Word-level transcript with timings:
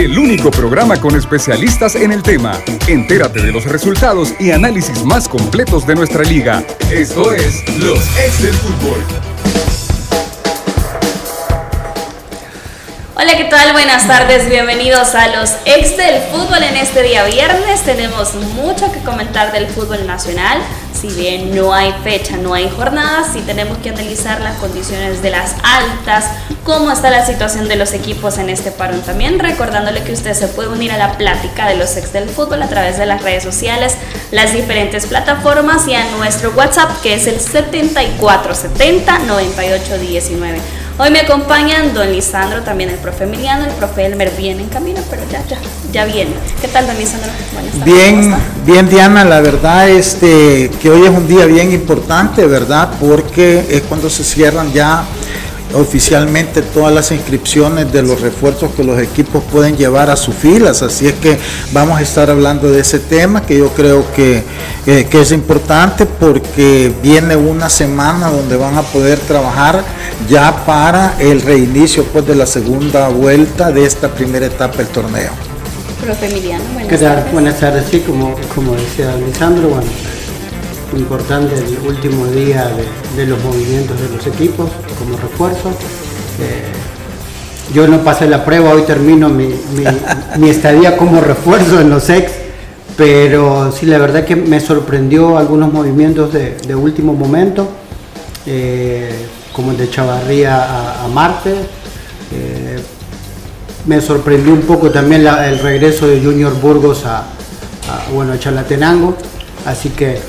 El 0.00 0.18
único 0.18 0.50
programa 0.50 0.98
con 0.98 1.14
especialistas 1.14 1.94
en 1.94 2.10
el 2.10 2.22
tema. 2.22 2.58
Entérate 2.88 3.42
de 3.42 3.52
los 3.52 3.66
resultados 3.66 4.32
y 4.40 4.50
análisis 4.50 5.04
más 5.04 5.28
completos 5.28 5.86
de 5.86 5.94
nuestra 5.94 6.24
liga. 6.24 6.64
Esto 6.90 7.34
es 7.34 7.62
Los 7.78 7.98
Ex 8.16 8.42
del 8.42 8.54
Fútbol. 8.54 9.04
Hola, 13.14 13.36
¿qué 13.36 13.44
tal? 13.44 13.72
Buenas 13.72 14.06
tardes, 14.06 14.48
bienvenidos 14.48 15.14
a 15.14 15.36
los 15.36 15.50
ex 15.66 15.98
del 15.98 16.22
fútbol 16.32 16.62
en 16.62 16.78
este 16.78 17.02
día 17.02 17.26
viernes. 17.26 17.82
Tenemos 17.82 18.34
mucho 18.54 18.90
que 18.90 19.00
comentar 19.00 19.52
del 19.52 19.66
fútbol 19.66 20.06
nacional. 20.06 20.62
Si 21.00 21.08
bien 21.08 21.54
no 21.56 21.72
hay 21.72 21.94
fecha, 22.04 22.36
no 22.36 22.52
hay 22.52 22.68
jornada, 22.68 23.24
sí 23.32 23.40
tenemos 23.46 23.78
que 23.78 23.88
analizar 23.88 24.42
las 24.42 24.58
condiciones 24.58 25.22
de 25.22 25.30
las 25.30 25.54
altas, 25.62 26.26
cómo 26.62 26.90
está 26.90 27.08
la 27.08 27.24
situación 27.24 27.68
de 27.68 27.76
los 27.76 27.94
equipos 27.94 28.36
en 28.36 28.50
este 28.50 28.70
parón 28.70 29.00
también, 29.00 29.38
recordándole 29.38 30.02
que 30.02 30.12
usted 30.12 30.34
se 30.34 30.48
puede 30.48 30.68
unir 30.68 30.92
a 30.92 30.98
la 30.98 31.16
plática 31.16 31.66
de 31.68 31.76
los 31.76 31.96
ex 31.96 32.12
del 32.12 32.28
fútbol 32.28 32.62
a 32.62 32.68
través 32.68 32.98
de 32.98 33.06
las 33.06 33.22
redes 33.22 33.42
sociales, 33.42 33.94
las 34.30 34.52
diferentes 34.52 35.06
plataformas 35.06 35.88
y 35.88 35.94
a 35.94 36.04
nuestro 36.18 36.50
WhatsApp 36.50 36.90
que 37.02 37.14
es 37.14 37.26
el 37.26 37.40
7470 37.40 39.20
9819. 39.20 40.79
Hoy 41.02 41.10
me 41.10 41.20
acompañan 41.20 41.94
don 41.94 42.12
Lisandro, 42.12 42.60
también 42.60 42.90
el 42.90 42.96
profe 42.96 43.24
Emiliano, 43.24 43.64
el 43.64 43.72
profe 43.72 44.04
Elmer 44.04 44.30
viene 44.36 44.64
en 44.64 44.68
camino, 44.68 45.00
pero 45.08 45.22
ya, 45.32 45.42
ya, 45.48 45.58
ya 45.90 46.04
viene. 46.04 46.32
¿Qué 46.60 46.68
tal, 46.68 46.86
don 46.86 46.98
Lisandro? 46.98 47.30
Buenas 47.54 47.84
Bien, 47.86 48.34
bien 48.66 48.86
Diana, 48.86 49.24
la 49.24 49.40
verdad 49.40 49.88
este 49.88 50.70
que 50.82 50.90
hoy 50.90 51.04
es 51.04 51.08
un 51.08 51.26
día 51.26 51.46
bien 51.46 51.72
importante, 51.72 52.44
¿verdad? 52.44 52.90
Porque 53.00 53.64
es 53.70 53.80
cuando 53.88 54.10
se 54.10 54.22
cierran 54.22 54.74
ya 54.74 55.04
oficialmente 55.74 56.62
todas 56.62 56.92
las 56.92 57.12
inscripciones 57.12 57.92
de 57.92 58.02
los 58.02 58.20
refuerzos 58.20 58.72
que 58.74 58.84
los 58.84 59.00
equipos 59.00 59.42
pueden 59.52 59.76
llevar 59.76 60.10
a 60.10 60.16
sus 60.16 60.34
filas, 60.34 60.82
así 60.82 61.06
es 61.06 61.14
que 61.14 61.38
vamos 61.72 61.98
a 61.98 62.02
estar 62.02 62.30
hablando 62.30 62.70
de 62.70 62.80
ese 62.80 62.98
tema 62.98 63.42
que 63.42 63.58
yo 63.58 63.68
creo 63.70 64.04
que, 64.12 64.42
eh, 64.86 65.06
que 65.10 65.20
es 65.20 65.32
importante 65.32 66.06
porque 66.06 66.92
viene 67.02 67.36
una 67.36 67.68
semana 67.68 68.30
donde 68.30 68.56
van 68.56 68.76
a 68.76 68.82
poder 68.82 69.18
trabajar 69.20 69.84
ya 70.28 70.64
para 70.64 71.16
el 71.18 71.40
reinicio 71.42 72.04
pues, 72.04 72.26
de 72.26 72.34
la 72.34 72.46
segunda 72.46 73.08
vuelta 73.08 73.70
de 73.70 73.84
esta 73.84 74.08
primera 74.08 74.46
etapa 74.46 74.78
del 74.78 74.88
torneo. 74.88 75.30
Profe 76.00 76.26
Emiliano, 76.26 76.64
buenas 76.72 77.00
tardes. 77.00 77.32
Buenas 77.32 77.60
tardes, 77.60 77.84
sí, 77.90 78.00
como, 78.00 78.34
como 78.54 78.74
decía 78.74 79.14
Lisandro, 79.16 79.68
bueno, 79.68 79.90
importante 80.98 81.54
el 81.56 81.78
último 81.86 82.26
día 82.26 82.68
de, 82.68 83.20
de 83.22 83.26
los 83.28 83.42
movimientos 83.42 84.00
de 84.00 84.08
los 84.16 84.26
equipos 84.26 84.68
como 84.98 85.16
refuerzo. 85.16 85.70
Eh, 86.40 86.64
yo 87.74 87.86
no 87.86 88.02
pasé 88.02 88.26
la 88.28 88.44
prueba, 88.44 88.70
hoy 88.70 88.82
termino 88.82 89.28
mi, 89.28 89.46
mi- 89.46 89.84
mi 90.38 90.50
estadía 90.50 90.96
como 90.96 91.20
refuerzo 91.20 91.80
en 91.80 91.90
los 91.90 92.08
ex, 92.10 92.32
pero 92.96 93.70
sí, 93.72 93.86
la 93.86 93.98
verdad 93.98 94.24
que 94.24 94.36
me 94.36 94.60
sorprendió 94.60 95.38
algunos 95.38 95.72
movimientos 95.72 96.32
de, 96.32 96.56
de 96.66 96.74
último 96.74 97.12
momento, 97.14 97.68
eh, 98.46 99.26
como 99.52 99.70
el 99.72 99.76
de 99.78 99.88
Chavarría 99.90 100.56
a, 100.56 101.04
a 101.04 101.08
Marte. 101.08 101.50
eh, 102.32 102.78
me 103.86 104.00
sorprendió 104.02 104.52
un 104.52 104.60
poco 104.62 104.90
también 104.90 105.24
la- 105.24 105.48
el 105.48 105.58
regreso 105.58 106.06
de 106.06 106.20
Junior 106.20 106.52
Burgos 106.60 107.06
a, 107.06 107.18
a, 107.20 108.10
bueno, 108.12 108.32
a 108.34 108.38
Chalatenango, 108.38 109.16
así 109.64 109.88
que 109.90 110.20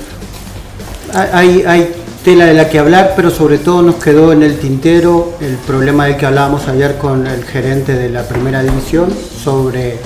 hay, 1.14 1.64
hay 1.68 1.94
tela 2.24 2.46
de 2.46 2.54
la 2.54 2.70
que 2.70 2.80
hablar, 2.80 3.14
pero 3.16 3.32
sobre 3.32 3.58
todo 3.58 3.82
nos 3.82 3.96
quedó 3.96 4.32
en 4.32 4.44
el 4.44 4.60
tintero 4.60 5.34
el 5.42 5.56
problema 5.58 6.06
del 6.06 6.18
que 6.18 6.26
hablábamos 6.26 6.68
ayer 6.68 6.98
con 6.98 7.26
el 7.28 7.44
gerente 7.44 7.94
de 7.94 8.10
la 8.10 8.24
primera 8.24 8.62
división 8.62 9.12
sobre 9.44 10.00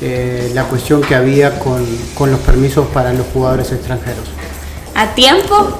eh, 0.00 0.50
la 0.54 0.64
cuestión 0.64 1.00
que 1.00 1.14
había 1.14 1.58
con, 1.58 1.84
con 2.14 2.30
los 2.30 2.40
permisos 2.40 2.86
para 2.88 3.12
los 3.12 3.26
jugadores 3.32 3.72
extranjeros. 3.72 4.24
A 4.94 5.14
tiempo 5.14 5.78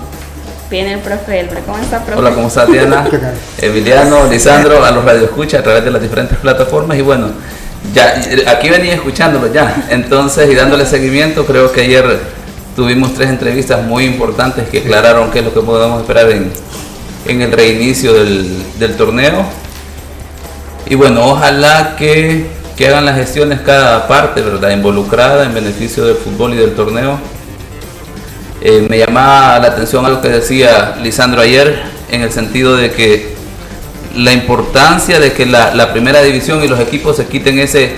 viene 0.70 0.94
el 0.94 1.00
profe 1.00 1.40
Elmer. 1.40 1.62
¿Cómo 1.64 1.78
está, 1.78 2.02
profe? 2.02 2.18
Hola, 2.18 2.34
¿cómo 2.34 2.48
estás 2.48 2.68
Diana? 2.68 3.04
¿Qué 3.10 3.18
tal? 3.18 3.34
Emiliano, 3.58 4.26
Lisandro, 4.30 4.84
a 4.84 4.90
los 4.90 5.04
radioescuchas 5.04 5.60
a 5.60 5.62
través 5.62 5.84
de 5.84 5.90
las 5.90 6.00
diferentes 6.00 6.38
plataformas 6.38 6.96
y 6.96 7.02
bueno, 7.02 7.28
ya 7.92 8.14
aquí 8.46 8.70
venía 8.70 8.94
escuchándolo 8.94 9.52
ya, 9.52 9.86
entonces 9.90 10.50
y 10.50 10.54
dándole 10.54 10.86
seguimiento, 10.86 11.44
creo 11.44 11.70
que 11.70 11.82
ayer 11.82 12.18
tuvimos 12.74 13.14
tres 13.14 13.30
entrevistas 13.30 13.82
muy 13.82 14.04
importantes 14.04 14.69
que 14.69 14.78
aclararon 14.78 15.31
qué 15.31 15.40
es 15.40 15.44
lo 15.44 15.54
que 15.54 15.60
podemos 15.60 16.00
esperar 16.00 16.31
en, 16.31 16.50
en 17.26 17.43
el 17.43 17.52
reinicio 17.52 18.12
del, 18.12 18.62
del 18.78 18.96
torneo. 18.96 19.44
Y 20.87 20.96
bueno, 20.96 21.25
ojalá 21.26 21.96
que, 21.96 22.46
que 22.76 22.88
hagan 22.88 23.04
las 23.06 23.16
gestiones 23.16 23.60
cada 23.60 24.06
parte, 24.06 24.43
¿verdad? 24.43 24.70
Involucrada 24.70 25.44
en 25.44 25.54
beneficio 25.54 26.04
del 26.04 26.16
fútbol 26.16 26.54
y 26.54 26.56
del 26.56 26.75
torneo. 26.75 27.19
Eh, 28.60 28.87
me 28.88 28.99
llamaba 28.99 29.58
la 29.58 29.69
atención 29.69 30.04
algo 30.04 30.20
que 30.20 30.28
decía 30.28 30.96
Lisandro 31.02 31.40
ayer, 31.40 31.82
en 32.10 32.22
el 32.22 32.32
sentido 32.32 32.76
de 32.76 32.90
que 32.93 33.34
la 34.14 34.32
importancia 34.32 35.19
de 35.20 35.32
que 35.32 35.46
la, 35.46 35.75
la 35.75 35.93
primera 35.93 36.22
división 36.22 36.62
y 36.62 36.69
los 36.69 36.78
equipos 36.81 37.16
se 37.16 37.26
quiten 37.26 37.58
ese 37.58 37.96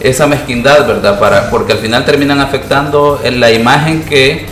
esa 0.00 0.26
mezquindad, 0.26 0.86
¿verdad? 0.86 1.18
Para, 1.18 1.50
porque 1.50 1.72
al 1.72 1.78
final 1.78 2.04
terminan 2.04 2.40
afectando 2.40 3.20
en 3.22 3.38
la 3.38 3.50
imagen 3.52 4.02
que 4.02 4.46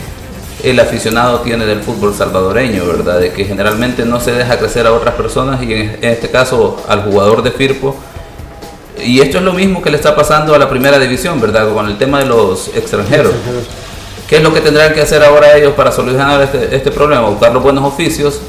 el 0.63 0.79
aficionado 0.79 1.39
tiene 1.39 1.65
del 1.65 1.81
fútbol 1.81 2.13
salvadoreño, 2.13 2.85
¿verdad? 2.85 3.19
De 3.19 3.31
que 3.31 3.45
generalmente 3.45 4.05
no 4.05 4.19
se 4.19 4.31
deja 4.31 4.57
crecer 4.57 4.85
a 4.85 4.93
otras 4.93 5.15
personas 5.15 5.61
y 5.63 5.73
en, 5.73 5.97
este 6.01 6.29
caso 6.29 6.83
al 6.87 7.03
jugador 7.03 7.41
de 7.41 7.51
Firpo. 7.51 7.95
Y 9.03 9.21
esto 9.21 9.37
es 9.37 9.43
lo 9.43 9.53
mismo 9.53 9.81
que 9.81 9.89
le 9.89 9.95
está 9.95 10.15
pasando 10.15 10.53
a 10.53 10.59
la 10.59 10.69
primera 10.69 10.99
división, 10.99 11.39
¿verdad? 11.39 11.73
Con 11.73 11.87
el 11.87 11.97
tema 11.97 12.19
de 12.19 12.25
los 12.25 12.69
extranjeros. 12.75 13.33
¿Qué 14.27 14.37
es 14.37 14.43
lo 14.43 14.53
que 14.53 14.61
tendrán 14.61 14.93
que 14.93 15.01
hacer 15.01 15.23
ahora 15.23 15.57
ellos 15.57 15.73
para 15.73 15.91
solucionar 15.91 16.41
este, 16.41 16.75
este 16.75 16.91
problema? 16.91 17.27
Buscar 17.29 17.51
los 17.51 17.63
buenos 17.63 17.83
oficios 17.85 18.41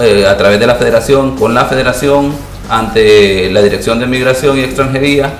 eh, 0.00 0.26
a 0.26 0.36
través 0.38 0.60
de 0.60 0.66
la 0.66 0.76
federación, 0.76 1.36
con 1.36 1.52
la 1.52 1.66
federación, 1.66 2.32
ante 2.70 3.50
la 3.50 3.60
Dirección 3.60 3.98
de 3.98 4.06
Migración 4.06 4.56
y 4.56 4.62
Extranjería 4.62 5.30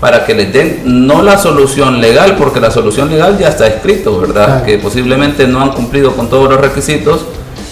para 0.00 0.26
que 0.26 0.34
les 0.34 0.52
den 0.52 1.06
no 1.06 1.22
la 1.22 1.38
solución 1.38 2.00
legal, 2.00 2.36
porque 2.36 2.60
la 2.60 2.70
solución 2.70 3.10
legal 3.10 3.38
ya 3.38 3.48
está 3.48 3.66
escrito, 3.66 4.18
¿verdad? 4.18 4.64
Que 4.64 4.78
posiblemente 4.78 5.46
no 5.46 5.60
han 5.60 5.70
cumplido 5.70 6.14
con 6.14 6.28
todos 6.28 6.48
los 6.48 6.60
requisitos, 6.60 7.24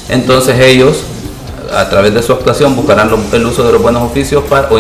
entonces 0.09 0.59
ellos 0.61 1.05
a 1.75 1.89
través 1.89 2.13
de 2.15 2.23
su 2.23 2.33
actuación 2.33 2.77
buscarán 2.77 3.11
el 3.33 3.47
uso 3.47 3.65
de 3.65 3.73
los 3.73 3.83
buenos 3.83 4.03
oficios 4.03 4.45
para, 4.49 4.69
o 4.71 4.79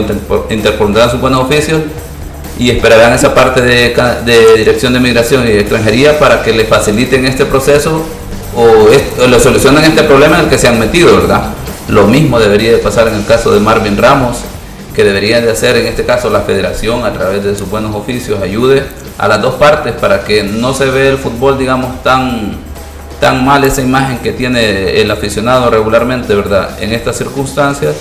interpondrán 0.50 1.10
sus 1.10 1.20
buenos 1.20 1.40
oficios 1.40 1.80
y 2.58 2.70
esperarán 2.70 3.12
esa 3.12 3.34
parte 3.34 3.62
de, 3.62 3.94
Dirección 4.56 4.92
de 4.92 5.00
Migración 5.00 5.46
y 5.48 5.52
Extranjería 5.52 6.18
para 6.18 6.42
que 6.42 6.52
le 6.52 6.64
faciliten 6.64 7.24
este 7.26 7.44
proceso 7.46 8.02
o, 8.54 9.26
le 9.26 9.40
solucionen 9.40 9.84
este 9.84 10.02
problema 10.02 10.38
en 10.38 10.44
el 10.44 10.50
que 10.50 10.58
se 10.58 10.68
han 10.68 10.78
metido, 10.78 11.16
¿verdad? 11.16 11.50
Lo 11.88 12.06
mismo 12.06 12.38
debería 12.38 12.72
de 12.72 12.78
pasar 12.78 13.08
en 13.08 13.14
el 13.14 13.24
caso 13.24 13.52
de 13.52 13.60
Marvin 13.60 13.96
Ramos, 13.96 14.38
que 14.94 15.04
debería 15.04 15.40
de 15.40 15.50
hacer 15.50 15.76
en 15.76 15.86
este 15.86 16.04
caso 16.04 16.30
la 16.30 16.40
federación 16.40 17.04
a 17.04 17.12
través 17.12 17.44
de 17.44 17.56
sus 17.56 17.68
buenos 17.68 17.94
oficios, 17.94 18.40
ayude 18.42 18.84
a 19.18 19.28
las 19.28 19.40
dos 19.40 19.54
partes 19.54 19.92
para 19.94 20.24
que 20.24 20.42
no 20.42 20.74
se 20.74 20.86
vea 20.86 21.10
el 21.10 21.18
fútbol, 21.18 21.58
digamos, 21.58 22.02
tan, 22.02 22.56
tan 23.20 23.44
mal 23.44 23.64
esa 23.64 23.80
imagen 23.82 24.18
que 24.18 24.32
tiene 24.32 25.00
el 25.00 25.10
aficionado 25.10 25.70
regularmente, 25.70 26.34
¿verdad? 26.34 26.82
En 26.82 26.92
estas 26.92 27.16
circunstancias. 27.16 27.94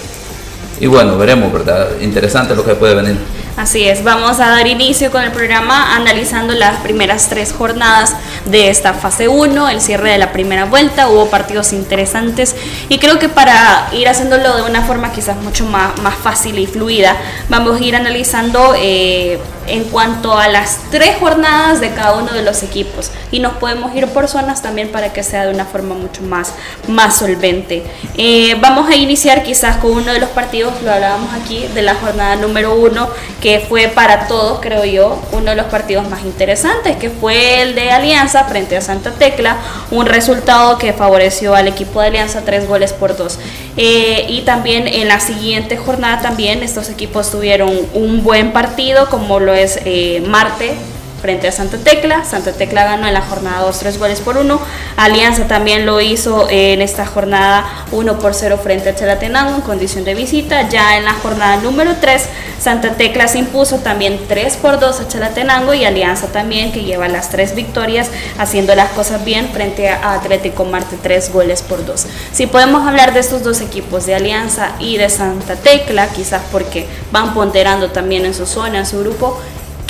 Y 0.79 0.87
bueno, 0.87 1.17
veremos, 1.17 1.53
¿verdad? 1.53 1.89
Interesante 2.01 2.55
lo 2.55 2.65
que 2.65 2.73
puede 2.73 2.95
venir. 2.95 3.17
Así 3.57 3.87
es, 3.87 4.03
vamos 4.03 4.39
a 4.39 4.49
dar 4.49 4.65
inicio 4.65 5.11
con 5.11 5.21
el 5.21 5.31
programa 5.31 5.95
analizando 5.95 6.53
las 6.53 6.79
primeras 6.79 7.27
tres 7.27 7.53
jornadas 7.53 8.15
de 8.45 8.69
esta 8.69 8.93
fase 8.93 9.27
1, 9.27 9.69
el 9.69 9.81
cierre 9.81 10.11
de 10.11 10.17
la 10.17 10.31
primera 10.31 10.65
vuelta, 10.65 11.09
hubo 11.09 11.27
partidos 11.27 11.73
interesantes 11.73 12.55
y 12.89 12.97
creo 12.99 13.19
que 13.19 13.29
para 13.29 13.89
ir 13.93 14.07
haciéndolo 14.07 14.55
de 14.57 14.63
una 14.63 14.81
forma 14.81 15.11
quizás 15.11 15.37
mucho 15.37 15.65
más, 15.65 15.99
más 16.01 16.15
fácil 16.15 16.57
y 16.57 16.65
fluida, 16.65 17.15
vamos 17.49 17.79
a 17.79 17.83
ir 17.83 17.95
analizando 17.95 18.73
eh, 18.77 19.39
en 19.67 19.83
cuanto 19.85 20.37
a 20.37 20.47
las 20.47 20.79
tres 20.89 21.17
jornadas 21.19 21.79
de 21.79 21.91
cada 21.91 22.15
uno 22.15 22.33
de 22.33 22.41
los 22.41 22.63
equipos 22.63 23.11
y 23.31 23.39
nos 23.39 23.53
podemos 23.53 23.95
ir 23.95 24.07
por 24.07 24.27
zonas 24.27 24.61
también 24.61 24.89
para 24.89 25.13
que 25.13 25.23
sea 25.23 25.45
de 25.45 25.53
una 25.53 25.65
forma 25.65 25.93
mucho 25.95 26.21
más, 26.23 26.53
más 26.87 27.15
solvente. 27.15 27.83
Eh, 28.17 28.57
vamos 28.59 28.89
a 28.89 28.95
iniciar 28.95 29.43
quizás 29.43 29.77
con 29.77 29.91
uno 29.91 30.11
de 30.11 30.19
los 30.19 30.29
partidos, 30.29 30.73
lo 30.83 30.91
hablábamos 30.91 31.33
aquí, 31.33 31.67
de 31.73 31.81
la 31.83 31.95
jornada 31.95 32.35
número 32.35 32.73
uno, 32.75 33.09
que 33.39 33.59
fue 33.59 33.87
para 33.87 34.27
todos, 34.27 34.59
creo 34.61 34.83
yo, 34.83 35.21
uno 35.31 35.51
de 35.51 35.55
los 35.55 35.67
partidos 35.67 36.09
más 36.09 36.21
interesantes, 36.23 36.97
que 36.97 37.09
fue 37.09 37.61
el 37.61 37.75
de 37.75 37.91
Alianza 37.91 38.30
frente 38.31 38.77
a 38.77 38.81
Santa 38.81 39.11
Tecla, 39.11 39.57
un 39.91 40.05
resultado 40.05 40.77
que 40.77 40.93
favoreció 40.93 41.55
al 41.55 41.67
equipo 41.67 42.01
de 42.01 42.07
Alianza 42.07 42.41
tres 42.45 42.67
goles 42.67 42.93
por 42.93 43.15
dos. 43.15 43.39
Eh, 43.77 44.25
y 44.29 44.41
también 44.41 44.87
en 44.87 45.07
la 45.07 45.19
siguiente 45.19 45.77
jornada 45.77 46.21
también 46.21 46.63
estos 46.63 46.89
equipos 46.89 47.31
tuvieron 47.31 47.71
un 47.93 48.23
buen 48.23 48.51
partido, 48.51 49.09
como 49.09 49.39
lo 49.39 49.53
es 49.53 49.79
eh, 49.85 50.23
Marte 50.27 50.73
frente 51.21 51.47
a 51.47 51.51
Santa 51.51 51.77
Tecla. 51.77 52.25
Santa 52.25 52.51
Tecla 52.51 52.83
ganó 52.83 53.07
en 53.07 53.13
la 53.13 53.21
jornada 53.21 53.61
2 53.61 53.79
3 53.79 53.99
goles 53.99 54.19
por 54.19 54.37
1. 54.37 54.59
Alianza 54.97 55.47
también 55.47 55.85
lo 55.85 56.01
hizo 56.01 56.47
en 56.49 56.81
esta 56.81 57.05
jornada 57.05 57.85
1 57.91 58.19
por 58.19 58.33
0 58.33 58.59
frente 58.61 58.89
a 58.89 58.95
Chalatenango 58.95 59.55
en 59.55 59.61
condición 59.61 60.03
de 60.03 60.15
visita. 60.15 60.67
Ya 60.69 60.97
en 60.97 61.05
la 61.05 61.13
jornada 61.13 61.57
número 61.57 61.95
3, 61.99 62.25
Santa 62.59 62.91
Tecla 62.91 63.27
se 63.27 63.39
impuso 63.39 63.77
también 63.79 64.19
3 64.27 64.57
por 64.57 64.79
2 64.79 64.99
a 64.99 65.07
Chalatenango 65.07 65.73
y 65.73 65.85
Alianza 65.85 66.27
también 66.27 66.71
que 66.71 66.83
lleva 66.83 67.07
las 67.07 67.29
tres 67.29 67.55
victorias 67.55 68.09
haciendo 68.37 68.75
las 68.75 68.89
cosas 68.91 69.23
bien 69.23 69.49
frente 69.49 69.89
a 69.89 70.13
Atlético 70.13 70.65
Marte 70.65 70.97
3 71.01 71.31
goles 71.31 71.61
por 71.61 71.85
2. 71.85 72.05
Si 72.31 72.47
podemos 72.47 72.87
hablar 72.87 73.13
de 73.13 73.19
estos 73.19 73.43
dos 73.43 73.61
equipos, 73.61 74.05
de 74.05 74.15
Alianza 74.15 74.71
y 74.79 74.97
de 74.97 75.09
Santa 75.09 75.55
Tecla, 75.55 76.07
quizás 76.07 76.41
porque 76.51 76.87
van 77.11 77.33
ponderando 77.33 77.91
también 77.91 78.25
en 78.25 78.33
su 78.33 78.45
zona, 78.45 78.79
en 78.79 78.85
su 78.85 78.99
grupo, 78.99 79.39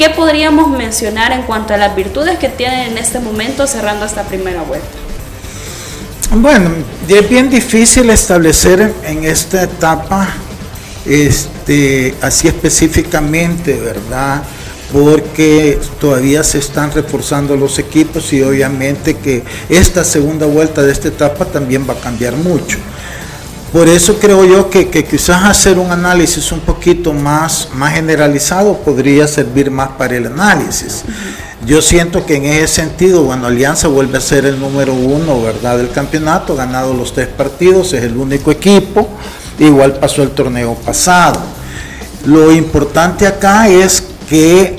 ¿Qué 0.01 0.09
podríamos 0.09 0.67
mencionar 0.67 1.31
en 1.31 1.43
cuanto 1.43 1.75
a 1.75 1.77
las 1.77 1.95
virtudes 1.95 2.39
que 2.39 2.49
tienen 2.49 2.93
en 2.93 2.97
este 2.97 3.19
momento 3.19 3.67
cerrando 3.67 4.03
esta 4.03 4.23
primera 4.23 4.63
vuelta? 4.63 4.87
Bueno, 6.31 6.71
es 7.07 7.29
bien 7.29 7.51
difícil 7.51 8.09
establecer 8.09 8.95
en 9.03 9.23
esta 9.25 9.61
etapa, 9.61 10.27
este, 11.05 12.15
así 12.19 12.47
específicamente, 12.47 13.79
¿verdad? 13.79 14.41
Porque 14.91 15.77
todavía 15.99 16.43
se 16.43 16.57
están 16.57 16.91
reforzando 16.91 17.55
los 17.55 17.77
equipos 17.77 18.33
y 18.33 18.41
obviamente 18.41 19.17
que 19.17 19.43
esta 19.69 20.03
segunda 20.03 20.47
vuelta 20.47 20.81
de 20.81 20.93
esta 20.93 21.09
etapa 21.09 21.45
también 21.45 21.87
va 21.87 21.93
a 21.93 21.97
cambiar 21.97 22.35
mucho. 22.37 22.79
Por 23.71 23.87
eso 23.87 24.19
creo 24.19 24.43
yo 24.43 24.69
que, 24.69 24.89
quizás 24.89 25.45
hacer 25.45 25.79
un 25.79 25.91
análisis 25.91 26.51
un 26.51 26.59
poquito 26.59 27.13
más, 27.13 27.69
más 27.73 27.93
generalizado 27.93 28.77
podría 28.79 29.29
servir 29.29 29.71
más 29.71 29.91
para 29.91 30.17
el 30.17 30.27
análisis. 30.27 31.03
Yo 31.65 31.81
siento 31.81 32.25
que 32.25 32.35
en 32.35 32.45
ese 32.45 32.67
sentido, 32.67 33.23
bueno, 33.23 33.47
Alianza 33.47 33.87
vuelve 33.87 34.17
a 34.17 34.21
ser 34.21 34.45
el 34.45 34.59
número 34.59 34.93
uno, 34.93 35.41
¿verdad?, 35.41 35.77
del 35.77 35.89
campeonato, 35.89 36.55
ganado 36.55 36.93
los 36.93 37.13
tres 37.13 37.27
partidos, 37.27 37.93
es 37.93 38.03
el 38.03 38.17
único 38.17 38.51
equipo, 38.51 39.07
igual 39.57 39.93
pasó 39.93 40.21
el 40.23 40.31
torneo 40.31 40.73
pasado. 40.73 41.39
Lo 42.25 42.51
importante 42.51 43.25
acá 43.25 43.69
es 43.69 44.03
que, 44.27 44.75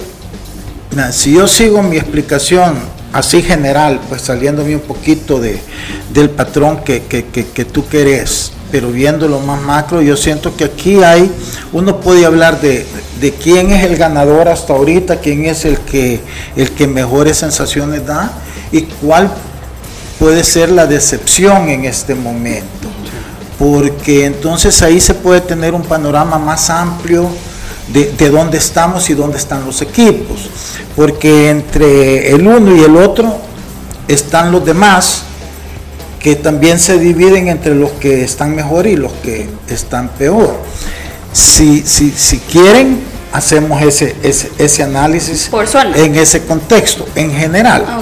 si 1.12 1.32
yo 1.32 1.48
sigo 1.48 1.82
mi 1.82 1.96
explicación 1.96 2.91
así 3.12 3.42
general, 3.42 4.00
pues 4.08 4.22
saliéndome 4.22 4.74
un 4.74 4.82
poquito 4.82 5.40
de, 5.40 5.60
del 6.12 6.30
patrón 6.30 6.78
que, 6.84 7.02
que, 7.02 7.24
que 7.24 7.64
tú 7.64 7.86
querés, 7.88 8.52
pero 8.72 8.90
viendo 8.90 9.28
lo 9.28 9.38
más 9.38 9.60
macro, 9.60 10.00
yo 10.00 10.16
siento 10.16 10.56
que 10.56 10.64
aquí 10.64 11.02
hay, 11.04 11.30
uno 11.72 12.00
puede 12.00 12.24
hablar 12.24 12.58
de, 12.62 12.86
quién 13.42 13.70
es 13.70 13.84
el 13.84 13.96
ganador 13.96 14.48
hasta 14.48 14.72
ahorita, 14.72 15.20
quién 15.20 15.44
es 15.44 15.66
el 15.66 15.78
que, 15.78 16.22
el 16.56 16.70
que 16.70 16.86
mejores 16.86 17.36
sensaciones 17.36 18.06
da 18.06 18.32
y 18.72 18.82
cuál 18.82 19.30
puede 20.18 20.42
ser 20.42 20.70
la 20.70 20.86
decepción 20.86 21.68
en 21.68 21.84
este 21.84 22.14
momento. 22.14 22.88
Porque 23.58 24.24
entonces 24.24 24.80
ahí 24.80 25.00
se 25.00 25.12
puede 25.12 25.42
tener 25.42 25.74
un 25.74 25.82
panorama 25.82 26.38
más 26.38 26.70
amplio 26.70 27.28
de, 27.92 28.12
de 28.12 28.30
dónde 28.30 28.58
estamos 28.58 29.08
y 29.10 29.14
dónde 29.14 29.38
están 29.38 29.64
los 29.64 29.82
equipos. 29.82 30.48
Porque 30.96 31.50
entre 31.50 32.30
el 32.30 32.46
uno 32.46 32.76
y 32.76 32.80
el 32.80 32.96
otro 32.96 33.38
están 34.08 34.52
los 34.52 34.64
demás 34.64 35.24
que 36.22 36.36
también 36.36 36.78
se 36.78 36.98
dividen 36.98 37.48
entre 37.48 37.74
los 37.74 37.90
que 37.92 38.22
están 38.22 38.54
mejor 38.54 38.86
y 38.86 38.96
los 38.96 39.12
que 39.12 39.48
están 39.68 40.08
peor. 40.10 40.56
Si, 41.32 41.80
si, 41.80 42.10
si 42.10 42.38
quieren, 42.38 43.00
hacemos 43.32 43.82
ese, 43.82 44.14
ese, 44.22 44.82
análisis 44.82 45.50
en 45.94 46.14
ese 46.14 46.44
contexto, 46.44 47.06
en 47.16 47.32
general. 47.32 47.84
Ah, 47.88 48.00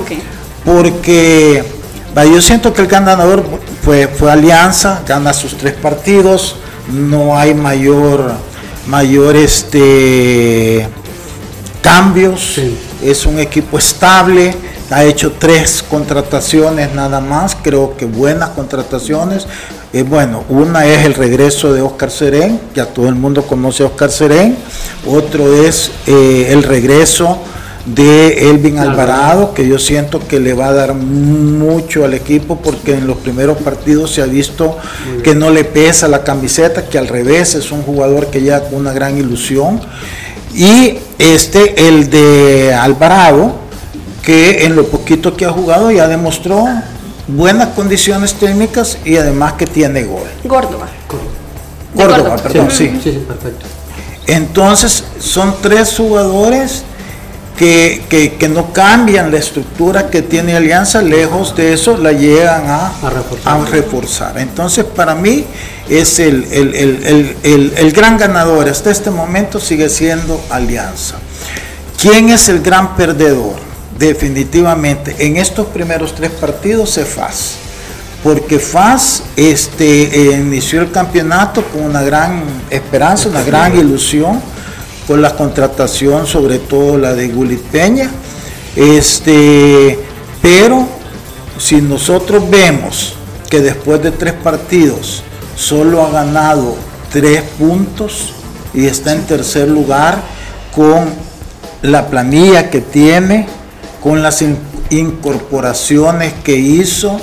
Porque 0.65 1.65
yo 2.15 2.43
siento 2.43 2.75
que 2.75 2.83
el 2.83 2.89
ganador 2.89 3.43
fue, 3.83 4.07
fue 4.09 4.31
Alianza, 4.31 5.03
gana 5.07 5.33
sus 5.33 5.57
tres 5.57 5.73
partidos, 5.75 6.57
no 6.93 7.39
hay 7.39 7.55
mayor, 7.55 8.35
mayor 8.91 9.37
este, 9.37 10.87
cambios, 11.81 12.61
es 13.03 13.25
un 13.25 13.39
equipo 13.39 13.79
estable 13.79 14.55
ha 14.91 15.05
hecho 15.05 15.33
tres 15.39 15.85
contrataciones 15.89 16.93
nada 16.95 17.21
más, 17.21 17.57
creo 17.63 17.97
que 17.97 18.07
buenas 18.07 18.51
contrataciones. 18.51 19.47
Eh, 19.93 20.03
bueno, 20.03 20.45
una 20.49 20.85
es 20.87 21.07
el 21.07 21.15
regreso 21.15 21.73
de 21.73 21.81
Oscar 21.81 22.11
Serén, 22.11 22.61
ya 22.75 22.87
todo 22.87 23.09
el 23.09 23.15
mundo 23.15 23.43
conoce 23.43 23.85
a 23.85 23.87
Oscar 23.87 24.11
Serén. 24.11 24.57
Otro 25.07 25.65
es 25.65 25.93
eh, 26.07 26.49
el 26.51 26.65
regreso 26.65 27.39
de 27.87 28.51
Elvin 28.51 28.79
Alvarado, 28.79 29.55
que 29.55 29.67
yo 29.67 29.79
siento 29.79 30.21
que 30.27 30.39
le 30.39 30.53
va 30.53 30.69
a 30.69 30.73
dar 30.73 30.95
mucho 30.95 32.05
al 32.05 32.15
equipo 32.15 32.57
porque 32.57 32.95
en 32.95 33.07
los 33.07 33.17
primeros 33.19 33.59
partidos 33.59 34.13
se 34.13 34.23
ha 34.23 34.27
visto 34.27 34.77
que 35.25 35.35
no 35.35 35.51
le 35.51 35.65
pesa 35.65 36.07
la 36.07 36.23
camiseta, 36.23 36.89
que 36.89 36.99
al 36.99 37.09
revés 37.09 37.55
es 37.55 37.73
un 37.73 37.83
jugador 37.83 38.27
que 38.27 38.43
ya 38.43 38.63
con 38.63 38.75
una 38.81 38.93
gran 38.93 39.17
ilusión. 39.17 39.81
Y 40.55 40.99
este, 41.19 41.89
el 41.89 42.11
de 42.11 42.75
Alvarado, 42.75 43.55
que 44.23 44.65
en 44.65 44.77
lo 44.77 44.87
poquito 44.87 45.37
que 45.37 45.47
ha 45.47 45.51
jugado 45.51 45.91
ya 45.91 46.07
demostró 46.07 46.67
buenas 47.29 47.69
condiciones 47.69 48.35
técnicas 48.35 48.99
y 49.05 49.17
además 49.17 49.55
que 49.55 49.67
tiene 49.67 50.05
gol. 50.05 50.29
Córdoba. 50.47 50.89
Córdoba, 51.97 52.37
perdón, 52.37 52.71
sí. 52.71 52.91
Sí, 53.03 53.13
sí, 53.13 53.25
perfecto. 53.27 53.67
Entonces 54.27 55.05
son 55.19 55.55
tres 55.61 55.95
jugadores 55.97 56.85
que, 57.61 58.51
no 58.53 58.73
cambian 58.73 59.31
la 59.31 59.39
estructura 59.39 60.11
que 60.11 60.23
tiene 60.23 60.57
Alianza, 60.57 61.03
lejos 61.03 61.55
de 61.55 61.75
eso 61.75 61.97
la 61.97 62.13
llegan 62.13 62.65
a, 62.67 62.93
reforzar. 63.71 64.39
Entonces 64.39 64.85
para 64.85 65.15
mí 65.15 65.45
es 65.89 66.19
el, 66.19 66.45
el 66.53 67.93
gran 67.93 68.19
ganador 68.19 68.69
hasta 68.69 68.91
este 68.91 69.11
momento 69.11 69.61
sigue 69.61 69.89
siendo 69.89 70.43
Alianza. 70.51 71.17
¿Quién 72.01 72.31
es 72.31 72.49
el 72.49 72.61
gran 72.61 72.97
perdedor? 72.97 73.71
definitivamente 74.01 75.15
en 75.19 75.37
estos 75.37 75.67
primeros 75.67 76.15
tres 76.15 76.31
partidos 76.31 76.91
se 76.91 77.05
faz. 77.05 77.57
porque 78.23 78.59
FAS 78.59 79.23
este, 79.37 80.37
inició 80.39 80.83
el 80.83 80.91
campeonato 80.91 81.63
con 81.65 81.85
una 81.85 82.03
gran 82.03 82.43
esperanza, 82.69 83.31
una 83.31 83.43
gran 83.43 83.75
ilusión, 83.79 84.43
con 85.07 85.23
la 85.23 85.35
contratación, 85.37 86.27
sobre 86.27 86.59
todo 86.59 86.99
la 86.99 87.15
de 87.15 87.29
Gulit 87.29 87.63
Peña. 87.63 88.11
Este, 88.77 89.99
pero 90.41 90.87
si 91.59 91.83
nosotros 91.83 92.49
vemos 92.49 93.15
que 93.51 93.61
después 93.61 94.03
de 94.03 94.13
tres 94.13 94.35
partidos 94.35 95.23
solo 95.57 96.05
ha 96.05 96.11
ganado 96.11 96.77
tres 97.11 97.43
puntos 97.59 98.33
y 98.73 98.87
está 98.87 99.13
en 99.13 99.27
tercer 99.27 99.69
lugar 99.69 100.23
con 100.75 101.13
la 101.83 102.07
planilla 102.09 102.71
que 102.71 102.81
tiene, 102.81 103.47
con 104.03 104.23
las 104.23 104.45
incorporaciones 104.91 106.33
que 106.45 106.55
hizo, 106.57 107.21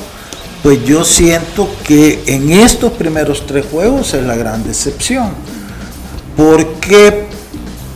pues 0.64 0.84
yo 0.84 1.06
siento 1.06 1.70
que 1.84 2.24
en 2.28 2.52
estos 2.52 2.92
primeros 2.94 3.46
tres 3.46 3.66
juegos 3.72 4.14
es 4.14 4.24
la 4.24 4.36
gran 4.36 4.64
decepción. 4.66 5.30
¿Por 6.36 6.74
qué 6.76 7.28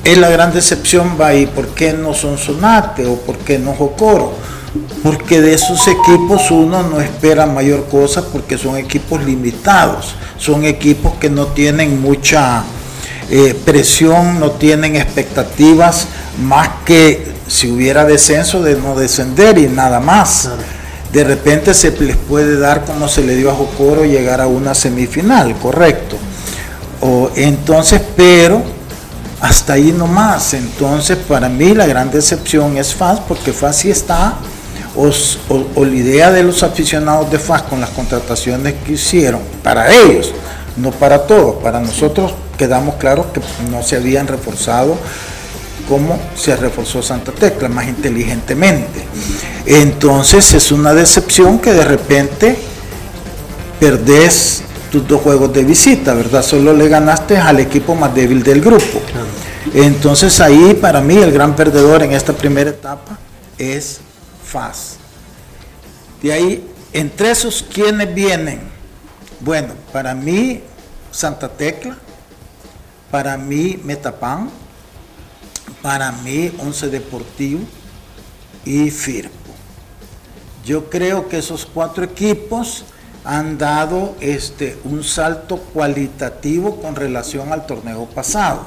es 0.04 0.18
la 0.18 0.30
gran 0.30 0.54
decepción 0.54 1.18
va 1.20 1.28
ahí? 1.28 1.46
¿Por 1.46 1.70
qué 1.70 1.94
no 1.94 2.14
son 2.14 2.38
Sonate 2.38 3.06
o 3.06 3.16
por 3.16 3.38
qué 3.38 3.60
no 3.60 3.74
Jocoro? 3.74 4.34
Porque 5.04 5.42
de 5.42 5.54
esos 5.54 5.88
equipos 5.88 6.50
uno 6.50 6.84
no 6.84 7.02
espera 7.02 7.46
mayor 7.46 7.88
cosa 7.90 8.24
porque 8.26 8.58
son 8.58 8.78
equipos 8.78 9.24
limitados, 9.24 10.16
son 10.38 10.64
equipos 10.64 11.14
que 11.20 11.30
no 11.30 11.48
tienen 11.48 12.02
mucha 12.02 12.64
eh, 13.30 13.56
presión, 13.66 14.40
no 14.40 14.52
tienen 14.52 14.96
expectativas 14.96 16.08
más 16.42 16.70
que 16.86 17.32
si 17.48 17.70
hubiera 17.70 18.06
descenso 18.06 18.64
de 18.64 18.76
no 18.76 18.96
descender 18.96 19.58
y 19.58 19.68
nada 19.68 20.00
más 20.00 20.50
de 21.12 21.24
repente 21.26 21.74
se 21.74 21.92
les 21.92 22.16
puede 22.16 22.58
dar 22.58 22.86
como 22.86 23.08
se 23.10 23.24
le 23.24 23.36
dio 23.36 23.52
a 23.52 23.54
Jocoro 23.54 24.06
llegar 24.06 24.40
a 24.40 24.48
una 24.48 24.74
semifinal, 24.74 25.56
correcto. 25.58 26.16
O, 27.02 27.30
entonces, 27.36 28.02
pero 28.16 28.62
hasta 29.42 29.74
ahí 29.74 29.92
nomás. 29.92 30.54
Entonces, 30.54 31.18
para 31.18 31.50
mí 31.50 31.74
la 31.74 31.88
gran 31.88 32.12
decepción 32.12 32.78
es 32.78 32.94
FAS, 32.94 33.20
porque 33.22 33.52
FAS 33.52 33.78
sí 33.78 33.92
está, 33.92 34.36
o, 34.96 35.10
o, 35.76 35.86
la 35.86 35.96
idea 35.96 36.32
de 36.32 36.44
los 36.44 36.64
aficionados 36.64 37.32
de 37.32 37.40
FAS 37.40 37.64
con 37.64 37.82
las 37.82 37.90
contrataciones 37.90 38.76
que 38.86 38.94
hicieron, 38.94 39.42
para 39.64 39.92
ellos, 39.92 40.32
no 40.78 40.92
para 40.92 41.26
todos, 41.26 41.56
para 41.64 41.80
nosotros 41.80 42.34
quedamos 42.58 42.96
claros 42.96 43.28
que 43.34 43.42
no 43.70 43.82
se 43.82 43.96
habían 43.96 44.28
reforzado 44.28 44.98
como 45.90 46.18
se 46.36 46.56
reforzó 46.56 47.02
Santa 47.02 47.32
Tecla, 47.32 47.68
más 47.68 47.88
inteligentemente. 47.88 49.04
Entonces 49.66 50.54
es 50.54 50.72
una 50.72 50.94
decepción 50.94 51.60
que 51.60 51.74
de 51.74 51.84
repente 51.84 52.58
perdés 53.80 54.64
tus 54.92 55.08
dos 55.08 55.22
juegos 55.22 55.54
de 55.54 55.64
visita, 55.64 56.14
¿verdad? 56.14 56.44
Solo 56.44 56.74
le 56.74 56.90
ganaste 56.90 57.38
al 57.38 57.60
equipo 57.60 57.96
más 57.96 58.14
débil 58.14 58.44
del 58.44 58.62
grupo. 58.62 59.02
Entonces 59.74 60.40
ahí 60.42 60.78
para 60.80 61.02
mí 61.02 61.16
el 61.16 61.32
gran 61.32 61.56
perdedor 61.56 62.04
en 62.04 62.12
esta 62.12 62.34
primera 62.34 62.70
etapa 62.70 63.18
es 63.58 64.02
FAS. 64.44 64.98
De 66.22 66.34
ahí, 66.34 66.68
entre 66.94 67.32
esos, 67.32 67.64
¿quiénes 67.74 68.14
vienen? 68.14 68.60
Bueno, 69.40 69.70
para 69.94 70.14
mí 70.14 70.62
Santa 71.10 71.48
Tecla, 71.48 71.98
para 73.10 73.38
mí 73.38 73.80
Metapan, 73.84 74.50
para 75.82 76.12
mí 76.12 76.52
Once 76.60 76.88
Deportivo 76.90 77.62
y 78.66 78.92
Firpo. 78.92 79.32
Yo 80.66 80.90
creo 80.90 81.28
que 81.28 81.38
esos 81.38 81.66
cuatro 81.66 82.04
equipos 82.04 82.84
han 83.24 83.58
dado 83.58 84.16
este, 84.20 84.78
un 84.84 85.04
salto 85.04 85.58
cualitativo 85.58 86.82
con 86.82 86.96
relación 86.96 87.52
al 87.54 87.66
torneo 87.66 88.06
pasado. 88.06 88.64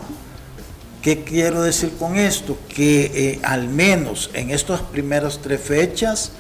¿Qué 1.03 1.23
quiero 1.25 1.63
decir 1.63 1.95
con 1.99 2.17
esto? 2.17 2.57
Que 2.69 3.11
eh, 3.15 3.41
al 3.43 3.69
menos 3.69 4.31
en 4.33 4.51
estas 4.51 4.81
primeras 4.81 5.41
tres 5.43 5.61
fechas 5.61 6.33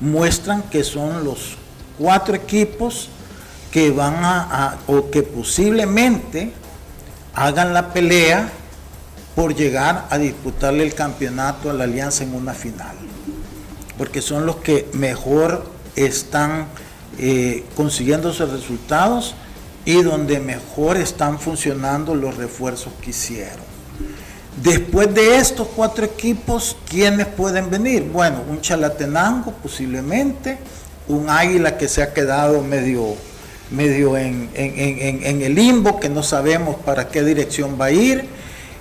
muestran 0.00 0.62
que 0.62 0.84
son 0.84 1.24
los 1.24 1.56
cuatro 1.98 2.34
equipos 2.34 3.08
que 3.70 3.90
van 3.90 4.24
a 4.24 4.78
o 4.86 5.10
que 5.10 5.22
posiblemente 5.22 6.52
hagan 7.34 7.74
la 7.74 7.92
pelea 7.92 8.48
por 9.34 9.54
llegar 9.54 10.06
a 10.08 10.16
disputarle 10.16 10.82
el 10.82 10.94
campeonato 10.94 11.68
a 11.68 11.74
la 11.74 11.84
Alianza 11.84 12.24
en 12.24 12.34
una 12.34 12.54
final, 12.54 12.96
porque 13.98 14.22
son 14.22 14.46
los 14.46 14.56
que 14.56 14.88
mejor 14.94 15.70
están 15.94 16.68
eh, 17.18 17.64
consiguiendo 17.76 18.32
sus 18.32 18.50
resultados 18.50 19.34
y 19.84 20.02
donde 20.02 20.40
mejor 20.40 20.96
están 20.96 21.38
funcionando 21.38 22.14
los 22.14 22.36
refuerzos 22.36 22.92
que 23.00 23.10
hicieron. 23.10 23.64
Después 24.62 25.14
de 25.14 25.36
estos 25.36 25.68
cuatro 25.68 26.04
equipos, 26.04 26.76
¿quiénes 26.88 27.26
pueden 27.26 27.70
venir? 27.70 28.02
Bueno, 28.02 28.42
un 28.48 28.60
Chalatenango 28.60 29.52
posiblemente, 29.52 30.58
un 31.08 31.28
Águila 31.28 31.76
que 31.76 31.88
se 31.88 32.02
ha 32.02 32.12
quedado 32.14 32.62
medio, 32.62 33.14
medio 33.70 34.16
en, 34.16 34.48
el 34.54 35.54
limbo, 35.54 36.00
que 36.00 36.08
no 36.08 36.22
sabemos 36.22 36.76
para 36.76 37.08
qué 37.08 37.22
dirección 37.22 37.76
va 37.80 37.86
a 37.86 37.90
ir 37.90 38.24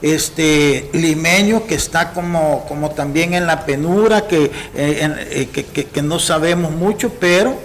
este 0.02 0.90
limeño 0.94 1.66
que 1.66 1.76
está 1.76 2.14
como, 2.14 2.66
como 2.68 2.92
también 2.92 3.34
en 3.34 3.48
la 3.48 3.66
penura, 3.66 4.28
que, 4.28 4.46
eh, 4.76 5.48
eh, 5.56 5.88
que, 5.92 6.02
no 6.02 6.20
sabemos 6.20 6.72
mucho, 6.72 7.12
pero 7.20 7.56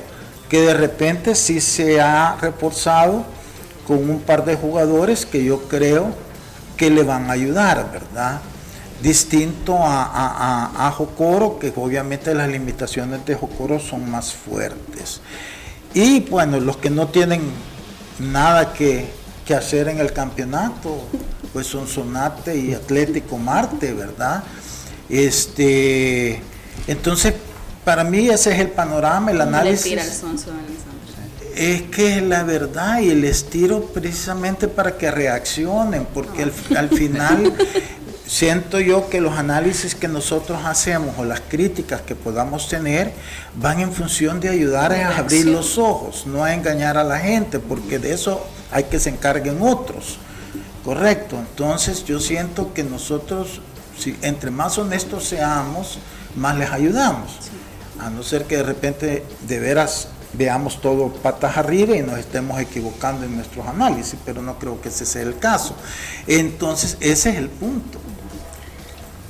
que 0.50 0.60
de 0.62 0.74
repente 0.74 1.34
sí 1.34 1.60
se 1.60 2.00
ha 2.00 2.36
reforzado 2.40 3.24
con 3.86 4.10
un 4.10 4.20
par 4.20 4.44
de 4.44 4.56
jugadores 4.56 5.24
que 5.24 5.42
yo 5.44 5.62
creo 5.68 6.12
que 6.76 6.90
le 6.90 7.04
van 7.04 7.30
a 7.30 7.34
ayudar, 7.34 7.90
¿verdad? 7.92 8.40
Distinto 9.00 9.78
a, 9.78 10.04
a, 10.04 10.88
a 10.88 10.90
Jocoro, 10.90 11.58
que 11.58 11.72
obviamente 11.76 12.34
las 12.34 12.48
limitaciones 12.48 13.24
de 13.24 13.36
Jocoro 13.36 13.78
son 13.78 14.10
más 14.10 14.32
fuertes. 14.32 15.20
Y 15.94 16.20
bueno, 16.20 16.58
los 16.60 16.76
que 16.76 16.90
no 16.90 17.08
tienen 17.08 17.42
nada 18.18 18.72
que, 18.72 19.08
que 19.46 19.54
hacer 19.54 19.88
en 19.88 19.98
el 19.98 20.12
campeonato, 20.12 20.98
pues 21.52 21.66
son 21.66 21.86
Sonate 21.86 22.56
y 22.56 22.74
Atlético 22.74 23.38
Marte, 23.38 23.92
¿verdad? 23.92 24.42
Este, 25.08 26.42
entonces, 26.86 27.34
para 27.84 28.04
mí 28.04 28.28
ese 28.28 28.52
es 28.52 28.60
el 28.60 28.68
panorama, 28.68 29.30
el 29.30 29.40
análisis. 29.40 30.22
es 31.54 31.82
que 31.82 32.16
es 32.16 32.22
la 32.22 32.42
verdad 32.42 33.00
y 33.00 33.10
el 33.10 33.24
estiro 33.24 33.84
precisamente 33.86 34.68
para 34.68 34.96
que 34.96 35.10
reaccionen, 35.10 36.06
porque 36.14 36.42
al, 36.42 36.88
final 36.88 37.52
siento 38.26 38.80
yo 38.80 39.10
que 39.10 39.20
los 39.20 39.36
análisis 39.36 39.94
que 39.94 40.08
nosotros 40.08 40.60
hacemos 40.64 41.18
o 41.18 41.24
las 41.24 41.40
críticas 41.40 42.02
que 42.02 42.14
podamos 42.14 42.68
tener 42.68 43.12
van 43.56 43.80
en 43.80 43.92
función 43.92 44.40
de 44.40 44.48
ayudar 44.48 44.92
a 44.92 45.18
abrir 45.18 45.46
los 45.46 45.76
ojos, 45.76 46.26
no 46.26 46.44
a 46.44 46.54
engañar 46.54 46.96
a 46.96 47.04
la 47.04 47.18
gente, 47.18 47.58
porque 47.58 47.98
de 47.98 48.14
eso 48.14 48.46
hay 48.70 48.84
que 48.84 48.98
se 48.98 49.10
encarguen 49.10 49.60
otros. 49.60 50.18
Correcto, 50.84 51.36
entonces 51.36 52.04
yo 52.04 52.20
siento 52.20 52.72
que 52.72 52.84
nosotros, 52.84 53.60
si 53.98 54.16
entre 54.22 54.50
más 54.50 54.78
honestos 54.78 55.24
seamos, 55.24 55.98
más 56.36 56.56
les 56.56 56.70
ayudamos. 56.70 57.32
A 58.00 58.10
no 58.10 58.22
ser 58.22 58.44
que 58.44 58.56
de 58.56 58.62
repente 58.62 59.24
de 59.46 59.58
veras 59.60 60.08
veamos 60.32 60.80
todo 60.80 61.12
patas 61.12 61.56
arriba 61.56 61.96
y 61.96 62.02
nos 62.02 62.18
estemos 62.18 62.60
equivocando 62.60 63.26
en 63.26 63.36
nuestros 63.36 63.66
análisis, 63.66 64.18
pero 64.24 64.42
no 64.42 64.58
creo 64.58 64.80
que 64.80 64.88
ese 64.88 65.04
sea 65.04 65.22
el 65.22 65.38
caso. 65.38 65.74
Entonces, 66.26 66.96
ese 67.00 67.30
es 67.30 67.36
el 67.36 67.48
punto. 67.48 67.98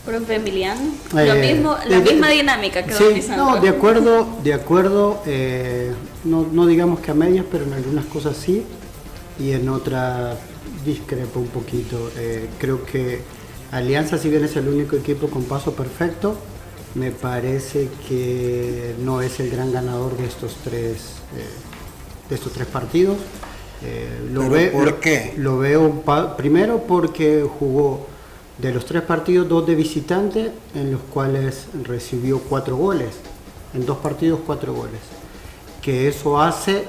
Profe 0.04 0.36
Emiliano, 0.36 0.92
lo 1.12 1.20
eh, 1.20 1.52
mismo, 1.52 1.76
la 1.86 1.98
eh, 1.98 2.00
misma 2.00 2.30
dinámica 2.30 2.82
que 2.84 2.94
sí, 2.94 3.28
No, 3.36 3.60
de 3.60 3.68
acuerdo, 3.68 4.26
de 4.42 4.54
acuerdo, 4.54 5.22
eh, 5.26 5.92
no, 6.24 6.46
no 6.50 6.66
digamos 6.66 7.00
que 7.00 7.10
a 7.10 7.14
medias, 7.14 7.44
pero 7.50 7.64
en 7.64 7.74
algunas 7.74 8.06
cosas 8.06 8.36
sí, 8.36 8.64
y 9.38 9.52
en 9.52 9.68
otras 9.68 10.36
discrepo 10.84 11.40
un 11.40 11.48
poquito. 11.48 12.10
Eh, 12.16 12.48
creo 12.58 12.84
que 12.84 13.20
Alianza, 13.72 14.18
si 14.18 14.28
bien 14.28 14.44
es 14.44 14.56
el 14.56 14.68
único 14.68 14.96
equipo 14.96 15.28
con 15.28 15.44
paso 15.44 15.72
perfecto, 15.72 16.36
me 16.94 17.10
parece 17.10 17.88
que 18.08 18.94
no 19.00 19.22
es 19.22 19.40
el 19.40 19.50
gran 19.50 19.72
ganador 19.72 20.16
de 20.16 20.26
estos 20.26 20.56
tres, 20.64 20.96
eh, 21.36 22.28
de 22.28 22.34
estos 22.34 22.52
tres 22.52 22.66
partidos. 22.66 23.16
Eh, 23.82 24.28
lo 24.32 24.42
¿Por 24.72 25.00
qué? 25.00 25.34
Lo 25.36 25.58
veo 25.58 26.02
primero 26.36 26.84
porque 26.86 27.46
jugó 27.58 28.06
de 28.58 28.74
los 28.74 28.84
tres 28.84 29.02
partidos 29.02 29.48
dos 29.48 29.66
de 29.66 29.74
visitante, 29.74 30.52
en 30.74 30.92
los 30.92 31.00
cuales 31.12 31.66
recibió 31.84 32.40
cuatro 32.40 32.76
goles. 32.76 33.14
En 33.72 33.86
dos 33.86 33.98
partidos, 33.98 34.40
cuatro 34.44 34.74
goles. 34.74 35.00
Que 35.80 36.08
eso 36.08 36.40
hace 36.40 36.88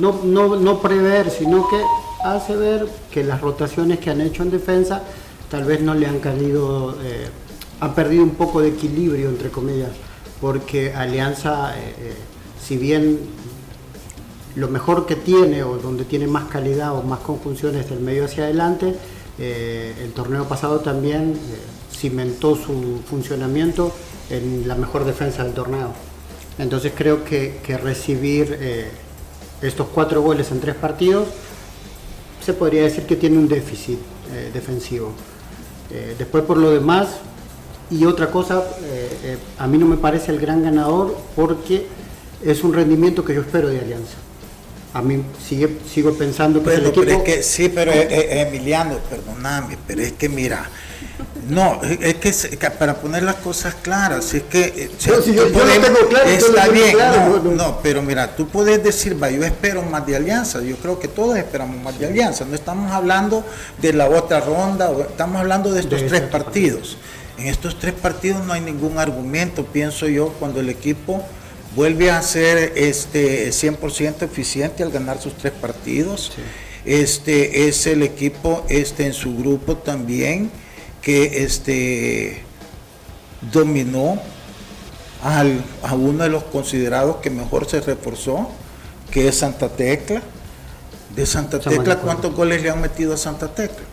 no, 0.00 0.20
no, 0.24 0.56
no 0.56 0.80
prever, 0.80 1.30
sino 1.30 1.68
que 1.68 1.80
hace 2.24 2.56
ver 2.56 2.88
que 3.10 3.22
las 3.22 3.40
rotaciones 3.40 3.98
que 3.98 4.10
han 4.10 4.20
hecho 4.20 4.42
en 4.42 4.50
defensa 4.50 5.02
tal 5.50 5.64
vez 5.64 5.80
no 5.80 5.94
le 5.94 6.06
han 6.06 6.18
caído, 6.18 6.96
eh, 7.02 7.28
han 7.80 7.94
perdido 7.94 8.22
un 8.22 8.30
poco 8.30 8.60
de 8.60 8.68
equilibrio, 8.68 9.28
entre 9.28 9.50
comillas, 9.50 9.90
porque 10.40 10.94
Alianza 10.94 11.76
eh, 11.76 11.94
eh, 11.98 12.14
si 12.66 12.76
bien 12.76 13.20
lo 14.56 14.68
mejor 14.68 15.06
que 15.06 15.16
tiene 15.16 15.62
o 15.62 15.76
donde 15.76 16.04
tiene 16.04 16.26
más 16.26 16.44
calidad 16.48 16.96
o 16.96 17.02
más 17.02 17.20
conjunciones 17.20 17.88
del 17.90 18.00
medio 18.00 18.24
hacia 18.24 18.44
adelante, 18.44 18.94
eh, 19.38 19.94
el 20.02 20.12
torneo 20.12 20.48
pasado 20.48 20.80
también 20.80 21.32
eh, 21.34 21.96
cimentó 21.96 22.56
su 22.56 23.02
funcionamiento 23.08 23.92
en 24.30 24.66
la 24.66 24.74
mejor 24.74 25.04
defensa 25.04 25.44
del 25.44 25.52
torneo. 25.52 25.92
Entonces 26.58 26.92
creo 26.96 27.22
que, 27.24 27.60
recibir 27.82 28.58
estos 29.60 29.88
cuatro 29.88 30.22
goles 30.22 30.50
en 30.50 30.60
tres 30.60 30.74
partidos 30.74 31.28
se 32.44 32.54
podría 32.54 32.82
decir 32.82 33.04
que 33.04 33.16
tiene 33.16 33.36
un 33.36 33.46
déficit 33.46 33.98
defensivo. 34.54 35.12
después 36.18 36.44
por 36.44 36.56
lo 36.56 36.70
demás, 36.70 37.08
y 37.90 38.04
otra 38.04 38.30
cosa, 38.30 38.62
a 39.58 39.66
mí 39.66 39.78
no 39.78 39.86
me 39.86 39.96
parece 39.96 40.32
el 40.32 40.40
gran 40.40 40.62
ganador 40.62 41.16
porque 41.34 41.86
es 42.44 42.62
un 42.64 42.72
rendimiento 42.72 43.24
que 43.24 43.34
yo 43.34 43.40
espero 43.40 43.68
de 43.68 43.80
Alianza. 43.80 44.16
A 44.94 45.02
mí 45.02 45.22
sigue, 45.46 45.78
sigo 45.92 46.14
pensando 46.14 46.62
que 46.62 46.74
el 46.74 46.86
equipo... 46.86 47.22
que, 47.22 47.42
sí, 47.42 47.68
pero 47.68 47.92
eh, 47.92 48.08
eh, 48.10 48.46
Emiliano, 48.48 48.96
perdóname, 49.10 49.76
pero 49.86 50.00
es 50.00 50.12
que 50.12 50.26
mira, 50.26 50.70
no, 51.50 51.82
es 51.82 52.14
que 52.14 52.70
para 52.70 52.94
poner 52.94 53.22
las 53.22 53.34
cosas 53.36 53.74
claras, 53.74 54.32
es 54.32 54.44
que... 54.44 54.90
está 56.26 56.68
bien, 56.68 56.96
no, 57.56 57.78
pero 57.82 58.00
mira, 58.00 58.34
tú 58.34 58.48
puedes 58.48 58.82
decir, 58.82 59.22
va, 59.22 59.28
yo 59.28 59.44
espero 59.44 59.82
más 59.82 60.06
de 60.06 60.16
alianza, 60.16 60.62
yo 60.62 60.76
creo 60.76 60.98
que 60.98 61.08
todos 61.08 61.36
esperamos 61.36 61.76
más 61.82 61.98
de 61.98 62.06
alianza, 62.06 62.46
no 62.46 62.54
estamos 62.54 62.90
hablando 62.90 63.44
de 63.82 63.92
la 63.92 64.08
otra 64.08 64.40
ronda, 64.40 64.90
estamos 65.10 65.36
hablando 65.38 65.74
de 65.74 65.80
estos 65.80 66.06
tres 66.06 66.22
partidos. 66.22 66.96
En 67.38 67.46
estos 67.46 67.78
tres 67.78 67.92
partidos 67.92 68.44
no 68.46 68.52
hay 68.52 68.60
ningún 68.60 68.98
argumento, 68.98 69.64
pienso 69.66 70.08
yo, 70.08 70.30
cuando 70.38 70.60
el 70.60 70.70
equipo 70.70 71.22
vuelve 71.74 72.10
a 72.10 72.22
ser 72.22 72.72
este 72.76 73.50
100% 73.50 74.22
eficiente 74.22 74.82
al 74.82 74.90
ganar 74.90 75.20
sus 75.20 75.36
tres 75.36 75.52
partidos. 75.52 76.32
Este 76.86 77.68
es 77.68 77.86
el 77.86 78.02
equipo 78.02 78.64
este 78.68 79.06
en 79.06 79.12
su 79.12 79.36
grupo 79.36 79.76
también 79.76 80.50
que 81.02 81.42
este 81.44 82.42
dominó 83.52 84.20
al, 85.22 85.62
a 85.82 85.94
uno 85.94 86.24
de 86.24 86.30
los 86.30 86.44
considerados 86.44 87.16
que 87.16 87.30
mejor 87.30 87.68
se 87.68 87.80
reforzó, 87.80 88.50
que 89.10 89.28
es 89.28 89.36
Santa 89.36 89.68
Tecla. 89.68 90.22
De 91.14 91.26
Santa 91.26 91.60
Tecla, 91.60 91.98
¿cuántos 91.98 92.34
goles 92.34 92.62
le 92.62 92.70
han 92.70 92.80
metido 92.80 93.14
a 93.14 93.16
Santa 93.16 93.48
Tecla? 93.48 93.84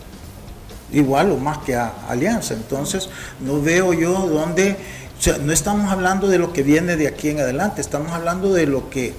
Igual 0.94 1.30
o 1.32 1.36
más 1.36 1.58
que 1.58 1.74
a 1.74 1.92
Alianza. 2.08 2.54
Entonces, 2.54 3.08
no 3.40 3.60
veo 3.60 3.92
yo 3.92 4.12
dónde 4.28 4.76
no 5.42 5.52
estamos 5.52 5.90
hablando 5.90 6.28
de 6.28 6.38
lo 6.38 6.52
que 6.52 6.62
viene 6.62 6.96
de 6.96 7.08
aquí 7.08 7.30
en 7.30 7.40
adelante, 7.40 7.80
estamos 7.80 8.12
hablando 8.12 8.52
de 8.52 8.66
lo 8.66 8.90
que, 8.90 9.14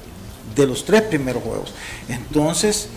de 0.56 0.68
los 0.68 0.86
tres 0.86 1.02
primeros 1.04 1.44
juegos. 1.44 1.74
Entonces, 2.10 2.90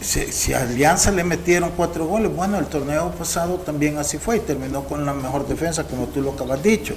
si, 0.00 0.52
a 0.52 0.62
Alianza 0.62 1.10
le 1.10 1.24
metieron 1.24 1.70
cuatro 1.76 2.06
goles, 2.06 2.34
bueno, 2.34 2.58
el 2.58 2.66
torneo 2.66 3.10
pasado 3.12 3.56
también 3.56 3.96
así 3.98 4.18
fue 4.18 4.36
y 4.36 4.40
terminó 4.40 4.84
con 4.84 5.06
la 5.06 5.14
mejor 5.14 5.46
defensa, 5.48 5.84
como 5.84 6.06
tú 6.06 6.20
lo 6.20 6.32
acabas 6.32 6.62
dicho. 6.62 6.94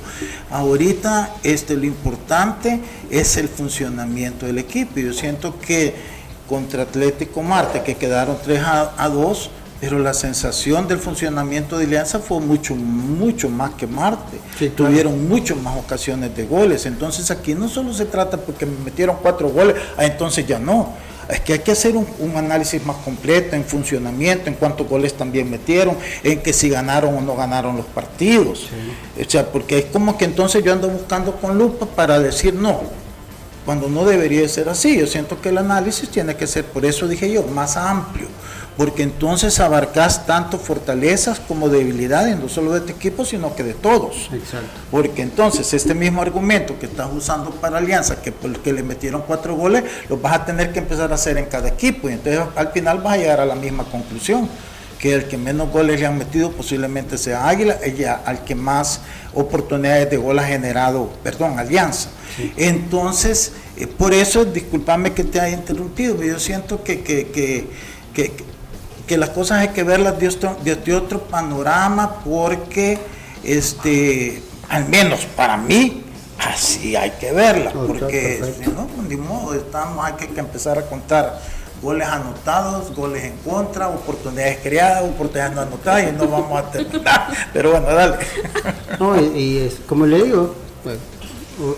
Ahorita 0.49 1.35
este, 1.43 1.75
lo 1.75 1.85
importante 1.85 2.81
es 3.09 3.37
el 3.37 3.47
funcionamiento 3.47 4.45
del 4.45 4.57
equipo. 4.57 4.99
Yo 4.99 5.13
siento 5.13 5.57
que 5.59 5.95
contra 6.49 6.83
Atlético 6.83 7.41
Marte, 7.41 7.81
que 7.81 7.95
quedaron 7.95 8.37
3 8.43 8.59
a, 8.61 8.93
a 8.97 9.09
2, 9.09 9.49
pero 9.83 9.99
la 9.99 10.13
sensación 10.13 10.87
del 10.87 10.97
funcionamiento 10.97 11.77
de 11.77 11.83
Alianza 11.83 12.19
fue 12.19 12.39
mucho, 12.39 12.73
mucho 12.73 13.49
más 13.49 13.71
que 13.71 13.85
Marte. 13.85 14.39
Tuvieron 14.77 15.27
muchas 15.27 15.57
más 15.57 15.77
ocasiones 15.77 16.33
de 16.37 16.45
goles. 16.45 16.85
Entonces 16.85 17.29
aquí 17.31 17.53
no 17.53 17.67
solo 17.67 17.93
se 17.93 18.05
trata 18.05 18.37
porque 18.37 18.65
me 18.65 18.77
metieron 18.77 19.17
cuatro 19.21 19.49
goles, 19.49 19.75
ah, 19.97 20.05
entonces 20.05 20.47
ya 20.47 20.57
no. 20.57 20.93
Es 21.27 21.41
que 21.41 21.51
hay 21.51 21.59
que 21.59 21.73
hacer 21.73 21.97
un, 21.97 22.07
análisis 22.37 22.85
más 22.85 22.95
completo 23.03 23.57
en 23.57 23.65
funcionamiento, 23.65 24.47
en 24.47 24.55
cuántos 24.55 24.87
goles 24.87 25.15
también 25.15 25.51
metieron, 25.51 25.97
en 26.23 26.41
que 26.41 26.53
si 26.53 26.69
ganaron 26.69 27.17
o 27.17 27.19
no 27.19 27.35
ganaron 27.35 27.75
los 27.75 27.85
partidos. 27.87 28.69
O 29.19 29.29
sea, 29.29 29.51
porque 29.51 29.79
es 29.79 29.85
como 29.91 30.17
que 30.17 30.23
entonces 30.23 30.63
yo 30.63 30.71
ando 30.71 30.87
buscando 30.87 31.35
con 31.35 31.57
lupa 31.57 31.87
para 31.87 32.19
decir 32.19 32.53
no, 32.53 32.83
cuando 33.65 33.89
no 33.89 34.05
debería 34.05 34.47
ser 34.47 34.69
así. 34.69 34.97
Yo 34.97 35.07
siento 35.07 35.41
que 35.41 35.49
el 35.49 35.57
análisis 35.57 36.07
tiene 36.07 36.37
que 36.37 36.47
ser, 36.47 36.63
por 36.63 36.85
eso 36.85 37.05
dije 37.05 37.29
yo, 37.29 37.43
más 37.43 37.75
amplio 37.75 38.29
porque 38.77 39.03
entonces 39.03 39.59
abarcas 39.59 40.25
tanto 40.25 40.57
fortalezas 40.57 41.39
como 41.39 41.69
debilidades, 41.69 42.37
no 42.37 42.49
solo 42.49 42.71
de 42.71 42.79
este 42.79 42.91
equipo, 42.93 43.25
sino 43.25 43.55
que 43.55 43.63
de 43.63 43.73
todos. 43.73 44.29
Exacto. 44.33 44.67
Porque 44.89 45.21
entonces 45.21 45.73
este 45.73 45.93
mismo 45.93 46.21
argumento 46.21 46.77
que 46.79 46.87
estás 46.87 47.09
usando 47.13 47.51
para 47.51 47.77
Alianza, 47.77 48.21
que 48.21 48.31
porque 48.31 48.73
le 48.73 48.83
metieron 48.83 49.23
cuatro 49.27 49.55
goles, 49.55 49.83
lo 50.09 50.17
vas 50.17 50.33
a 50.33 50.45
tener 50.45 50.71
que 50.71 50.79
empezar 50.79 51.11
a 51.11 51.15
hacer 51.15 51.37
en 51.37 51.45
cada 51.45 51.69
equipo, 51.69 52.09
y 52.09 52.13
entonces 52.13 52.41
al 52.55 52.69
final 52.69 52.99
vas 52.99 53.13
a 53.13 53.17
llegar 53.17 53.39
a 53.39 53.45
la 53.45 53.55
misma 53.55 53.83
conclusión 53.85 54.49
que 54.99 55.13
el 55.13 55.25
que 55.25 55.37
menos 55.37 55.69
goles 55.69 55.99
le 55.99 56.05
han 56.05 56.17
metido 56.17 56.51
posiblemente 56.51 57.17
sea 57.17 57.49
Águila, 57.49 57.77
ella 57.83 58.21
al 58.25 58.45
que 58.45 58.55
más 58.55 59.01
oportunidades 59.33 60.09
de 60.09 60.15
gol 60.15 60.39
ha 60.39 60.45
generado, 60.45 61.09
perdón, 61.21 61.59
Alianza. 61.59 62.09
Entonces, 62.55 63.51
eh, 63.75 63.85
por 63.85 64.13
eso, 64.13 64.45
discúlpame 64.45 65.11
que 65.11 65.25
te 65.25 65.41
haya 65.41 65.57
interrumpido, 65.57 66.15
pero 66.15 66.33
yo 66.33 66.39
siento 66.39 66.83
que, 66.85 67.01
que, 67.01 67.27
que, 67.27 67.67
que 68.13 68.31
que 69.07 69.17
las 69.17 69.29
cosas 69.29 69.59
hay 69.59 69.69
que 69.69 69.83
verlas 69.83 70.15
desde 70.19 70.95
otro, 70.95 71.21
panorama 71.23 72.21
porque, 72.23 72.99
este, 73.43 74.41
al 74.69 74.87
menos 74.87 75.25
para 75.35 75.57
mí, 75.57 76.03
así 76.39 76.95
hay 76.95 77.11
que 77.11 77.31
verlas, 77.31 77.73
porque 77.73 78.41
si 78.63 78.69
no, 78.69 78.87
pues, 78.87 79.09
de 79.09 79.17
modo, 79.17 79.53
estamos, 79.53 80.05
hay 80.05 80.13
que, 80.13 80.39
empezar 80.39 80.77
a 80.77 80.83
contar 80.83 81.39
goles 81.81 82.07
anotados, 82.07 82.95
goles 82.95 83.25
en 83.25 83.37
contra, 83.37 83.89
oportunidades 83.89 84.59
creadas, 84.63 85.03
oportunidades 85.03 85.55
no 85.55 85.61
anotadas 85.61 86.09
y 86.09 86.11
no 86.13 86.27
vamos 86.27 86.59
a 86.59 86.71
terminar. 86.71 87.27
Pero 87.53 87.71
bueno, 87.71 87.87
dale. 87.87 88.17
No, 88.99 89.19
y, 89.19 89.57
es, 89.57 89.79
como 89.87 90.05
le 90.05 90.23
digo, 90.23 90.53
pues, 90.83 90.97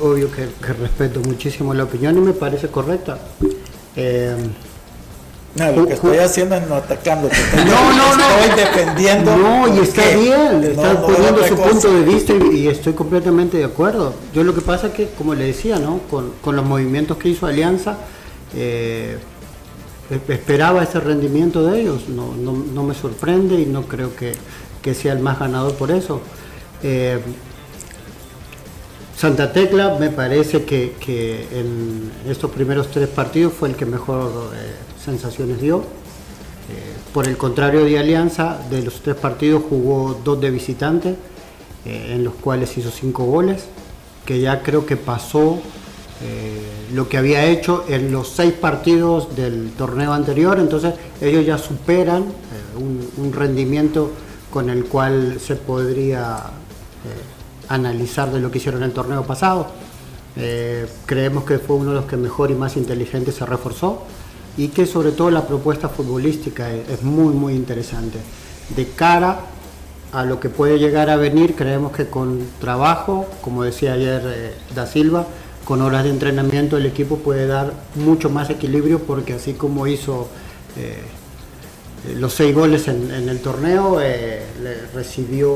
obvio 0.01 0.29
que, 0.31 0.47
respeto 0.73 1.21
muchísimo 1.21 1.73
la 1.73 1.85
opinión 1.85 2.17
y 2.17 2.21
me 2.21 2.33
parece 2.33 2.67
correcta. 2.67 3.17
Eh, 3.95 4.35
no, 5.55 5.71
lo 5.71 5.87
que 5.87 5.93
estoy 5.93 6.17
haciendo 6.17 6.55
es 6.55 6.67
no 6.67 6.75
atacándote. 6.75 7.35
No, 7.55 7.93
no, 7.93 8.15
no. 8.15 8.29
Estoy 8.39 8.59
defendiendo. 8.59 9.37
No, 9.37 9.73
y 9.73 9.79
está 9.79 10.01
bien. 10.09 10.63
Está 10.63 11.01
poniendo 11.01 11.47
su 11.47 11.55
punto 11.55 11.93
de 11.93 12.03
vista 12.03 12.33
y, 12.33 12.67
estoy 12.67 12.93
completamente 12.93 13.57
de 13.57 13.63
acuerdo. 13.63 14.13
Yo 14.33 14.43
lo 14.43 14.53
que 14.53 14.61
pasa 14.61 14.87
es 14.87 14.93
que, 14.93 15.07
como 15.17 15.33
le 15.33 15.45
decía, 15.45 15.79
¿no? 15.79 16.01
Con, 16.09 16.55
los 16.55 16.65
movimientos 16.65 17.17
que 17.17 17.29
hizo 17.29 17.45
Alianza, 17.45 17.97
eh, 18.53 19.17
esperaba 20.27 20.83
ese 20.83 20.99
rendimiento 20.99 21.65
de 21.65 21.81
ellos. 21.81 22.09
No, 22.09 22.35
no, 22.35 22.83
me 22.83 22.93
sorprende 22.93 23.55
y 23.55 23.65
no 23.65 23.83
creo 23.83 24.11
que, 24.15 24.35
sea 24.93 25.13
el 25.13 25.19
más 25.19 25.39
ganador 25.39 25.75
por 25.75 25.89
eso. 25.89 26.21
Eh, 26.83 27.19
Santa 29.15 29.53
Tecla 29.53 29.95
me 29.97 30.09
parece 30.09 30.65
que, 30.65 31.47
en 31.53 32.11
estos 32.29 32.51
primeros 32.51 32.91
tres 32.91 33.07
partidos 33.07 33.53
fue 33.53 33.69
el 33.69 33.75
que 33.75 33.85
mejor 33.85 34.51
eh, 34.53 34.73
sensaciones 35.05 35.61
dio. 35.61 35.77
Eh, 35.77 36.93
por 37.13 37.27
el 37.27 37.37
contrario 37.37 37.85
de 37.85 37.97
Alianza, 37.97 38.59
de 38.69 38.81
los 38.81 39.01
tres 39.01 39.15
partidos 39.15 39.63
jugó 39.69 40.19
dos 40.23 40.41
de 40.41 40.51
visitante, 40.51 41.15
eh, 41.85 42.13
en 42.15 42.23
los 42.23 42.33
cuales 42.35 42.77
hizo 42.77 42.91
cinco 42.91 43.23
goles, 43.25 43.65
que 44.25 44.41
ya 44.41 44.61
creo 44.61 44.85
que 44.85 44.97
pasó 44.97 45.59
lo 46.93 47.09
que 47.09 47.17
había 47.17 47.45
hecho 47.45 47.83
en 47.89 48.11
los 48.11 48.29
seis 48.29 48.53
partidos 48.53 49.35
del 49.35 49.71
torneo 49.77 50.13
anterior, 50.13 50.57
entonces 50.57 50.93
ellos 51.19 51.45
ya 51.45 51.57
superan 51.57 52.23
un, 52.79 53.33
rendimiento 53.33 54.11
con 54.49 54.69
el 54.69 54.85
cual 54.85 55.39
se 55.39 55.57
podría 55.57 56.41
analizar 57.67 58.31
de 58.31 58.39
lo 58.39 58.51
que 58.51 58.59
hicieron 58.59 58.81
en 58.81 58.89
el 58.89 58.93
torneo 58.93 59.23
pasado. 59.23 59.67
Eh, 60.37 60.85
creemos 61.05 61.45
que 61.45 61.59
fue 61.59 61.77
uno 61.77 61.91
de 61.91 61.95
los 61.97 62.05
que 62.05 62.17
mejor 62.17 62.51
y 62.51 62.55
más 62.55 62.75
inteligente 62.75 63.31
se 63.31 63.45
reforzó 63.45 64.03
y 64.57 64.69
que 64.69 64.85
sobre 64.85 65.11
todo 65.11 65.31
la 65.31 65.47
propuesta 65.47 65.89
futbolística 65.89 66.71
es, 66.71 67.03
muy 67.03 67.33
muy 67.33 67.53
interesante. 67.53 68.19
De 68.75 68.87
cara 68.87 69.39
a 70.11 70.23
lo 70.23 70.39
que 70.39 70.49
puede 70.49 70.79
llegar 70.79 71.09
a 71.09 71.17
venir, 71.17 71.55
creemos 71.55 71.91
que 71.91 72.07
con 72.07 72.39
trabajo, 72.59 73.27
como 73.41 73.63
decía 73.63 73.93
ayer 73.93 74.21
eh, 74.25 74.53
Da 74.73 74.87
Silva, 74.87 75.27
con 75.65 75.81
horas 75.81 76.03
de 76.03 76.11
entrenamiento 76.11 76.77
el 76.77 76.85
equipo 76.85 77.17
puede 77.17 77.47
dar 77.47 77.73
mucho 77.95 78.29
más 78.29 78.49
equilibrio 78.49 78.99
porque 78.99 79.33
así 79.33 79.53
como 79.53 79.87
hizo 79.87 80.27
eh, 80.77 81.01
los 82.17 82.33
seis 82.33 82.53
goles 82.53 82.87
en, 82.87 83.11
el 83.11 83.39
torneo, 83.39 83.99
recibió 84.93 85.51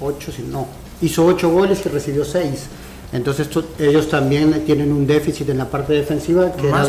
ocho, 0.00 0.30
si 0.30 0.42
no, 0.42 0.66
hizo 1.00 1.24
ocho 1.24 1.48
goles 1.50 1.80
y 1.86 1.88
recibió 1.88 2.24
seis. 2.26 2.66
Entonces 3.12 3.48
ellos 3.78 4.08
también 4.08 4.64
tienen 4.64 4.92
un 4.92 5.06
déficit 5.06 5.48
en 5.48 5.58
la 5.58 5.68
parte 5.68 5.94
defensiva 5.94 6.52
que, 6.52 6.68
era, 6.68 6.86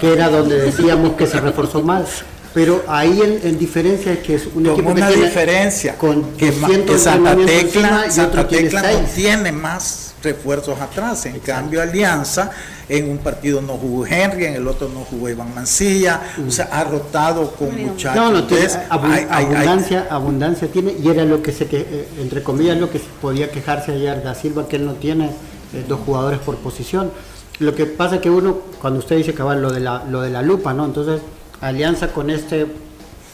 que 0.00 0.12
era, 0.12 0.28
donde 0.28 0.60
decíamos 0.60 1.12
que 1.12 1.26
se 1.26 1.40
reforzó 1.40 1.82
más. 1.82 2.24
Pero 2.52 2.84
ahí 2.86 3.20
en, 3.42 3.58
diferencia 3.58 4.12
es 4.12 4.18
que 4.20 4.34
es 4.36 4.46
un 4.54 4.66
equipo 4.66 4.90
una 4.90 5.10
diferencia 5.10 5.96
con 5.96 6.22
que, 6.36 6.52
que 6.86 6.98
Santa 6.98 7.36
Tecla, 7.36 8.10
Santa 8.10 8.46
Tecla 8.46 8.82
no 8.82 8.98
tiene 9.14 9.50
más 9.50 10.03
refuerzos 10.24 10.80
atrás. 10.80 11.26
En 11.26 11.38
cambio, 11.40 11.80
Alianza, 11.80 12.50
en 12.88 13.08
un 13.08 13.18
partido 13.18 13.60
no 13.60 13.74
jugó 13.74 14.06
Henry, 14.06 14.46
en 14.46 14.54
el 14.54 14.66
otro 14.66 14.88
no 14.88 15.00
jugó 15.00 15.28
Iván 15.28 15.54
Mancilla, 15.54 16.20
o 16.46 16.50
sea, 16.50 16.68
ha 16.72 16.84
rotado 16.84 17.52
con 17.52 17.80
muchachos. 17.80 18.16
No, 18.16 18.32
no, 18.32 18.44
tiene, 18.44 18.66
abundancia, 18.88 20.06
abundancia 20.10 20.68
tiene, 20.68 20.94
y 21.00 21.08
era 21.08 21.24
lo 21.24 21.42
que 21.42 21.52
se 21.52 21.66
que, 21.66 21.80
eh, 21.80 22.08
entre 22.20 22.42
comillas, 22.42 22.78
lo 22.78 22.90
que 22.90 23.00
podía 23.20 23.50
quejarse 23.50 23.92
ayer 23.92 24.22
da 24.22 24.34
Silva, 24.34 24.66
que 24.66 24.76
él 24.76 24.86
no 24.86 24.94
tiene 24.94 25.26
eh, 25.26 25.84
dos 25.86 26.00
jugadores 26.04 26.40
por 26.40 26.56
posición. 26.56 27.12
Lo 27.60 27.74
que 27.74 27.86
pasa 27.86 28.16
es 28.16 28.20
que 28.20 28.30
uno, 28.30 28.58
cuando 28.80 28.98
usted 28.98 29.16
dice 29.16 29.32
que 29.32 29.42
va 29.42 29.54
lo 29.54 29.70
de 29.70 29.80
la, 29.80 30.04
lo 30.04 30.22
de 30.22 30.30
la 30.30 30.42
lupa, 30.42 30.74
¿no? 30.74 30.84
Entonces, 30.84 31.20
Alianza 31.60 32.08
con 32.08 32.30
este, 32.30 32.66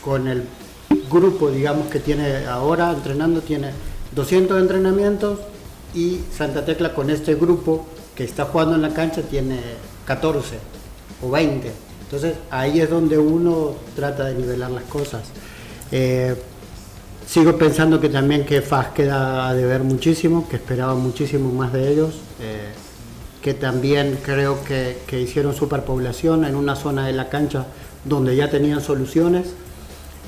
con 0.04 0.28
el 0.28 0.44
grupo, 1.10 1.50
digamos, 1.50 1.88
que 1.88 2.00
tiene 2.00 2.46
ahora 2.46 2.92
entrenando, 2.92 3.40
tiene 3.40 3.70
200 4.14 4.60
entrenamientos 4.60 5.38
y 5.94 6.20
Santa 6.36 6.64
Tecla 6.64 6.94
con 6.94 7.10
este 7.10 7.34
grupo 7.34 7.86
que 8.14 8.24
está 8.24 8.44
jugando 8.44 8.74
en 8.74 8.82
la 8.82 8.92
cancha 8.92 9.22
tiene 9.22 9.60
14 10.06 10.58
o 11.22 11.30
20. 11.30 11.72
Entonces 12.02 12.34
ahí 12.50 12.80
es 12.80 12.90
donde 12.90 13.18
uno 13.18 13.74
trata 13.94 14.24
de 14.24 14.34
nivelar 14.34 14.70
las 14.70 14.84
cosas. 14.84 15.22
Eh, 15.92 16.34
sigo 17.26 17.56
pensando 17.56 18.00
que 18.00 18.08
también 18.08 18.44
que 18.44 18.62
FAS 18.62 18.88
queda 18.88 19.48
a 19.48 19.54
deber 19.54 19.82
muchísimo, 19.82 20.48
que 20.48 20.56
esperaba 20.56 20.94
muchísimo 20.94 21.52
más 21.52 21.72
de 21.72 21.92
ellos, 21.92 22.16
eh, 22.40 22.70
que 23.42 23.54
también 23.54 24.18
creo 24.22 24.62
que, 24.64 24.98
que 25.06 25.20
hicieron 25.20 25.54
superpoblación 25.54 26.44
en 26.44 26.54
una 26.54 26.76
zona 26.76 27.06
de 27.06 27.12
la 27.12 27.28
cancha 27.28 27.66
donde 28.04 28.34
ya 28.36 28.50
tenían 28.50 28.80
soluciones 28.80 29.54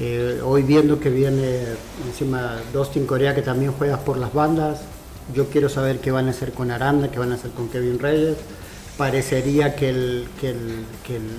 eh, 0.01 0.41
hoy 0.43 0.63
viendo 0.63 0.99
que 0.99 1.11
viene 1.11 1.65
encima 2.07 2.57
Dustin 2.73 3.07
Corea 3.07 3.35
que 3.35 3.43
también 3.43 3.73
juega 3.73 3.99
por 3.99 4.17
las 4.17 4.33
bandas, 4.33 4.81
yo 5.33 5.49
quiero 5.49 5.69
saber 5.69 5.99
qué 6.01 6.11
van 6.11 6.29
a 6.29 6.31
hacer 6.31 6.53
con 6.53 6.71
Aranda, 6.71 7.11
qué 7.11 7.19
van 7.19 7.33
a 7.33 7.35
hacer 7.35 7.51
con 7.51 7.69
Kevin 7.69 7.99
Reyes. 7.99 8.37
Parecería 8.97 9.75
que, 9.75 9.89
el, 9.89 10.29
que, 10.41 10.55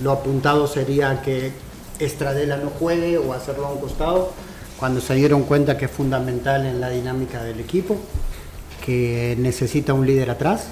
lo 0.02 0.12
apuntado 0.12 0.68
sería 0.68 1.22
que 1.22 1.52
Estradela 2.00 2.58
no 2.58 2.70
juegue 2.70 3.18
o 3.18 3.34
hacerlo 3.34 3.68
a 3.68 3.72
un 3.72 3.80
costado, 3.80 4.32
cuando 4.80 5.00
se 5.00 5.14
dieron 5.14 5.44
cuenta 5.44 5.78
que 5.78 5.86
es 5.86 5.92
fundamental 5.92 6.66
en 6.66 6.82
la 6.82 6.90
dinámica 6.90 7.44
del 7.44 7.60
equipo, 7.60 7.98
que 8.86 9.36
necesita 9.40 9.94
un 9.94 10.06
líder 10.06 10.32
atrás, 10.32 10.66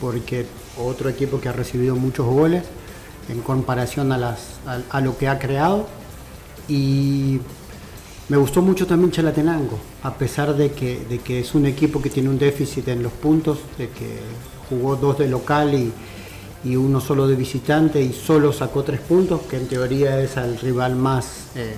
porque 0.00 0.46
otro 0.76 1.08
equipo 1.08 1.40
que 1.40 1.48
ha 1.48 1.52
recibido 1.52 1.94
muchos 1.94 2.26
goles 2.26 2.64
en 3.28 3.40
comparación 3.42 4.12
a, 4.12 4.18
las, 4.18 4.58
a 4.90 5.00
lo 5.00 5.16
que 5.16 5.28
ha 5.28 5.38
creado 5.38 5.86
y 6.68 7.40
me 8.30 8.36
gustó 8.36 8.62
mucho 8.62 8.86
también 8.86 9.10
Chalatenango, 9.10 9.76
a 10.04 10.14
pesar 10.14 10.54
de 10.54 10.70
que, 10.70 11.40
es 11.40 11.52
un 11.56 11.66
equipo 11.66 12.00
que 12.00 12.10
tiene 12.10 12.28
un 12.28 12.38
déficit 12.38 12.86
en 12.86 13.02
los 13.02 13.12
puntos, 13.12 13.58
de 13.76 13.88
que 13.88 14.20
jugó 14.68 14.94
dos 14.94 15.18
de 15.18 15.28
local 15.28 15.74
y, 15.74 15.92
uno 16.76 17.00
solo 17.00 17.26
de 17.26 17.34
visitante 17.34 18.00
y 18.00 18.12
solo 18.12 18.52
sacó 18.52 18.84
tres 18.84 19.00
puntos, 19.00 19.40
que 19.50 19.56
en 19.56 19.66
teoría 19.66 20.20
es 20.20 20.36
el 20.36 20.58
rival 20.58 20.94
más 20.94 21.48
eh, 21.56 21.74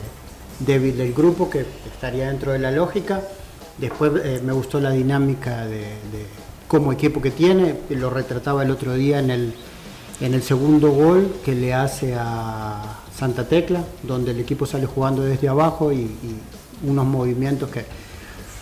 débil 0.59 0.99
del 0.99 1.15
grupo, 1.15 1.49
que 1.49 1.65
estaría 1.91 2.29
dentro 2.29 2.53
de 2.53 2.59
la 2.59 2.71
lógica. 2.71 3.23
Después 3.79 4.13
eh, 4.23 4.43
me 4.45 4.53
gustó 4.53 4.79
la 4.79 4.91
dinámica 4.91 5.65
de, 5.65 5.87
como 6.69 6.93
equipo 6.93 7.23
que 7.23 7.31
tiene, 7.31 7.77
lo 7.91 8.11
retrataba 8.11 8.63
el 8.63 8.71
otro 8.71 8.93
día 8.93 9.21
en 9.21 9.31
el 9.31 10.43
segundo 10.43 10.91
gol 10.91 11.33
que 11.43 11.55
le 11.55 11.73
hace 11.73 12.15
a 12.15 13.02
Santa 13.17 13.49
Tecla, 13.49 13.85
donde 14.03 14.33
el 14.33 14.41
equipo 14.41 14.67
sale 14.67 14.87
jugando 14.87 15.23
desde 15.23 15.49
abajo 15.49 15.93
y, 15.93 16.11
unos 16.85 17.07
movimientos 17.07 17.71
que 17.71 17.85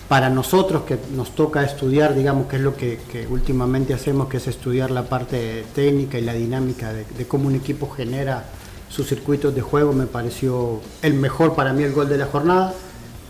para 0.06 0.28
nosotros 0.28 0.82
que 0.82 0.98
nos 1.14 1.34
toca 1.34 1.62
estudiar, 1.62 2.14
digamos 2.14 2.48
que 2.48 2.56
es 2.56 2.62
lo 2.62 2.76
que, 2.76 2.98
últimamente 3.30 3.94
hacemos, 3.94 4.28
que 4.28 4.38
es 4.38 4.46
estudiar 4.48 4.90
la 4.90 5.04
parte 5.04 5.64
técnica 5.74 6.18
y 6.18 6.22
la 6.22 6.34
dinámica 6.34 6.92
de, 6.92 7.26
cómo 7.26 7.46
un 7.46 7.54
equipo 7.54 7.88
genera 7.88 8.44
sus 8.90 9.06
circuitos 9.06 9.54
de 9.54 9.62
juego, 9.62 9.92
me 9.92 10.06
pareció 10.06 10.80
el 11.00 11.14
mejor 11.14 11.54
para 11.54 11.72
mí 11.72 11.84
el 11.84 11.92
gol 11.92 12.08
de 12.08 12.18
la 12.18 12.26
jornada. 12.26 12.74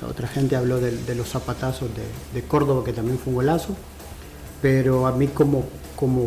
otra 0.09 0.27
gente 0.27 0.57
habló 0.57 0.81
de, 0.81 1.15
los 1.15 1.29
zapatazos 1.29 1.91
de, 2.33 2.43
Córdoba, 2.43 2.83
que 2.83 2.95
también 2.95 3.19
fue 3.19 3.33
un 3.33 3.37
golazo, 3.37 3.77
pero 4.63 5.07
a 5.07 5.13
mí 5.13 5.27
como, 5.29 5.65
como 5.95 6.25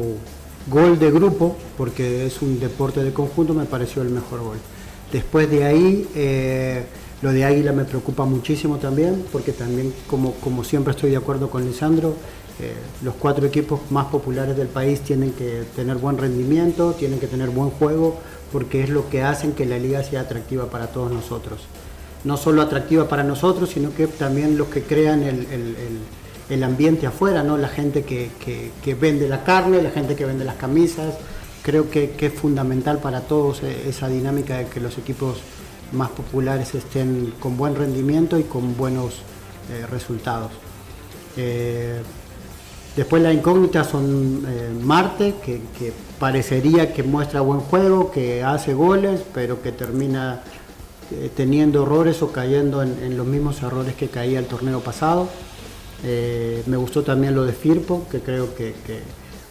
gol 0.67 0.99
de 0.99 1.11
grupo, 1.11 1.57
porque 1.77 2.27
es 2.27 2.41
un 2.43 2.59
deporte 2.59 3.03
de 3.03 3.11
conjunto, 3.11 3.55
me 3.55 3.65
pareció 3.65 4.03
el 4.03 4.09
mejor 4.09 4.41
gol. 4.41 4.57
Después 5.13 5.47
de 5.47 5.63
ahí, 5.63 6.09
eh, 6.15 6.83
lo 7.21 7.31
de 7.31 7.45
Águila 7.45 7.71
me 7.71 7.85
preocupa 7.85 8.25
muchísimo 8.25 8.77
también, 8.77 9.23
porque 9.31 9.51
también, 9.51 9.93
como, 10.07 10.33
como 10.33 10.63
siempre 10.63 10.91
estoy 10.91 11.11
de 11.11 11.17
acuerdo 11.17 11.51
con 11.51 11.63
Lisandro, 11.63 12.15
eh, 12.59 12.73
los 13.03 13.13
cuatro 13.13 13.45
equipos 13.45 13.79
más 13.91 14.07
populares 14.07 14.57
del 14.57 14.67
país 14.67 15.01
tienen 15.01 15.31
que 15.33 15.65
tener 15.75 15.97
buen 15.97 16.17
rendimiento, 16.17 16.93
tienen 16.93 17.19
que 17.19 17.27
tener 17.27 17.51
buen 17.51 17.69
juego, 17.69 18.17
porque 18.51 18.81
es 18.81 18.89
lo 18.89 19.07
que 19.09 19.21
hacen 19.21 19.51
que 19.51 19.67
la 19.67 19.77
liga 19.77 20.03
sea 20.03 20.21
atractiva 20.21 20.65
para 20.71 20.87
todos 20.87 21.11
nosotros. 21.11 21.59
No 22.23 22.35
solo 22.35 22.63
atractiva 22.63 23.07
para 23.07 23.23
nosotros, 23.23 23.69
sino 23.69 23.93
que 23.93 24.07
también 24.07 24.57
los 24.57 24.69
que 24.69 24.81
crean 24.81 25.21
el, 25.21 26.63
ambiente 26.63 27.05
afuera, 27.05 27.43
¿no? 27.43 27.57
la 27.57 27.67
gente 27.67 28.03
que, 28.03 28.29
que 28.83 28.95
vende 28.95 29.29
la 29.29 29.43
carne, 29.43 29.79
la 29.81 29.91
gente 29.91 30.15
que 30.15 30.25
vende 30.25 30.43
las 30.43 30.55
camisas, 30.55 31.13
creo 31.63 31.89
que, 31.89 32.13
es 32.19 32.33
fundamental 32.33 32.99
para 32.99 33.21
todos 33.21 33.63
eh, 33.63 33.85
esa 33.87 34.07
dinámica 34.09 34.57
de 34.57 34.67
que 34.67 34.79
los 34.79 34.97
equipos 34.97 35.39
más 35.93 36.09
populares 36.09 36.75
estén 36.75 37.33
con 37.39 37.57
buen 37.57 37.75
rendimiento 37.75 38.37
y 38.37 38.43
con 38.43 38.77
buenos 38.77 39.15
eh, 39.71 39.85
resultados. 39.89 40.51
Eh, 41.37 42.01
después 42.95 43.23
la 43.23 43.33
incógnita 43.33 43.83
son 43.83 44.45
Marte, 44.85 45.35
que, 45.43 45.61
parecería 46.19 46.93
que 46.93 47.03
muestra 47.03 47.41
buen 47.41 47.61
juego, 47.61 48.11
que 48.11 48.43
hace 48.43 48.73
goles, 48.73 49.21
pero 49.33 49.61
que 49.61 49.71
termina 49.71 50.41
teniendo 51.35 51.83
errores 51.83 52.21
o 52.21 52.31
cayendo 52.31 52.81
en, 52.81 53.17
los 53.17 53.27
mismos 53.27 53.61
errores 53.61 53.93
que 53.95 54.07
caía 54.07 54.39
el 54.39 54.45
torneo 54.45 54.79
pasado. 54.79 55.27
me 56.03 56.77
gustó 56.77 57.03
también 57.03 57.35
lo 57.35 57.45
de 57.45 57.53
Firpo, 57.53 58.07
que 58.09 58.19
creo 58.19 58.55
que 58.55 58.73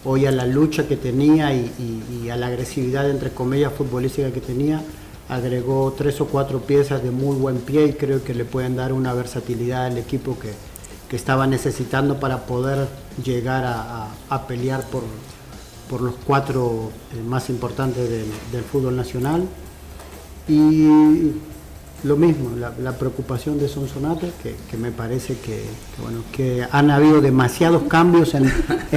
hoy 0.05 0.27
a 0.27 0.33
la 0.33 0.47
lucha 0.47 0.87
que 0.87 0.97
tenía 0.97 1.55
y, 1.55 2.29
a 2.31 2.37
la 2.37 2.47
agresividad, 2.47 3.09
entre 3.11 3.31
comillas, 3.31 3.73
futbolística 3.73 4.31
que 4.31 4.41
tenía, 4.41 4.83
agregó 5.29 5.95
tres 5.97 6.21
o 6.21 6.27
cuatro 6.27 6.61
piezas 6.61 7.03
de 7.03 7.11
muy 7.11 7.37
buen 7.37 7.59
pie 7.59 7.87
y 7.87 7.93
creo 7.93 8.23
que 8.25 8.35
le 8.35 8.45
pueden 8.45 8.77
dar 8.77 8.93
una 8.93 9.13
versatilidad 9.15 9.87
al 9.87 9.99
equipo 9.99 10.37
que, 10.39 10.73
estaba 11.13 11.47
necesitando 11.47 12.19
para 12.19 12.47
poder 12.47 12.89
llegar 13.23 13.65
a, 13.67 14.47
pelear 14.49 14.83
por, 14.87 15.03
por, 15.91 16.01
los 16.01 16.15
cuatro 16.27 16.91
eh, 17.15 17.23
más 17.23 17.51
importantes 17.51 18.09
del, 18.09 18.25
del 18.51 18.63
fútbol 18.63 18.97
nacional. 18.97 19.47
Y 20.49 21.33
lo 22.05 22.17
mismo, 22.17 22.51
la, 22.57 22.93
preocupación 22.93 23.59
de 23.59 23.69
Sonsonate, 23.69 24.33
que, 24.43 24.57
que 24.71 24.77
me 24.77 24.91
parece 24.91 25.37
que, 25.39 25.63
bueno, 26.01 26.25
que 26.33 26.67
han 26.71 26.91
habido 26.91 27.21
demasiados 27.21 27.85
cambios 27.85 28.35
en, 28.35 28.45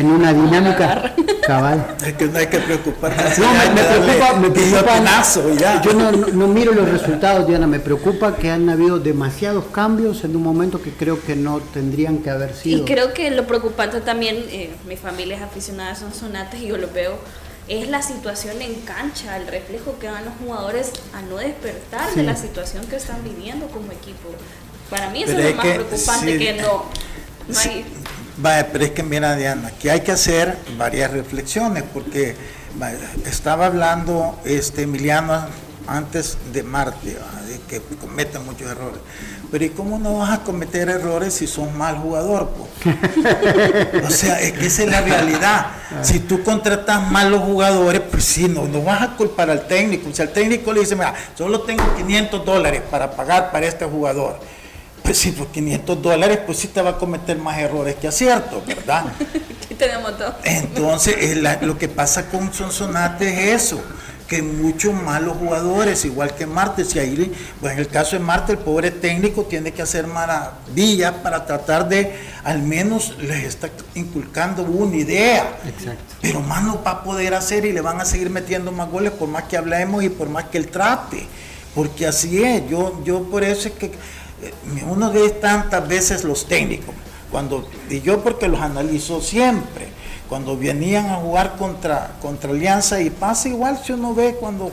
una 0.07 0.33
dinámica 0.33 1.13
cabal. 1.45 1.95
Es 2.03 2.13
que 2.13 2.25
no 2.25 2.39
hay 2.39 2.47
que 2.47 2.59
preocuparse. 2.59 3.41
No, 3.41 3.47
me, 3.53 3.83
preocupa, 3.83 4.39
me 4.39 4.49
preocupa 4.49 5.81
Yo 5.83 5.93
no, 6.33 6.47
miro 6.47 6.73
los 6.73 6.89
resultados, 6.89 7.47
Diana, 7.47 7.67
me 7.67 7.79
preocupa 7.79 8.35
que 8.35 8.49
han 8.49 8.69
habido 8.69 8.99
demasiados 8.99 9.65
cambios 9.65 10.23
en 10.23 10.35
un 10.35 10.41
momento 10.41 10.81
que 10.81 10.91
creo 10.91 11.21
que 11.21 11.35
no 11.35 11.59
tendrían 11.59 12.19
que 12.19 12.31
haber 12.31 12.55
sido. 12.55 12.79
Y 12.79 12.85
creo 12.85 13.13
que 13.13 13.29
lo 13.29 13.45
preocupante 13.45 14.01
también, 14.01 14.37
eh, 14.49 14.73
mi 14.87 14.97
familia 14.97 15.37
es 15.37 15.43
aficionada 15.43 15.91
a 15.91 15.95
Sonsonate 15.95 16.57
y 16.57 16.67
yo 16.67 16.77
lo 16.77 16.89
veo 16.91 17.17
es 17.67 17.89
la 17.89 18.01
situación 18.01 18.61
en 18.61 18.75
cancha, 18.81 19.37
el 19.37 19.47
reflejo 19.47 19.97
que 19.99 20.07
dan 20.07 20.25
los 20.25 20.33
jugadores 20.35 20.91
a 21.13 21.21
no 21.23 21.37
despertar 21.37 22.13
de 22.13 22.23
la 22.23 22.35
situación 22.35 22.85
que 22.85 22.97
están 22.97 23.23
viviendo 23.23 23.67
como 23.67 23.91
equipo. 23.91 24.29
Para 24.89 25.09
mí 25.09 25.23
eso 25.23 25.37
es 25.37 25.51
lo 25.51 25.55
más 25.55 25.65
preocupante 25.65 26.37
que 26.37 26.53
no, 26.53 26.85
hay... 27.57 27.85
Vaya, 28.37 28.67
pero 28.71 28.83
es 28.83 28.91
que 28.91 29.01
mira 29.01 29.35
Diana, 29.35 29.71
que 29.71 29.89
hay 29.89 30.01
que 30.01 30.11
hacer 30.11 30.57
varias 30.77 31.11
reflexiones 31.11 31.83
porque 31.93 32.35
estaba 33.25 33.67
hablando 33.67 34.39
este 34.43 34.83
Emiliano 34.83 35.47
antes 35.87 36.37
de 36.51 36.63
Marte, 36.63 37.17
que 37.59 37.81
cometen 37.99 38.45
muchos 38.45 38.69
errores. 38.69 38.99
Pero 39.51 39.65
¿y 39.65 39.69
cómo 39.69 39.97
no 39.99 40.19
vas 40.19 40.39
a 40.39 40.43
cometer 40.43 40.89
errores 40.89 41.33
si 41.33 41.47
sos 41.47 41.71
mal 41.73 41.97
jugador? 41.97 42.49
o 44.03 44.09
sea, 44.09 44.39
es 44.41 44.53
que 44.53 44.65
esa 44.67 44.83
es 44.83 44.89
la 44.89 45.01
realidad. 45.01 45.67
Si 46.01 46.19
tú 46.19 46.43
contratas 46.43 47.11
malos 47.11 47.41
jugadores, 47.41 48.01
pues 48.09 48.23
sí, 48.23 48.47
no, 48.47 48.65
no 48.65 48.81
vas 48.81 49.01
a 49.01 49.15
culpar 49.15 49.49
al 49.49 49.67
técnico. 49.67 50.09
Si 50.11 50.21
al 50.21 50.33
técnico 50.33 50.73
le 50.73 50.81
dice, 50.81 50.95
mira, 50.95 51.13
solo 51.37 51.61
tengo 51.61 51.83
500 51.95 52.45
dólares 52.45 52.81
para 52.89 53.11
pagar 53.11 53.51
para 53.51 53.65
este 53.65 53.85
jugador. 53.85 54.39
Pues 55.03 55.19
sí, 55.19 55.31
por 55.31 55.47
500 55.47 56.01
dólares, 56.01 56.39
pues 56.45 56.57
sí 56.57 56.67
te 56.67 56.81
va 56.81 56.91
a 56.91 56.97
cometer 56.97 57.37
más 57.37 57.59
errores 57.59 57.95
que 57.95 58.07
aciertos, 58.07 58.65
¿verdad? 58.65 59.05
Aquí 59.63 59.75
tenemos 59.75 60.17
todo. 60.17 60.35
Entonces, 60.43 61.37
lo 61.61 61.77
que 61.77 61.87
pasa 61.87 62.27
con 62.27 62.51
Sonsonate 62.51 63.53
es 63.53 63.63
eso 63.63 63.81
que 64.27 64.41
muchos 64.41 64.93
malos 64.93 65.37
jugadores, 65.37 66.03
igual 66.05 66.33
que 66.35 66.45
Martes. 66.45 66.95
Y 66.95 66.99
ahí, 66.99 67.31
pues 67.59 67.73
en 67.73 67.79
el 67.79 67.87
caso 67.87 68.15
de 68.15 68.23
Marte, 68.23 68.53
el 68.53 68.57
pobre 68.57 68.91
técnico 68.91 69.43
tiene 69.43 69.71
que 69.71 69.81
hacer 69.81 70.07
maravillas 70.07 71.13
para 71.23 71.45
tratar 71.45 71.87
de, 71.87 72.13
al 72.43 72.61
menos 72.61 73.15
les 73.19 73.43
está 73.43 73.69
inculcando 73.93 74.63
una 74.63 74.95
idea. 74.95 75.57
Pero 76.21 76.41
más 76.41 76.63
no 76.63 76.81
va 76.83 76.91
a 76.91 77.03
poder 77.03 77.33
hacer 77.33 77.65
y 77.65 77.71
le 77.71 77.81
van 77.81 78.01
a 78.01 78.05
seguir 78.05 78.29
metiendo 78.29 78.71
más 78.71 78.89
goles 78.89 79.11
por 79.11 79.27
más 79.27 79.43
que 79.43 79.57
hablemos 79.57 80.03
y 80.03 80.09
por 80.09 80.29
más 80.29 80.45
que 80.45 80.57
él 80.57 80.67
trate. 80.67 81.27
Porque 81.73 82.07
así 82.07 82.41
es, 82.43 82.67
yo, 82.69 83.03
yo 83.03 83.23
por 83.23 83.43
eso 83.43 83.67
es 83.67 83.73
que 83.75 83.87
eh, 83.87 84.83
uno 84.87 85.11
ve 85.11 85.29
tantas 85.29 85.85
veces 85.87 86.23
los 86.23 86.47
técnicos, 86.47 86.95
cuando, 87.29 87.69
y 87.89 87.99
yo 88.01 88.23
porque 88.23 88.47
los 88.47 88.61
analizo 88.61 89.21
siempre 89.21 89.89
cuando 90.29 90.57
venían 90.57 91.07
a 91.07 91.15
jugar 91.15 91.55
contra, 91.57 92.15
contra 92.21 92.51
Alianza 92.51 92.99
y 93.01 93.09
pasa 93.09 93.49
igual 93.49 93.79
si 93.83 93.93
uno 93.93 94.13
ve 94.13 94.35
cuando 94.39 94.71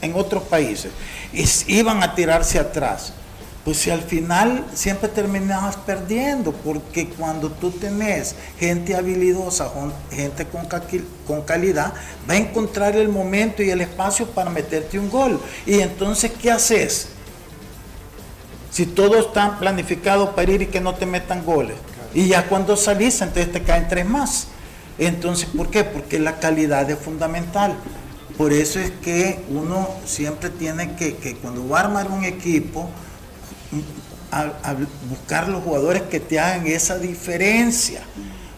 en 0.00 0.14
otros 0.14 0.44
países 0.44 0.92
iban 1.66 2.02
a 2.02 2.14
tirarse 2.14 2.58
atrás. 2.58 3.12
Pues 3.64 3.78
si 3.78 3.90
al 3.90 4.00
final 4.00 4.64
siempre 4.72 5.08
terminabas 5.08 5.76
perdiendo, 5.76 6.52
porque 6.52 7.08
cuando 7.08 7.50
tú 7.50 7.70
tenés 7.70 8.34
gente 8.58 8.94
habilidosa, 8.96 9.70
gente 10.10 10.46
con, 10.46 10.66
con 11.26 11.42
calidad, 11.42 11.92
va 12.28 12.34
a 12.34 12.36
encontrar 12.38 12.96
el 12.96 13.10
momento 13.10 13.62
y 13.62 13.68
el 13.68 13.82
espacio 13.82 14.26
para 14.28 14.48
meterte 14.48 14.98
un 14.98 15.10
gol. 15.10 15.38
Y 15.66 15.80
entonces, 15.80 16.32
¿qué 16.40 16.50
haces? 16.50 17.08
Si 18.70 18.86
todo 18.86 19.18
está 19.18 19.58
planificado 19.58 20.34
para 20.34 20.50
ir 20.50 20.62
y 20.62 20.66
que 20.66 20.80
no 20.80 20.94
te 20.94 21.04
metan 21.04 21.44
goles. 21.44 21.76
Y 22.14 22.28
ya 22.28 22.46
cuando 22.48 22.76
salís, 22.76 23.20
entonces 23.20 23.52
te 23.52 23.62
caen 23.62 23.88
tres 23.88 24.06
más. 24.06 24.48
Entonces, 24.98 25.48
¿por 25.54 25.70
qué? 25.70 25.84
Porque 25.84 26.18
la 26.18 26.40
calidad 26.40 26.90
es 26.90 26.98
fundamental. 26.98 27.74
Por 28.36 28.52
eso 28.52 28.78
es 28.78 28.90
que 29.02 29.40
uno 29.50 29.88
siempre 30.04 30.50
tiene 30.50 30.94
que, 30.94 31.16
que 31.16 31.34
cuando 31.36 31.68
va 31.68 31.80
a 31.80 31.84
armar 31.84 32.10
un 32.10 32.24
equipo, 32.24 32.88
a, 34.30 34.76
buscar 35.08 35.48
los 35.48 35.62
jugadores 35.62 36.02
que 36.02 36.20
te 36.20 36.38
hagan 36.38 36.66
esa 36.66 36.98
diferencia. 36.98 38.02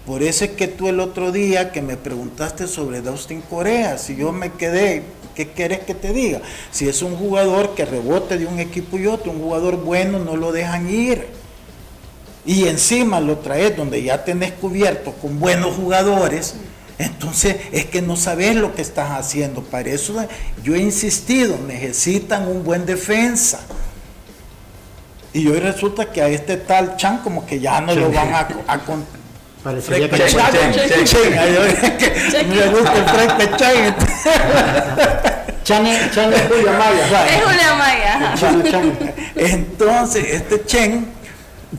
Por 0.06 0.22
eso 0.22 0.44
es 0.44 0.50
que 0.52 0.66
tú 0.66 0.88
el 0.88 1.00
otro 1.00 1.30
día 1.30 1.72
que 1.72 1.82
me 1.82 1.96
preguntaste 1.96 2.66
sobre 2.66 3.00
Dustin 3.00 3.42
Corea, 3.42 3.96
si 3.98 4.16
yo 4.16 4.32
me 4.32 4.52
quedé, 4.52 5.04
¿qué 5.34 5.48
quieres 5.48 5.80
que 5.80 5.94
te 5.94 6.12
diga? 6.12 6.40
Si 6.72 6.88
es 6.88 7.02
un 7.02 7.16
jugador 7.16 7.74
que 7.74 7.84
rebote 7.84 8.38
de 8.38 8.46
un 8.46 8.58
equipo 8.58 8.98
y 8.98 9.06
otro, 9.06 9.30
un 9.30 9.40
jugador 9.40 9.76
bueno, 9.76 10.18
no 10.18 10.36
lo 10.36 10.52
dejan 10.52 10.90
ir 10.90 11.39
y 12.50 12.66
encima 12.66 13.20
lo 13.20 13.38
traes 13.38 13.76
donde 13.76 14.02
ya 14.02 14.24
tenés 14.24 14.50
cubierto 14.50 15.12
con 15.12 15.38
buenos 15.38 15.76
jugadores, 15.76 16.56
entonces 16.98 17.54
es 17.70 17.84
que 17.84 18.02
no 18.02 18.16
sabes 18.16 18.56
lo 18.56 18.74
que 18.74 18.82
estás 18.82 19.12
haciendo. 19.12 19.62
Para 19.62 19.90
eso 19.90 20.16
yo 20.64 20.74
he 20.74 20.80
insistido, 20.80 21.56
necesitan 21.68 22.48
un 22.48 22.64
buen 22.64 22.86
defensa. 22.86 23.60
Y 25.32 25.46
hoy 25.46 25.60
resulta 25.60 26.10
que 26.10 26.22
a 26.22 26.28
este 26.28 26.56
tal 26.56 26.96
Chan 26.96 27.18
como 27.18 27.46
que 27.46 27.60
ya 27.60 27.80
no 27.80 27.94
lo 27.94 28.10
van 28.10 28.34
a, 28.34 28.48
a 28.66 28.80
Parecería 29.62 30.10
que 30.10 30.16
Me 30.16 30.26
gusta 32.66 32.94
el 33.38 33.56
Chan. 33.56 33.96
Chan 35.62 35.86
es 35.86 36.48
Julio 36.48 36.72
Maya. 36.72 37.26
Es 37.26 37.44
Julio 37.44 37.76
Maya. 37.78 38.34
Entonces, 39.36 40.24
este 40.32 40.64
Chen 40.66 41.19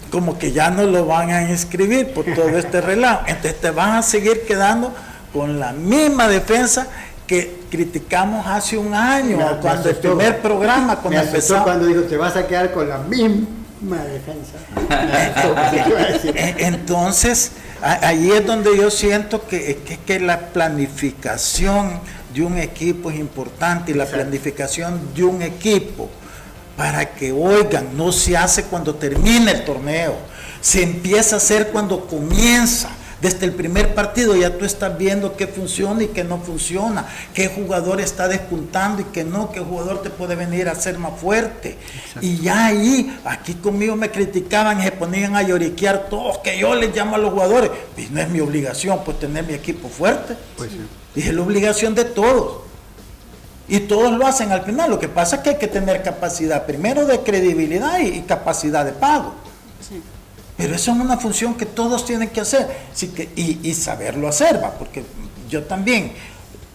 como 0.10 0.38
que 0.38 0.51
ya 0.51 0.69
no 0.69 0.84
lo 0.84 1.06
van 1.06 1.32
a 1.32 1.49
inscribir 1.49 2.13
por 2.13 2.25
todo 2.25 2.49
este 2.58 2.82
relajo. 2.82 3.23
Entonces 3.27 3.60
te 3.60 3.71
van 3.71 3.95
a 3.97 4.01
seguir 4.01 4.45
quedando 4.45 4.93
con 5.34 5.60
la 5.60 5.73
misma 5.73 6.27
defensa 6.27 6.88
que 7.27 7.62
criticamos 7.69 8.45
hace 8.45 8.77
un 8.77 8.93
año, 8.93 9.38
cuando 9.62 9.89
el 9.89 9.95
primer 9.95 10.41
programa, 10.41 10.97
cuando 10.97 11.21
empezó. 11.21 11.63
cuando 11.63 11.86
dijo, 11.86 12.01
te 12.01 12.17
vas 12.17 12.36
a 12.36 12.45
quedar 12.45 12.73
con 12.73 12.89
la 12.89 12.97
misma 12.97 14.04
defensa. 14.04 14.58
Entonces, 16.58 17.51
ahí 17.82 18.32
es 18.32 18.45
donde 18.45 18.75
yo 18.75 18.91
siento 18.91 19.47
que, 19.47 19.80
que, 19.86 19.97
que 19.97 20.19
la 20.19 20.39
planificación 20.47 22.01
de 22.34 22.43
un 22.43 22.58
equipo 22.58 23.10
es 23.10 23.17
importante 23.17 23.91
y 23.91 23.93
la 23.93 24.06
planificación 24.06 25.13
de 25.15 25.23
un 25.23 25.41
equipo 25.41 26.10
para 26.75 27.13
que 27.13 27.31
oigan, 27.31 27.95
no 27.95 28.12
se 28.12 28.36
hace 28.38 28.63
cuando 28.63 28.95
termina 28.95 29.51
el 29.51 29.65
torneo, 29.65 30.15
se 30.62 30.84
empieza 30.84 31.36
a 31.36 31.38
hacer 31.38 31.67
cuando 31.67 32.07
comienza. 32.07 32.89
Desde 33.21 33.45
el 33.45 33.51
primer 33.53 33.93
partido 33.93 34.36
ya 34.36 34.57
tú 34.57 34.65
estás 34.65 34.97
viendo 34.97 35.38
qué 35.38 35.45
funciona 35.45 36.01
y 36.01 36.07
qué 36.07 36.23
no 36.23 36.39
funciona, 36.39 37.05
qué 37.36 37.49
jugador 37.49 38.01
está 38.01 38.27
despuntando 38.27 39.03
y 39.03 39.05
qué 39.05 39.23
no, 39.23 39.51
qué 39.51 39.60
jugador 39.60 40.01
te 40.01 40.10
puede 40.10 40.36
venir 40.36 40.67
a 40.67 40.73
ser 40.73 40.97
más 40.97 41.19
fuerte. 41.19 41.77
Y 42.19 42.38
ya 42.38 42.65
ahí, 42.65 43.15
aquí 43.23 43.53
conmigo 43.53 43.95
me 43.95 44.10
criticaban 44.10 44.79
y 44.81 44.86
se 44.86 44.91
ponían 44.93 45.36
a 45.36 45.43
lloriquear 45.43 46.10
todos, 46.10 46.39
que 46.39 46.57
yo 46.57 46.73
les 46.73 46.95
llamo 46.95 47.15
a 47.15 47.19
los 47.19 47.31
jugadores. 47.31 47.69
Y 47.95 48.07
no 48.07 48.21
es 48.21 48.29
mi 48.29 48.39
obligación, 48.39 49.01
pues 49.05 49.19
tener 49.19 49.45
mi 49.45 49.53
equipo 49.53 49.88
fuerte. 49.88 50.36
Pues 50.57 50.71
Y 51.13 51.21
es 51.21 51.31
la 51.31 51.43
obligación 51.43 51.93
de 51.93 52.05
todos. 52.05 52.70
Y 53.71 53.79
todos 53.79 54.12
lo 54.12 54.27
hacen 54.27 54.51
al 54.51 54.63
final. 54.63 54.89
Lo 54.89 54.99
que 54.99 55.07
pasa 55.07 55.38
es 55.38 55.43
que 55.43 55.51
hay 55.51 55.57
que 55.57 55.69
tener 55.69 56.03
capacidad, 56.03 56.65
primero 56.65 57.05
de 57.05 57.21
credibilidad 57.21 57.99
y, 57.99 58.19
capacidad 58.23 58.84
de 58.84 58.91
pago. 58.91 59.34
Pero 60.57 60.75
eso 60.75 60.91
es 60.91 60.97
una 60.97 61.15
función 61.15 61.55
que 61.55 61.65
todos 61.65 62.05
tienen 62.05 62.27
que 62.29 62.41
hacer 62.41 62.67
que, 63.15 63.29
y, 63.34 63.73
saberlo 63.73 64.27
hacer, 64.27 64.62
¿va? 64.62 64.71
porque 64.71 65.05
yo 65.49 65.63
también, 65.63 66.12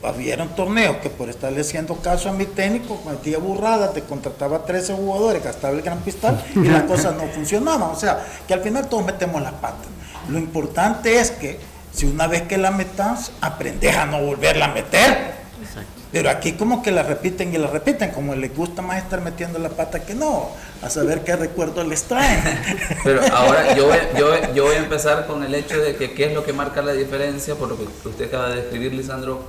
había 0.03 0.39
torneos 0.57 0.97
que 0.97 1.11
por 1.11 1.29
estarle 1.29 1.61
haciendo 1.61 1.97
caso 1.97 2.31
a 2.31 2.33
mi 2.33 2.47
técnico, 2.47 2.97
cometía 3.03 3.37
burrada, 3.39 3.93
te 3.93 4.01
contrataba 4.01 4.65
13 4.65 4.95
jugadores, 4.95 5.45
gastaba 5.45 5.75
el 5.75 5.83
gran 5.83 5.99
pistol 5.99 6.41
y 6.55 6.67
las 6.67 6.83
cosas 6.89 7.15
no 7.15 7.27
funcionaban. 7.27 7.91
O 7.91 7.97
sea, 7.97 8.25
que 8.49 8.55
al 8.55 8.63
final 8.63 8.89
todos 8.89 9.05
metemos 9.05 9.43
las 9.43 9.53
patas. 9.53 9.87
Lo 10.31 10.39
importante 10.39 11.21
es 11.21 11.31
que 11.31 11.61
si 11.93 12.07
una 12.07 12.27
vez 12.27 12.43
que 12.43 12.57
la 12.57 12.71
metas, 12.71 13.33
aprendes 13.43 13.95
a 13.95 14.07
no 14.07 14.23
volverla 14.23 14.65
a 14.65 14.69
meter. 14.69 15.46
Pero 16.13 16.31
aquí 16.31 16.53
como 16.53 16.83
que 16.83 16.93
la 16.93 17.03
repiten 17.03 17.53
y 17.53 17.59
la 17.59 17.67
repiten, 17.67 18.11
como 18.13 18.35
les 18.35 18.55
gusta 18.57 18.81
más 18.81 19.03
estar 19.03 19.21
metiendo 19.21 19.59
la 19.59 19.71
pata 19.71 20.05
que 20.05 20.15
no, 20.15 20.51
a 20.83 20.89
saber 20.89 21.25
qué 21.25 21.35
recuerdos 21.37 21.87
les 21.87 22.05
traen. 22.05 22.43
Pero 23.05 23.21
ahora 23.33 23.75
yo 23.75 23.87
voy, 23.87 23.99
yo, 24.17 24.55
yo 24.55 24.65
voy 24.65 24.77
a 24.77 24.79
empezar 24.79 25.27
con 25.27 25.43
el 25.43 25.55
hecho 25.55 25.79
de 25.79 25.97
que 25.97 26.13
qué 26.13 26.27
es 26.27 26.35
lo 26.35 26.45
que 26.45 26.53
marca 26.53 26.81
la 26.81 26.93
diferencia, 26.93 27.57
por 27.57 27.69
lo 27.69 27.77
que 27.77 28.09
usted 28.09 28.27
acaba 28.27 28.51
de 28.51 28.63
describir, 28.63 28.95
Lisandro, 28.95 29.43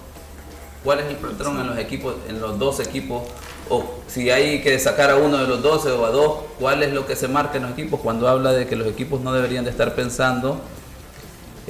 cuál 0.84 1.00
es 1.00 1.06
el 1.08 1.18
patrón 1.18 1.60
en 1.60 1.68
los 1.68 1.78
equipos, 1.78 2.16
en 2.28 2.42
los 2.42 2.58
dos 2.58 2.80
equipos, 2.80 3.24
o 3.70 3.84
si 4.08 4.30
hay 4.30 4.62
que 4.62 4.80
sacar 4.80 5.12
a 5.12 5.18
uno 5.18 5.38
de 5.38 5.48
los 5.48 5.62
12 5.62 5.92
o 5.92 6.06
a 6.06 6.10
dos, 6.10 6.40
cuál 6.60 6.82
es 6.82 6.94
lo 6.94 7.06
que 7.06 7.16
se 7.16 7.28
marca 7.28 7.58
en 7.58 7.64
los 7.64 7.74
equipos 7.74 8.00
cuando 8.00 8.28
habla 8.28 8.54
de 8.54 8.66
que 8.66 8.76
los 8.76 8.88
equipos 8.88 9.22
no 9.22 9.34
deberían 9.34 9.64
de 9.64 9.72
estar 9.72 9.94
pensando 9.96 10.62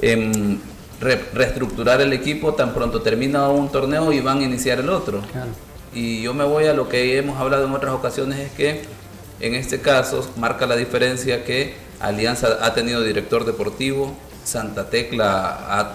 en 0.00 0.60
reestructurar 1.00 2.00
el 2.00 2.12
equipo 2.12 2.54
tan 2.54 2.74
pronto 2.74 3.02
termina 3.02 3.48
un 3.48 3.70
torneo 3.70 4.12
y 4.12 4.20
van 4.20 4.38
a 4.38 4.42
iniciar 4.44 4.80
el 4.80 4.88
otro. 4.90 5.22
Y 5.94 6.22
yo 6.22 6.34
me 6.34 6.44
voy 6.44 6.66
a 6.66 6.74
lo 6.74 6.88
que 6.88 7.18
hemos 7.18 7.38
hablado 7.40 7.66
en 7.66 7.72
otras 7.72 7.94
ocasiones, 7.94 8.38
es 8.38 8.52
que 8.52 8.82
en 9.40 9.54
este 9.54 9.80
caso 9.80 10.28
marca 10.36 10.66
la 10.66 10.76
diferencia 10.76 11.44
que 11.44 11.74
Alianza 12.00 12.58
ha 12.60 12.74
tenido 12.74 13.02
director 13.02 13.44
deportivo, 13.44 14.14
Santa 14.44 14.88
Tecla, 14.90 15.94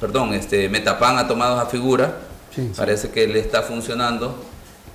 perdón, 0.00 0.34
este 0.34 0.68
Metapan 0.68 1.18
ha 1.18 1.28
tomado 1.28 1.56
esa 1.56 1.66
figura, 1.66 2.16
parece 2.76 3.10
que 3.10 3.26
le 3.26 3.38
está 3.38 3.62
funcionando 3.62 4.36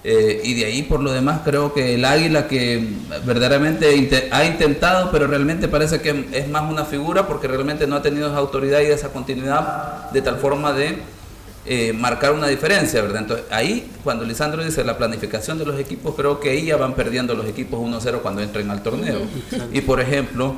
eh, 0.05 0.41
y 0.43 0.53
de 0.55 0.65
ahí 0.65 0.83
por 0.83 1.01
lo 1.01 1.13
demás 1.13 1.41
creo 1.45 1.73
que 1.73 1.95
el 1.95 2.03
águila 2.03 2.47
que 2.47 2.85
verdaderamente 3.25 4.29
ha 4.31 4.45
intentado, 4.45 5.11
pero 5.11 5.27
realmente 5.27 5.69
parece 5.69 6.01
que 6.01 6.25
es 6.33 6.49
más 6.49 6.69
una 6.69 6.83
figura 6.83 7.25
porque 7.25 7.47
realmente 7.47 7.87
no 7.87 7.95
ha 7.95 8.01
tenido 8.01 8.27
esa 8.27 8.37
autoridad 8.37 8.81
y 8.81 8.87
esa 8.87 9.09
continuidad 9.09 10.11
de 10.11 10.21
tal 10.21 10.37
forma 10.37 10.73
de 10.73 10.97
eh, 11.65 11.93
marcar 11.93 12.33
una 12.33 12.47
diferencia, 12.47 13.01
¿verdad? 13.01 13.21
Entonces 13.21 13.45
ahí 13.49 13.89
cuando 14.03 14.25
Lisandro 14.25 14.61
dice 14.61 14.83
la 14.83 14.97
planificación 14.97 15.57
de 15.57 15.65
los 15.65 15.79
equipos, 15.79 16.15
creo 16.15 16.41
que 16.41 16.49
ahí 16.49 16.65
ya 16.65 16.75
van 16.75 16.95
perdiendo 16.95 17.33
los 17.35 17.47
equipos 17.47 17.79
1-0 17.79 18.19
cuando 18.21 18.41
entren 18.41 18.69
al 18.69 18.83
torneo. 18.83 19.19
Y 19.71 19.79
por 19.79 20.01
ejemplo, 20.01 20.55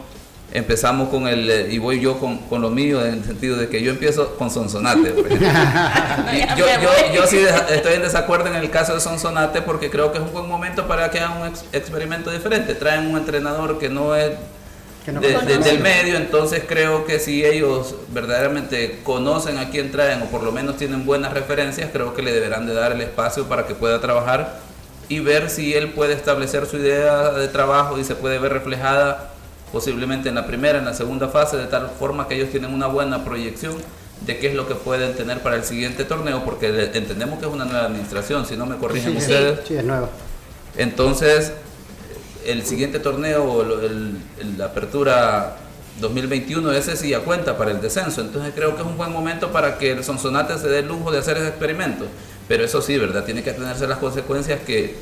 empezamos 0.56 1.10
con 1.10 1.28
el, 1.28 1.50
eh, 1.50 1.68
y 1.70 1.78
voy 1.80 2.00
yo 2.00 2.18
con, 2.18 2.38
con, 2.38 2.62
lo 2.62 2.70
mío 2.70 3.06
en 3.06 3.16
el 3.16 3.24
sentido 3.26 3.58
de 3.58 3.68
que 3.68 3.82
yo 3.82 3.92
empiezo 3.92 4.36
con 4.38 4.50
Sonsonate. 4.50 5.14
yo, 6.58 6.66
yo, 6.82 7.14
yo, 7.14 7.28
sí 7.28 7.40
estoy 7.70 7.96
en 7.96 8.02
desacuerdo 8.02 8.48
en 8.48 8.56
el 8.56 8.70
caso 8.70 8.94
de 8.94 9.02
Sonsonate 9.02 9.62
porque 9.62 9.90
creo 9.90 10.12
que 10.12 10.20
es 10.20 10.24
un 10.24 10.32
buen 10.32 10.48
momento 10.48 10.88
para 10.88 11.12
que 11.12 11.20
hagan 11.20 11.42
un 11.42 11.54
experimento 11.74 12.32
diferente. 12.32 12.74
Traen 12.74 13.08
un 13.08 13.18
entrenador 13.18 13.78
que 13.78 13.90
no 13.90 14.16
es 14.16 14.32
del 15.06 15.80
medio, 15.82 16.16
entonces 16.16 16.64
creo 16.68 17.06
que 17.06 17.20
si 17.20 17.46
ellos 17.46 17.96
verdaderamente 18.10 19.02
conocen 19.04 19.58
a 19.58 19.70
quién 19.70 19.92
traen 19.92 20.22
o 20.22 20.26
por 20.26 20.42
lo 20.42 20.52
menos 20.52 20.78
tienen 20.78 21.06
buenas 21.06 21.34
referencias, 21.34 21.90
creo 21.92 22.14
que 22.14 22.22
le 22.22 22.32
deberán 22.32 22.66
de 22.66 22.74
dar 22.74 22.94
el 22.94 23.02
espacio 23.02 23.46
para 23.46 23.68
que 23.68 23.76
pueda 23.76 24.00
trabajar 24.00 24.60
y 25.10 25.20
ver 25.20 25.50
si 25.50 25.74
él 25.74 25.90
puede 25.90 26.14
establecer 26.14 26.66
su 26.66 26.78
idea 26.78 27.32
de 27.32 27.48
trabajo 27.50 28.00
y 28.00 28.04
se 28.04 28.16
puede 28.16 28.40
ver 28.40 28.54
reflejada 28.54 29.35
posiblemente 29.76 30.30
en 30.30 30.36
la 30.36 30.48
primera, 30.48 30.80
en 30.80 30.86
la 30.86 30.94
segunda 30.94 31.28
fase, 31.28 31.58
de 31.58 31.66
tal 31.66 31.90
forma 32.00 32.30
que 32.30 32.36
ellos 32.36 32.50
tienen 32.50 32.74
una 32.74 32.88
buena 32.88 33.26
proyección 33.26 33.76
de 34.26 34.38
qué 34.38 34.48
es 34.48 34.56
lo 34.56 34.70
que 34.70 34.74
pueden 34.74 35.14
tener 35.16 35.42
para 35.42 35.58
el 35.58 35.66
siguiente 35.66 36.06
torneo, 36.06 36.46
porque 36.46 36.68
entendemos 36.94 37.40
que 37.40 37.46
es 37.46 37.52
una 37.52 37.66
nueva 37.66 37.84
administración, 37.84 38.46
si 38.46 38.56
no 38.56 38.66
me 38.66 38.78
corrigen 38.78 39.18
ustedes. 39.18 39.68
Sí, 39.68 39.76
es 39.76 39.84
nueva. 39.84 40.08
Entonces, 40.78 41.52
el 42.46 42.66
siguiente 42.66 43.00
torneo, 43.00 43.66
la 44.58 44.66
apertura 44.68 45.58
2021, 46.00 46.72
ese 46.72 46.96
sí 46.96 47.10
ya 47.10 47.20
cuenta 47.20 47.58
para 47.58 47.72
el 47.72 47.82
descenso. 47.82 48.22
Entonces 48.22 48.54
creo 48.56 48.78
que 48.78 48.82
es 48.82 48.88
un 48.88 48.96
buen 48.96 49.12
momento 49.12 49.52
para 49.52 49.78
que 49.78 49.92
el 49.92 50.06
Sonsonate 50.06 50.58
se 50.58 50.70
dé 50.70 50.80
el 50.80 50.88
lujo 50.88 51.12
de 51.12 51.20
hacer 51.20 51.36
ese 51.36 51.50
experimento. 51.50 52.06
Pero 52.48 52.64
eso 52.64 52.82
sí, 52.82 52.98
¿verdad? 52.98 53.26
Tiene 53.26 53.44
que 53.44 53.52
tenerse 53.52 53.86
las 53.88 53.98
consecuencias 53.98 54.62
que 54.62 54.96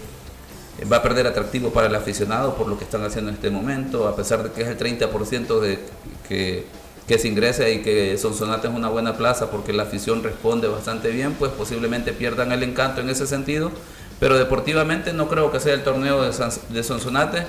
va 0.92 0.98
a 0.98 1.02
perder 1.04 1.28
atractivo 1.28 1.72
para 1.72 1.88
el 1.88 1.96
aficionado 1.96 2.56
por 2.56 2.68
lo 2.68 2.78
que 2.78 2.84
están 2.84 3.04
haciendo 3.04 3.30
en 3.30 3.36
este 3.36 3.50
momento, 3.50 4.08
a 4.08 4.16
pesar 4.16 4.44
de 4.44 4.52
que 4.52 4.62
es 4.62 4.68
el 4.68 4.78
30% 4.78 5.60
de 5.60 5.80
que, 6.28 6.66
que 7.08 7.20
se 7.20 7.28
ingresa 7.28 7.70
y 7.70 7.82
que 7.82 8.18
Sonsonate 8.18 8.68
es 8.68 8.74
una 8.74 8.90
buena 8.90 9.18
plaza 9.18 9.52
porque 9.52 9.74
la 9.74 9.84
afición 9.84 10.24
responde 10.24 10.68
bastante 10.68 11.10
bien, 11.10 11.34
pues 11.34 11.52
posiblemente 11.52 12.14
pierdan 12.14 12.52
el 12.52 12.64
encanto 12.64 13.02
en 13.02 13.10
ese 13.10 13.28
sentido. 13.28 13.72
Pero 14.20 14.38
deportivamente 14.38 15.12
no 15.12 15.28
creo 15.28 15.52
que 15.52 15.60
sea 15.60 15.74
el 15.74 15.84
torneo 15.84 16.24
de, 16.24 16.84
Sonsonate 16.84 17.46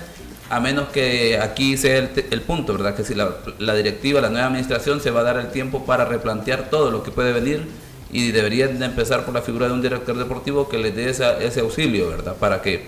a 0.50 0.60
menos 0.60 0.88
que 0.88 1.38
aquí 1.38 1.76
sea 1.76 1.98
el, 1.98 2.40
punto, 2.42 2.72
¿verdad? 2.72 2.94
Que 2.94 3.04
si 3.04 3.14
la, 3.14 3.74
directiva, 3.74 4.20
la 4.20 4.28
nueva 4.28 4.46
administración 4.48 5.00
se 5.00 5.10
va 5.10 5.20
a 5.20 5.22
dar 5.22 5.38
el 5.38 5.50
tiempo 5.52 5.87
para 5.87 6.04
replantear 6.04 6.70
todo 6.70 6.90
lo 6.90 7.02
que 7.02 7.10
puede 7.10 7.32
venir 7.32 7.66
y 8.10 8.32
deberían 8.32 8.78
de 8.78 8.87
empezar 8.87 9.24
por 9.24 9.34
la 9.34 9.42
figura 9.42 9.68
de 9.68 9.72
un 9.72 9.82
director 9.82 10.16
deportivo 10.16 10.68
que 10.68 10.78
les 10.78 10.94
dé 10.94 11.08
ese 11.10 11.60
auxilio, 11.60 12.08
¿verdad? 12.08 12.34
Para 12.37 12.60
que, 12.60 12.87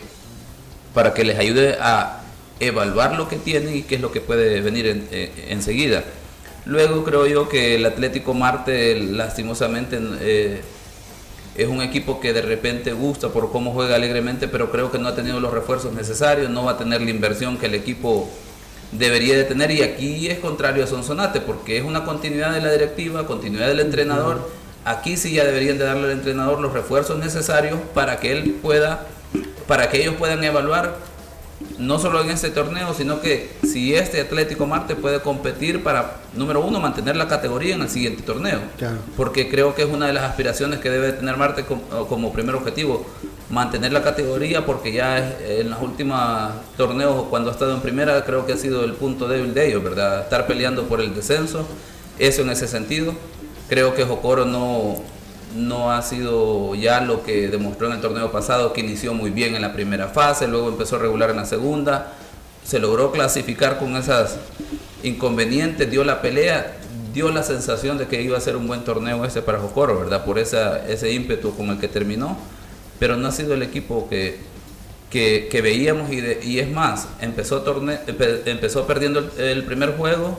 para 0.96 1.12
que 1.12 1.24
les 1.24 1.38
ayude 1.38 1.76
a 1.78 2.22
evaluar 2.58 3.16
lo 3.16 3.28
que 3.28 3.36
tienen 3.36 3.76
y 3.76 3.82
qué 3.82 3.96
es 3.96 4.00
lo 4.00 4.12
que 4.12 4.22
puede 4.22 4.62
venir 4.62 5.06
eh, 5.12 5.46
enseguida. 5.50 6.02
Luego 6.64 7.04
creo 7.04 7.26
yo 7.26 7.50
que 7.50 7.74
el 7.74 7.84
Atlético 7.84 8.32
Marte 8.32 8.98
lastimosamente 8.98 10.00
eh, 10.22 10.62
es 11.54 11.68
un 11.68 11.82
equipo 11.82 12.18
que 12.18 12.32
de 12.32 12.40
repente 12.40 12.94
gusta 12.94 13.28
por 13.28 13.52
cómo 13.52 13.72
juega 13.74 13.96
alegremente, 13.96 14.48
pero 14.48 14.72
creo 14.72 14.90
que 14.90 14.98
no 14.98 15.08
ha 15.08 15.14
tenido 15.14 15.38
los 15.38 15.52
refuerzos 15.52 15.92
necesarios, 15.92 16.48
no 16.48 16.64
va 16.64 16.72
a 16.72 16.78
tener 16.78 17.02
la 17.02 17.10
inversión 17.10 17.58
que 17.58 17.66
el 17.66 17.74
equipo 17.74 18.30
debería 18.90 19.36
de 19.36 19.44
tener 19.44 19.70
y 19.72 19.82
aquí 19.82 20.28
es 20.28 20.38
contrario 20.38 20.82
a 20.82 20.86
Sonsonate 20.86 21.42
porque 21.42 21.76
es 21.76 21.84
una 21.84 22.06
continuidad 22.06 22.54
de 22.54 22.62
la 22.62 22.72
directiva, 22.72 23.26
continuidad 23.26 23.68
del 23.68 23.80
entrenador. 23.80 24.50
Aquí 24.86 25.18
sí 25.18 25.34
ya 25.34 25.44
deberían 25.44 25.76
de 25.76 25.84
darle 25.84 26.04
al 26.04 26.12
entrenador 26.12 26.58
los 26.58 26.72
refuerzos 26.72 27.18
necesarios 27.18 27.78
para 27.92 28.18
que 28.18 28.32
él 28.32 28.56
pueda, 28.62 29.06
para 29.66 29.88
que 29.90 30.02
ellos 30.02 30.14
puedan 30.16 30.42
evaluar 30.44 30.96
no 31.78 31.98
solo 31.98 32.20
en 32.22 32.30
este 32.30 32.50
torneo, 32.50 32.92
sino 32.94 33.20
que 33.20 33.50
si 33.62 33.94
este 33.94 34.20
Atlético 34.20 34.66
Marte 34.66 34.94
puede 34.94 35.20
competir 35.20 35.82
para, 35.82 36.18
número 36.34 36.60
uno, 36.60 36.80
mantener 36.80 37.16
la 37.16 37.28
categoría 37.28 37.74
en 37.74 37.82
el 37.82 37.88
siguiente 37.88 38.22
torneo. 38.22 38.60
Porque 39.16 39.48
creo 39.48 39.74
que 39.74 39.82
es 39.82 39.88
una 39.88 40.06
de 40.06 40.12
las 40.12 40.24
aspiraciones 40.24 40.80
que 40.80 40.90
debe 40.90 41.12
tener 41.12 41.36
Marte 41.36 41.64
como, 41.64 42.32
primer 42.32 42.54
objetivo, 42.54 43.06
mantener 43.48 43.92
la 43.92 44.02
categoría, 44.02 44.66
porque 44.66 44.92
ya 44.92 45.18
en 45.18 45.70
los 45.70 45.80
últimos 45.80 46.20
torneos, 46.76 47.24
cuando 47.30 47.50
ha 47.50 47.52
estado 47.52 47.74
en 47.74 47.80
primera, 47.80 48.24
creo 48.24 48.44
que 48.44 48.52
ha 48.52 48.58
sido 48.58 48.84
el 48.84 48.92
punto 48.92 49.26
débil 49.26 49.54
de 49.54 49.68
ellos, 49.68 49.82
¿verdad? 49.82 50.22
Estar 50.22 50.46
peleando 50.46 50.84
por 50.84 51.00
el 51.00 51.14
descenso, 51.14 51.66
eso 52.18 52.42
en 52.42 52.50
ese 52.50 52.68
sentido. 52.68 53.14
Creo 53.68 53.94
que 53.94 54.04
Jocoro 54.04 54.44
no, 54.44 54.96
no 55.54 55.92
ha 55.92 56.02
sido 56.02 56.74
ya 56.74 57.00
lo 57.00 57.22
que 57.22 57.48
demostró 57.48 57.86
en 57.86 57.94
el 57.94 58.00
torneo 58.00 58.32
pasado, 58.32 58.72
que 58.72 58.80
inició 58.80 59.14
muy 59.14 59.30
bien 59.30 59.54
en 59.54 59.62
la 59.62 59.72
primera 59.72 60.08
fase, 60.08 60.48
luego 60.48 60.68
empezó 60.68 60.96
a 60.96 60.98
regular 60.98 61.30
en 61.30 61.36
la 61.36 61.46
segunda, 61.46 62.12
se 62.64 62.78
logró 62.78 63.12
clasificar 63.12 63.78
con 63.78 63.96
esas 63.96 64.36
inconvenientes, 65.02 65.90
dio 65.90 66.04
la 66.04 66.20
pelea, 66.20 66.76
dio 67.14 67.30
la 67.30 67.42
sensación 67.42 67.96
de 67.96 68.06
que 68.06 68.20
iba 68.22 68.36
a 68.36 68.40
ser 68.40 68.56
un 68.56 68.66
buen 68.66 68.84
torneo 68.84 69.24
ese 69.24 69.40
para 69.40 69.58
Jocoro, 69.58 69.98
¿verdad? 69.98 70.24
Por 70.24 70.38
esa, 70.38 70.86
ese 70.88 71.12
ímpetu 71.12 71.56
con 71.56 71.70
el 71.70 71.78
que 71.78 71.88
terminó, 71.88 72.36
pero 72.98 73.16
no 73.16 73.28
ha 73.28 73.32
sido 73.32 73.54
el 73.54 73.62
equipo 73.62 74.08
que, 74.08 74.38
que, 75.10 75.60
veíamos 75.62 76.10
y, 76.12 76.20
y, 76.42 76.58
es 76.58 76.70
más, 76.70 77.08
empezó, 77.20 77.64
empezó 78.46 78.86
perdiendo 78.86 79.30
el 79.38 79.64
primer 79.64 79.96
juego 79.96 80.36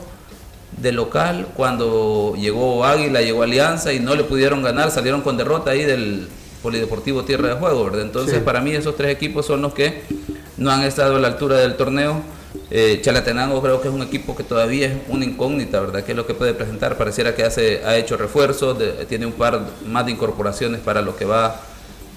de 0.80 0.92
local 0.92 1.48
cuando 1.54 2.34
llegó 2.36 2.84
Águila, 2.84 3.20
llegó 3.20 3.42
Alianza 3.42 3.92
y 3.92 4.00
no 4.00 4.14
le 4.14 4.24
pudieron 4.24 4.62
ganar, 4.62 4.90
salieron 4.90 5.22
con 5.22 5.36
derrota 5.36 5.72
ahí 5.72 5.84
del 5.84 6.28
Polideportivo 6.62 7.24
Tierra 7.24 7.48
de 7.48 7.54
Juego, 7.54 7.84
¿verdad? 7.84 8.02
Entonces 8.02 8.42
para 8.42 8.60
mí 8.60 8.72
esos 8.72 8.96
tres 8.96 9.12
equipos 9.12 9.46
son 9.46 9.62
los 9.62 9.74
que 9.74 10.02
no 10.56 10.70
han 10.70 10.82
estado 10.82 11.16
a 11.16 11.18
la 11.20 11.28
altura 11.28 11.58
del 11.58 11.74
torneo. 11.76 12.20
Eh, 12.70 13.00
Chalatenango 13.02 13.62
creo 13.62 13.80
que 13.80 13.88
es 13.88 13.94
un 13.94 14.02
equipo 14.02 14.34
que 14.34 14.42
todavía 14.42 14.88
es 14.88 14.94
una 15.08 15.24
incógnita, 15.24 15.80
¿verdad? 15.80 16.02
¿Qué 16.04 16.12
es 16.12 16.16
lo 16.16 16.26
que 16.26 16.34
puede 16.34 16.54
presentar? 16.54 16.96
Pareciera 16.96 17.34
que 17.34 17.44
hace, 17.44 17.82
ha 17.84 17.96
hecho 17.96 18.16
refuerzos, 18.16 18.76
tiene 19.08 19.26
un 19.26 19.32
par 19.32 19.60
más 19.86 20.06
de 20.06 20.12
incorporaciones 20.12 20.80
para 20.80 21.02
lo 21.02 21.16
que 21.16 21.24
va 21.24 21.60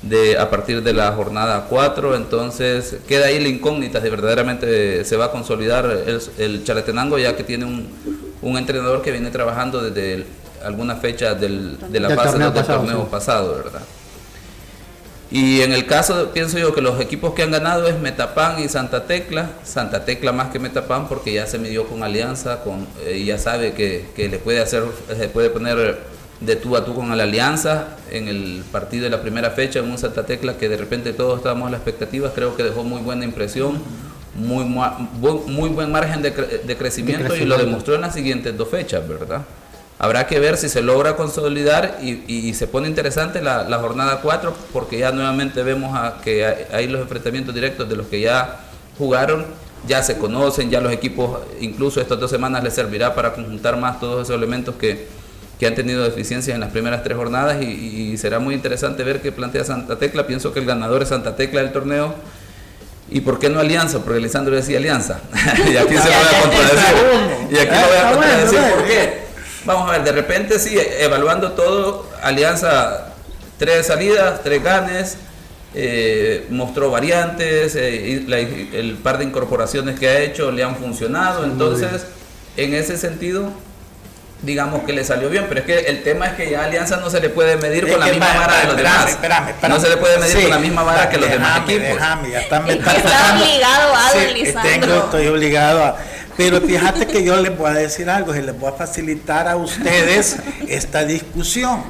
de, 0.02 0.38
a 0.38 0.50
partir 0.50 0.82
de 0.82 0.94
la 0.94 1.12
jornada 1.12 1.68
4, 1.70 2.16
entonces 2.16 2.98
queda 3.08 3.28
ahí 3.28 3.40
la 3.40 3.50
incógnita 3.50 4.02
si 4.02 4.10
verdaderamente 4.10 5.06
se 5.06 5.16
va 5.16 5.26
a 5.26 5.32
consolidar 5.32 5.86
el, 5.86 6.20
el 6.40 6.64
Chalatenango 6.64 7.20
ya 7.20 7.36
que 7.36 7.44
tiene 7.44 7.66
un, 7.66 7.88
un 8.42 8.58
entrenador 8.58 9.02
que 9.02 9.12
viene 9.12 9.30
trabajando 9.30 9.82
desde 9.82 10.26
alguna 10.64 10.96
fecha 10.96 11.34
del, 11.34 11.78
de 11.92 12.00
la 12.00 12.10
fase 12.16 12.38
del 12.38 12.54
torneo 12.54 13.08
pasado, 13.08 13.56
¿verdad? 13.56 13.82
Y 15.32 15.62
en 15.62 15.72
el 15.72 15.86
caso, 15.86 16.32
pienso 16.34 16.60
yo 16.60 16.76
que 16.76 16.82
los 16.82 17.00
equipos 17.00 17.34
que 17.34 17.42
han 17.42 17.52
ganado 17.52 17.88
es 17.88 17.98
Metapan 17.98 18.62
y 18.62 18.68
Santa 18.68 19.06
Tecla. 19.06 19.50
Santa 19.64 20.04
Tecla 20.04 20.34
más 20.34 20.52
que 20.52 20.60
Metapan 20.60 21.08
porque 21.08 21.32
ya 21.32 21.48
se 21.48 21.58
midió 21.58 21.88
con 21.88 22.04
Alianza 22.04 22.62
con, 22.64 22.86
eh, 23.06 23.20
y 23.20 23.26
ya 23.26 23.38
sabe 23.38 23.72
que, 23.72 24.08
que, 24.14 24.28
le 24.28 24.40
puede 24.40 24.60
hacer, 24.60 24.84
se 25.08 25.30
puede 25.30 25.50
poner 25.50 26.00
de 26.42 26.56
tú 26.58 26.76
a 26.76 26.84
tú 26.84 26.94
con 26.94 27.16
la 27.16 27.24
Alianza 27.24 27.96
en 28.10 28.28
el 28.28 28.64
partido 28.74 29.06
de 29.06 29.10
la 29.10 29.22
primera 29.22 29.52
fecha 29.52 29.80
en 29.80 29.90
un 29.90 29.98
Santa 29.98 30.26
Tecla 30.26 30.58
que 30.58 30.68
de 30.68 30.76
repente 30.76 31.14
todos 31.14 31.38
estábamos 31.38 31.70
a 31.70 31.72
la 31.72 31.78
expectativa. 31.78 32.34
Creo 32.36 32.58
que 32.58 32.64
dejó 32.64 32.84
muy 32.84 33.02
buena 33.02 33.24
impresión 33.24 33.82
muy, 34.34 34.64
muy 34.64 35.70
buen 35.70 35.92
margen 35.92 36.22
de, 36.22 36.32
de, 36.32 36.78
crecimiento 36.78 37.36
y 37.36 37.46
lo 37.46 37.58
demostró 37.58 37.96
en 37.96 38.02
las 38.02 38.14
siguientes 38.14 38.58
dos 38.58 38.70
fechas, 38.70 39.08
¿verdad? 39.08 39.42
Habrá 40.00 40.26
que 40.26 40.40
ver 40.40 40.58
si 40.58 40.70
se 40.70 40.82
logra 40.82 41.16
consolidar 41.16 42.00
y, 42.02 42.24
y, 42.28 42.54
se 42.54 42.66
pone 42.66 42.88
interesante 42.88 43.42
la, 43.42 43.64
la, 43.66 43.78
jornada 43.78 44.22
4 44.22 44.54
porque 44.74 44.98
ya 44.98 45.12
nuevamente 45.12 45.62
vemos 45.64 45.96
a 45.96 46.22
que 46.24 46.66
hay, 46.72 46.88
los 46.88 47.02
enfrentamientos 47.02 47.54
directos 47.54 47.88
de 47.88 47.96
los 47.96 48.08
que 48.08 48.22
ya 48.22 48.62
jugaron, 48.98 49.46
ya 49.88 50.02
se 50.02 50.18
conocen, 50.18 50.72
ya 50.72 50.82
los 50.82 50.92
equipos, 50.92 51.42
incluso 51.60 52.02
estas 52.02 52.20
dos 52.20 52.32
semanas 52.32 52.64
les 52.64 52.74
servirá 52.74 53.14
para 53.14 53.34
conjuntar 53.34 53.78
más 53.78 54.00
todos 54.00 54.24
esos 54.24 54.36
elementos 54.36 54.76
que, 54.76 55.08
que 55.60 55.68
han 55.68 55.76
tenido 55.76 56.04
deficiencias 56.04 56.56
en 56.56 56.62
las 56.62 56.72
primeras 56.72 57.04
tres 57.04 57.18
jornadas 57.18 57.62
y, 57.62 57.66
y 57.66 58.18
será 58.18 58.40
muy 58.40 58.56
interesante 58.56 59.04
ver 59.04 59.22
qué 59.22 59.32
plantea 59.32 59.66
Santa 59.66 60.00
Tecla. 60.00 60.26
Pienso 60.26 60.52
que 60.52 60.62
el 60.62 60.66
ganador 60.66 61.04
es 61.04 61.10
Santa 61.10 61.36
Tecla 61.36 61.62
del 61.62 61.74
torneo 61.74 62.16
¿Y 63.12 63.22
por 63.22 63.40
qué 63.40 63.50
no 63.50 63.60
alianza? 63.60 64.00
Porque 64.00 64.22
Lisandro 64.22 64.56
decía 64.56 64.78
alianza. 64.78 65.20
y 65.34 65.76
aquí 65.76 65.98
se 65.98 66.10
lo 66.10 66.16
voy 66.16 66.36
a 66.36 66.42
contradecir. 66.42 66.96
Y 67.52 67.58
aquí 67.58 67.76
lo 67.76 67.88
voy 67.88 67.98
a 67.98 68.12
contradecir. 68.12 68.60
¿Por 68.74 68.86
qué? 68.86 69.22
Vamos 69.66 69.90
a 69.90 69.92
ver, 69.92 70.04
de 70.04 70.12
repente 70.14 70.58
sí, 70.58 70.80
evaluando 71.00 71.52
todo, 71.52 72.10
alianza, 72.24 73.14
tres 73.60 73.88
salidas, 73.88 74.42
tres 74.44 74.64
ganes, 74.64 75.18
eh, 75.76 76.48
mostró 76.50 76.90
variantes, 76.90 77.76
eh, 77.76 78.26
el 78.74 78.96
par 78.96 79.18
de 79.20 79.26
incorporaciones 79.26 80.00
que 80.00 80.08
ha 80.08 80.20
hecho 80.22 80.50
le 80.52 80.64
han 80.64 80.78
funcionado. 80.78 81.44
Entonces, 81.44 82.06
en 82.56 82.74
ese 82.74 82.98
sentido, 82.98 83.52
digamos 84.42 84.84
que 84.84 84.94
le 84.94 85.04
salió 85.04 85.30
bien, 85.30 85.46
pero 85.48 85.62
es 85.62 85.66
que 85.66 85.80
el 85.80 86.04
tema 86.04 86.28
es 86.28 86.34
que 86.34 86.50
ya 86.50 86.64
Alianza 86.64 86.98
no 86.98 87.10
se 87.10 87.20
le 87.20 87.30
puede 87.30 87.58
medir 87.58 87.90
con 87.90 88.00
la 88.00 88.08
misma 88.08 88.34
vara 88.34 88.60
de 88.60 88.68
los 88.68 88.78
demás. 88.78 89.18
no 89.70 89.80
se 89.80 89.90
le 89.90 89.98
puede 89.98 90.18
medir 90.18 90.42
con 90.42 90.50
la 90.50 90.60
misma 90.60 90.84
vara 90.84 91.10
que 91.10 91.18
los 91.18 91.30
demás 91.30 91.60
equipos. 91.60 91.88
Déjame, 91.88 92.32
ya 92.32 92.40
está, 92.40 92.60
obligado 92.60 93.96
a 93.96 94.10
sí, 94.12 94.54
tengo, 94.64 94.96
estoy 94.96 95.28
obligado 95.28 95.84
a 95.84 95.98
pero 96.38 96.62
fíjate 96.62 97.06
que 97.06 97.24
yo 97.24 97.38
les 97.38 97.56
voy 97.56 97.70
a 97.70 97.74
decir 97.74 98.10
algo 98.10 98.34
y 98.36 98.42
les 98.42 98.58
voy 98.58 98.70
a 98.70 98.74
facilitar 98.74 99.48
a 99.48 99.58
ustedes 99.58 100.38
esta 100.68 101.04
discusión. 101.04 101.84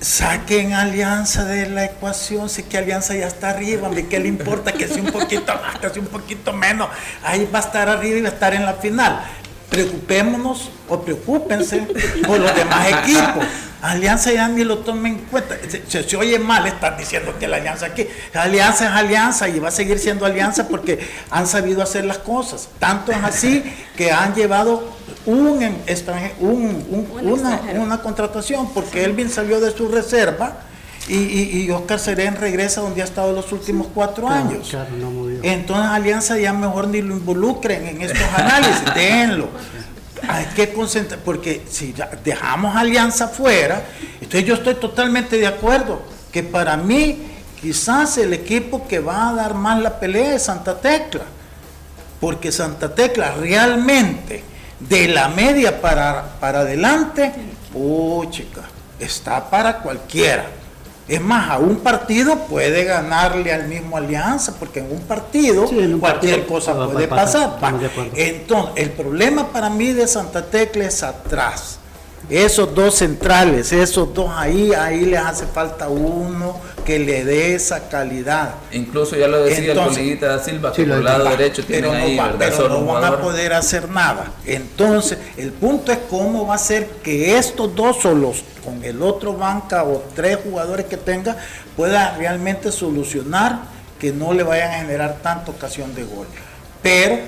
Saquen 0.00 0.74
Alianza 0.74 1.44
de 1.44 1.68
la 1.68 1.86
ecuación, 1.86 2.48
sé 2.48 2.66
que 2.66 2.76
Alianza 2.76 3.14
ya 3.14 3.26
está 3.26 3.50
arriba, 3.50 3.88
¿qué 4.10 4.18
le 4.18 4.28
importa 4.28 4.72
que 4.72 4.86
sea 4.86 5.02
un 5.02 5.10
poquito 5.10 5.54
más, 5.54 5.78
que 5.78 5.88
sea 5.88 6.02
un 6.02 6.08
poquito 6.08 6.52
menos? 6.52 6.88
Ahí 7.24 7.48
va 7.52 7.60
a 7.60 7.62
estar 7.62 7.88
arriba 7.88 8.18
y 8.18 8.22
va 8.22 8.28
a 8.28 8.32
estar 8.32 8.54
en 8.54 8.64
la 8.66 8.74
final 8.74 9.20
preocupémonos 9.68 10.70
o 10.88 11.00
preocúpense 11.00 11.86
por 12.26 12.38
los 12.40 12.54
demás 12.54 12.88
equipos. 13.04 13.44
Alianza 13.80 14.32
ya 14.32 14.48
ni 14.48 14.64
lo 14.64 14.78
tomen 14.78 15.12
en 15.12 15.18
cuenta. 15.26 15.56
Se, 15.86 16.16
oye 16.16 16.38
mal 16.38 16.66
estar 16.66 16.96
diciendo 16.96 17.34
que 17.38 17.46
la 17.46 17.58
alianza 17.58 17.86
aquí. 17.86 18.08
Alianza 18.34 18.86
es 18.86 18.92
alianza 18.92 19.48
y 19.48 19.60
va 19.60 19.68
a 19.68 19.70
seguir 19.70 20.00
siendo 20.00 20.26
alianza 20.26 20.66
porque 20.66 20.98
han 21.30 21.46
sabido 21.46 21.82
hacer 21.82 22.04
las 22.04 22.18
cosas. 22.18 22.68
Tanto 22.80 23.12
es 23.12 23.22
así 23.22 23.62
que 23.96 24.10
han 24.10 24.34
llevado 24.34 24.96
un, 25.26 25.64
una, 27.22 27.60
una 27.74 28.02
contratación 28.02 28.72
porque 28.72 29.04
Elvin 29.04 29.30
salió 29.30 29.60
de 29.60 29.70
su 29.70 29.88
reserva 29.88 30.62
y, 31.08 31.62
y, 31.62 31.70
Oscar 31.70 31.98
Serén 31.98 32.36
regresa 32.36 32.82
donde 32.82 33.00
ha 33.00 33.04
estado 33.04 33.32
los 33.32 33.50
últimos 33.52 33.88
cuatro 33.94 34.28
años. 34.28 34.76
Entonces 35.42 35.86
Alianza 35.86 36.38
ya 36.38 36.52
mejor 36.52 36.88
ni 36.88 37.00
lo 37.00 37.14
involucren 37.14 37.86
en 37.86 38.02
estos 38.02 38.28
análisis, 38.36 38.84
déjenlo. 38.94 39.48
hay 40.28 40.44
que 40.54 40.72
concentrar, 40.72 41.20
porque 41.20 41.62
si 41.68 41.94
dejamos 42.24 42.76
Alianza 42.76 43.28
fuera, 43.28 43.82
entonces 44.20 44.44
yo 44.44 44.54
estoy 44.54 44.74
totalmente 44.74 45.38
de 45.38 45.46
acuerdo 45.46 46.02
que 46.30 46.42
para 46.42 46.76
mí 46.76 47.18
quizás 47.60 48.18
el 48.18 48.34
equipo 48.34 48.86
que 48.86 49.00
va 49.00 49.30
a 49.30 49.34
dar 49.34 49.54
más 49.54 49.80
la 49.80 49.98
pelea 49.98 50.34
es 50.34 50.42
Santa 50.42 50.78
Tecla, 50.78 51.24
porque 52.20 52.52
Santa 52.52 52.94
Tecla 52.94 53.34
realmente 53.34 54.42
de 54.78 55.08
la 55.08 55.28
media 55.28 55.80
para, 55.80 56.38
para 56.38 56.60
adelante, 56.60 57.32
oh 57.74 58.24
chica, 58.30 58.62
está 59.00 59.48
para 59.48 59.78
cualquiera. 59.78 60.57
Es 61.08 61.22
más, 61.22 61.50
a 61.50 61.58
un 61.58 61.76
partido 61.76 62.36
puede 62.40 62.84
ganarle 62.84 63.50
al 63.52 63.66
mismo 63.66 63.96
Alianza, 63.96 64.54
porque 64.58 64.80
en 64.80 64.92
un 64.92 65.00
partido 65.00 65.66
cualquier 65.98 66.46
cosa 66.46 66.74
puede 66.86 67.08
pasar. 67.08 67.58
Entonces, 68.14 68.72
el 68.76 68.90
problema 68.90 69.48
para 69.48 69.70
mí 69.70 69.92
de 69.92 70.06
Santa 70.06 70.44
Tecla 70.44 70.84
es 70.84 71.02
atrás. 71.02 71.78
Esos 72.30 72.74
dos 72.74 72.96
centrales, 72.96 73.72
esos 73.72 74.12
dos 74.12 74.30
ahí, 74.34 74.72
ahí 74.74 75.06
les 75.06 75.20
hace 75.20 75.46
falta 75.46 75.88
uno 75.88 76.60
que 76.84 76.98
le 76.98 77.24
dé 77.24 77.54
esa 77.54 77.88
calidad. 77.88 78.54
Incluso 78.72 79.16
ya 79.16 79.28
lo 79.28 79.44
decía 79.44 79.72
el 79.72 79.78
coleguita 79.78 80.38
Silva, 80.42 80.72
que 80.72 80.84
por 80.84 80.96
el 80.98 81.04
lado 81.04 81.24
derecho 81.24 81.62
pero 81.66 81.92
no, 81.92 81.98
ahí, 81.98 82.20
pero 82.38 82.68
no 82.68 82.84
van 82.84 83.04
a 83.04 83.20
poder 83.20 83.52
hacer 83.52 83.88
nada. 83.88 84.32
Entonces, 84.44 85.18
el 85.36 85.52
punto 85.52 85.90
es 85.90 85.98
cómo 86.10 86.46
va 86.46 86.54
a 86.54 86.58
ser 86.58 86.86
que 87.02 87.36
estos 87.38 87.74
dos 87.74 88.02
solos, 88.02 88.44
con 88.64 88.84
el 88.84 89.02
otro 89.02 89.34
banca 89.34 89.84
o 89.84 90.02
tres 90.14 90.38
jugadores 90.42 90.86
que 90.86 90.96
tenga, 90.96 91.36
pueda 91.76 92.16
realmente 92.16 92.72
solucionar 92.72 93.60
que 93.98 94.12
no 94.12 94.32
le 94.32 94.42
vayan 94.42 94.70
a 94.70 94.78
generar 94.80 95.18
tanta 95.22 95.50
ocasión 95.50 95.94
de 95.94 96.04
gol. 96.04 96.26
Pero 96.82 97.18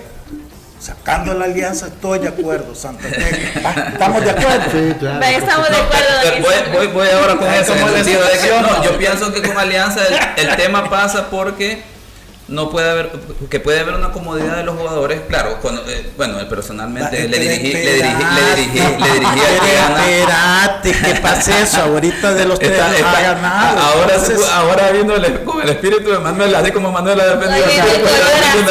Sacando 0.80 1.34
la 1.34 1.44
alianza, 1.44 1.88
estoy 1.88 2.20
de 2.20 2.28
acuerdo, 2.28 2.74
Santa 2.74 3.06
Tecla. 3.06 3.88
¿Estamos 3.92 4.24
de 4.24 4.30
acuerdo? 4.30 4.64
Sí, 4.72 4.94
claro. 4.98 5.26
Estamos 5.26 5.68
de 5.68 5.76
acuerdo. 5.76 6.40
Voy, 6.40 6.54
voy, 6.72 6.86
voy, 6.86 7.08
ahora 7.08 7.36
con 7.36 7.52
eso. 7.52 7.74
no, 7.74 8.84
yo 8.84 8.96
pienso 8.96 9.30
que 9.30 9.42
con 9.42 9.58
alianza 9.58 10.00
el, 10.36 10.56
tema 10.56 10.88
pasa 10.88 11.28
porque 11.28 11.82
no 12.48 12.70
puede 12.70 12.90
haber, 12.90 13.10
que 13.50 13.60
puede 13.60 13.80
haber 13.80 13.94
una 13.94 14.10
comodidad 14.10 14.56
de 14.56 14.62
los 14.62 14.74
jugadores. 14.74 15.20
Claro, 15.28 15.58
cuando, 15.60 15.86
eh, 15.86 16.12
bueno, 16.16 16.38
personalmente 16.48 17.28
le 17.28 17.38
dirigí, 17.38 17.74
le 17.74 17.92
dirigí, 17.96 18.24
le 18.34 18.56
dirigí, 18.56 18.78
le 18.78 19.12
dirigí 19.12 19.40
Espérate, 20.08 20.92
que 20.92 21.20
pase 21.20 21.60
eso. 21.60 21.82
Ahorita 21.82 22.32
de 22.32 22.46
los 22.46 22.58
tres 22.58 22.72
está, 22.72 23.18
ha 23.18 23.20
ganado. 23.20 23.80
Ahora, 23.80 24.14
ahora 24.54 24.90
viéndole 24.92 25.44
con 25.44 25.60
el 25.60 25.68
espíritu 25.68 26.10
de 26.10 26.18
Manuel, 26.20 26.54
así 26.54 26.70
como 26.72 26.90
Manuel 26.90 27.20
ha 27.20 27.36
defendido 27.36 27.66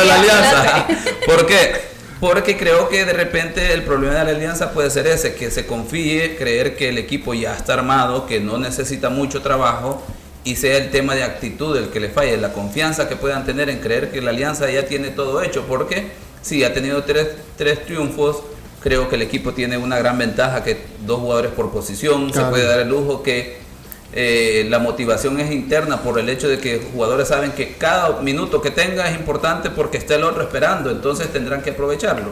la 0.05 0.15
alianza. 0.15 0.87
¿Por 1.27 1.45
qué? 1.45 1.88
Porque 2.19 2.57
creo 2.57 2.89
que 2.89 3.05
de 3.05 3.13
repente 3.13 3.73
el 3.73 3.83
problema 3.83 4.15
de 4.15 4.25
la 4.25 4.31
alianza 4.31 4.71
puede 4.73 4.89
ser 4.89 5.07
ese, 5.07 5.35
que 5.35 5.51
se 5.51 5.65
confíe, 5.65 6.35
creer 6.35 6.75
que 6.75 6.89
el 6.89 6.97
equipo 6.97 7.33
ya 7.33 7.55
está 7.55 7.75
armado, 7.75 8.25
que 8.25 8.41
no 8.41 8.57
necesita 8.57 9.09
mucho 9.09 9.41
trabajo 9.41 10.01
y 10.43 10.57
sea 10.57 10.77
el 10.77 10.91
tema 10.91 11.15
de 11.15 11.23
actitud 11.23 11.77
el 11.77 11.89
que 11.89 11.99
le 12.01 12.09
falle, 12.09 12.35
la 12.37 12.51
confianza 12.51 13.07
que 13.07 13.15
puedan 13.15 13.45
tener 13.45 13.69
en 13.69 13.79
creer 13.79 14.11
que 14.11 14.21
la 14.21 14.31
alianza 14.31 14.69
ya 14.69 14.85
tiene 14.85 15.09
todo 15.09 15.41
hecho, 15.41 15.65
porque 15.67 16.11
sí, 16.41 16.63
ha 16.63 16.73
tenido 16.73 17.03
tres, 17.03 17.29
tres 17.57 17.85
triunfos, 17.85 18.43
creo 18.81 19.07
que 19.07 19.15
el 19.15 19.21
equipo 19.21 19.53
tiene 19.53 19.77
una 19.77 19.97
gran 19.97 20.17
ventaja, 20.17 20.63
que 20.63 20.77
dos 21.05 21.19
jugadores 21.19 21.51
por 21.51 21.71
posición, 21.71 22.33
se 22.33 22.41
puede 22.43 22.65
dar 22.65 22.79
el 22.79 22.89
lujo 22.89 23.23
que 23.23 23.68
eh, 24.11 24.65
la 24.69 24.79
motivación 24.79 25.39
es 25.39 25.51
interna 25.51 26.01
por 26.01 26.19
el 26.19 26.29
hecho 26.29 26.47
de 26.47 26.57
que 26.57 26.81
jugadores 26.91 27.27
saben 27.27 27.51
que 27.51 27.75
cada 27.75 28.21
minuto 28.21 28.61
que 28.61 28.71
tenga 28.71 29.07
es 29.09 29.15
importante 29.15 29.69
porque 29.69 29.97
está 29.97 30.15
el 30.15 30.23
otro 30.23 30.41
esperando, 30.41 30.89
entonces 30.89 31.31
tendrán 31.31 31.61
que 31.61 31.71
aprovecharlo. 31.71 32.31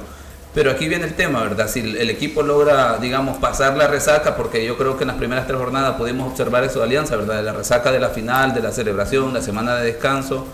Pero 0.54 0.72
aquí 0.72 0.88
viene 0.88 1.06
el 1.06 1.14
tema, 1.14 1.44
¿verdad? 1.44 1.70
Si 1.70 1.82
el 1.82 2.10
equipo 2.10 2.42
logra, 2.42 2.98
digamos, 2.98 3.38
pasar 3.38 3.78
la 3.78 3.88
resaca, 3.88 4.36
porque 4.36 4.66
yo 4.66 4.76
creo 4.76 4.98
que 4.98 5.04
en 5.04 5.10
las 5.10 5.18
primeras 5.18 5.46
tres 5.46 5.60
jornadas 5.60 5.98
pudimos 5.98 6.32
observar 6.32 6.64
eso 6.64 6.80
de 6.80 6.86
Alianza, 6.86 7.16
¿verdad? 7.16 7.44
La 7.44 7.54
resaca 7.54 7.92
de 7.92 8.00
la 8.00 8.10
final, 8.10 8.56
de 8.56 8.62
la 8.62 8.72
celebración, 8.72 9.36
la 9.36 9.44
semana 9.44 9.76
de 9.76 9.86
descanso, 9.86 10.48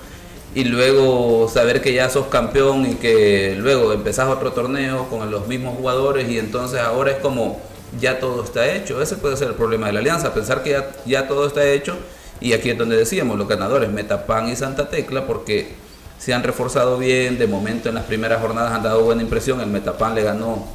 y 0.55 0.65
luego 0.65 1.47
saber 1.47 1.81
que 1.81 1.93
ya 1.93 2.09
sos 2.09 2.27
campeón 2.27 2.85
y 2.85 2.95
que 2.95 3.55
luego 3.57 3.93
empezás 3.93 4.27
otro 4.27 4.51
torneo 4.51 5.07
con 5.09 5.31
los 5.31 5.47
mismos 5.47 5.77
jugadores 5.77 6.29
y 6.29 6.37
entonces 6.37 6.81
ahora 6.81 7.11
es 7.11 7.17
como 7.17 7.59
ya 7.99 8.19
todo 8.19 8.43
está 8.43 8.73
hecho. 8.73 9.01
Ese 9.01 9.17
puede 9.17 9.37
ser 9.37 9.49
el 9.49 9.55
problema 9.55 9.87
de 9.87 9.93
la 9.93 9.99
alianza, 9.99 10.33
pensar 10.33 10.63
que 10.63 10.81
ya, 11.05 11.27
todo 11.27 11.47
está 11.47 11.65
hecho. 11.65 11.97
Y 12.39 12.53
aquí 12.53 12.69
es 12.69 12.77
donde 12.77 12.97
decíamos, 12.97 13.37
los 13.37 13.47
ganadores, 13.47 13.89
Metapan 13.89 14.49
y 14.49 14.55
Santa 14.55 14.89
Tecla, 14.89 15.25
porque 15.25 15.73
se 16.17 16.33
han 16.33 16.43
reforzado 16.43 16.97
bien, 16.97 17.37
de 17.37 17.47
momento 17.47 17.89
en 17.89 17.95
las 17.95 18.05
primeras 18.05 18.41
jornadas 18.41 18.73
han 18.73 18.83
dado 18.83 19.03
buena 19.03 19.21
impresión, 19.21 19.61
el 19.61 19.67
Metapan 19.67 20.15
le 20.15 20.23
ganó, 20.23 20.67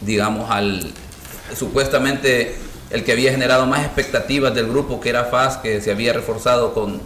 digamos, 0.00 0.50
al 0.50 0.92
supuestamente 1.54 2.54
el 2.90 3.04
que 3.04 3.12
había 3.12 3.30
generado 3.30 3.66
más 3.66 3.84
expectativas 3.84 4.54
del 4.54 4.68
grupo, 4.68 5.00
que 5.00 5.10
era 5.10 5.24
FAS, 5.24 5.58
que 5.58 5.80
se 5.80 5.90
había 5.90 6.12
reforzado 6.12 6.72
con, 6.72 7.00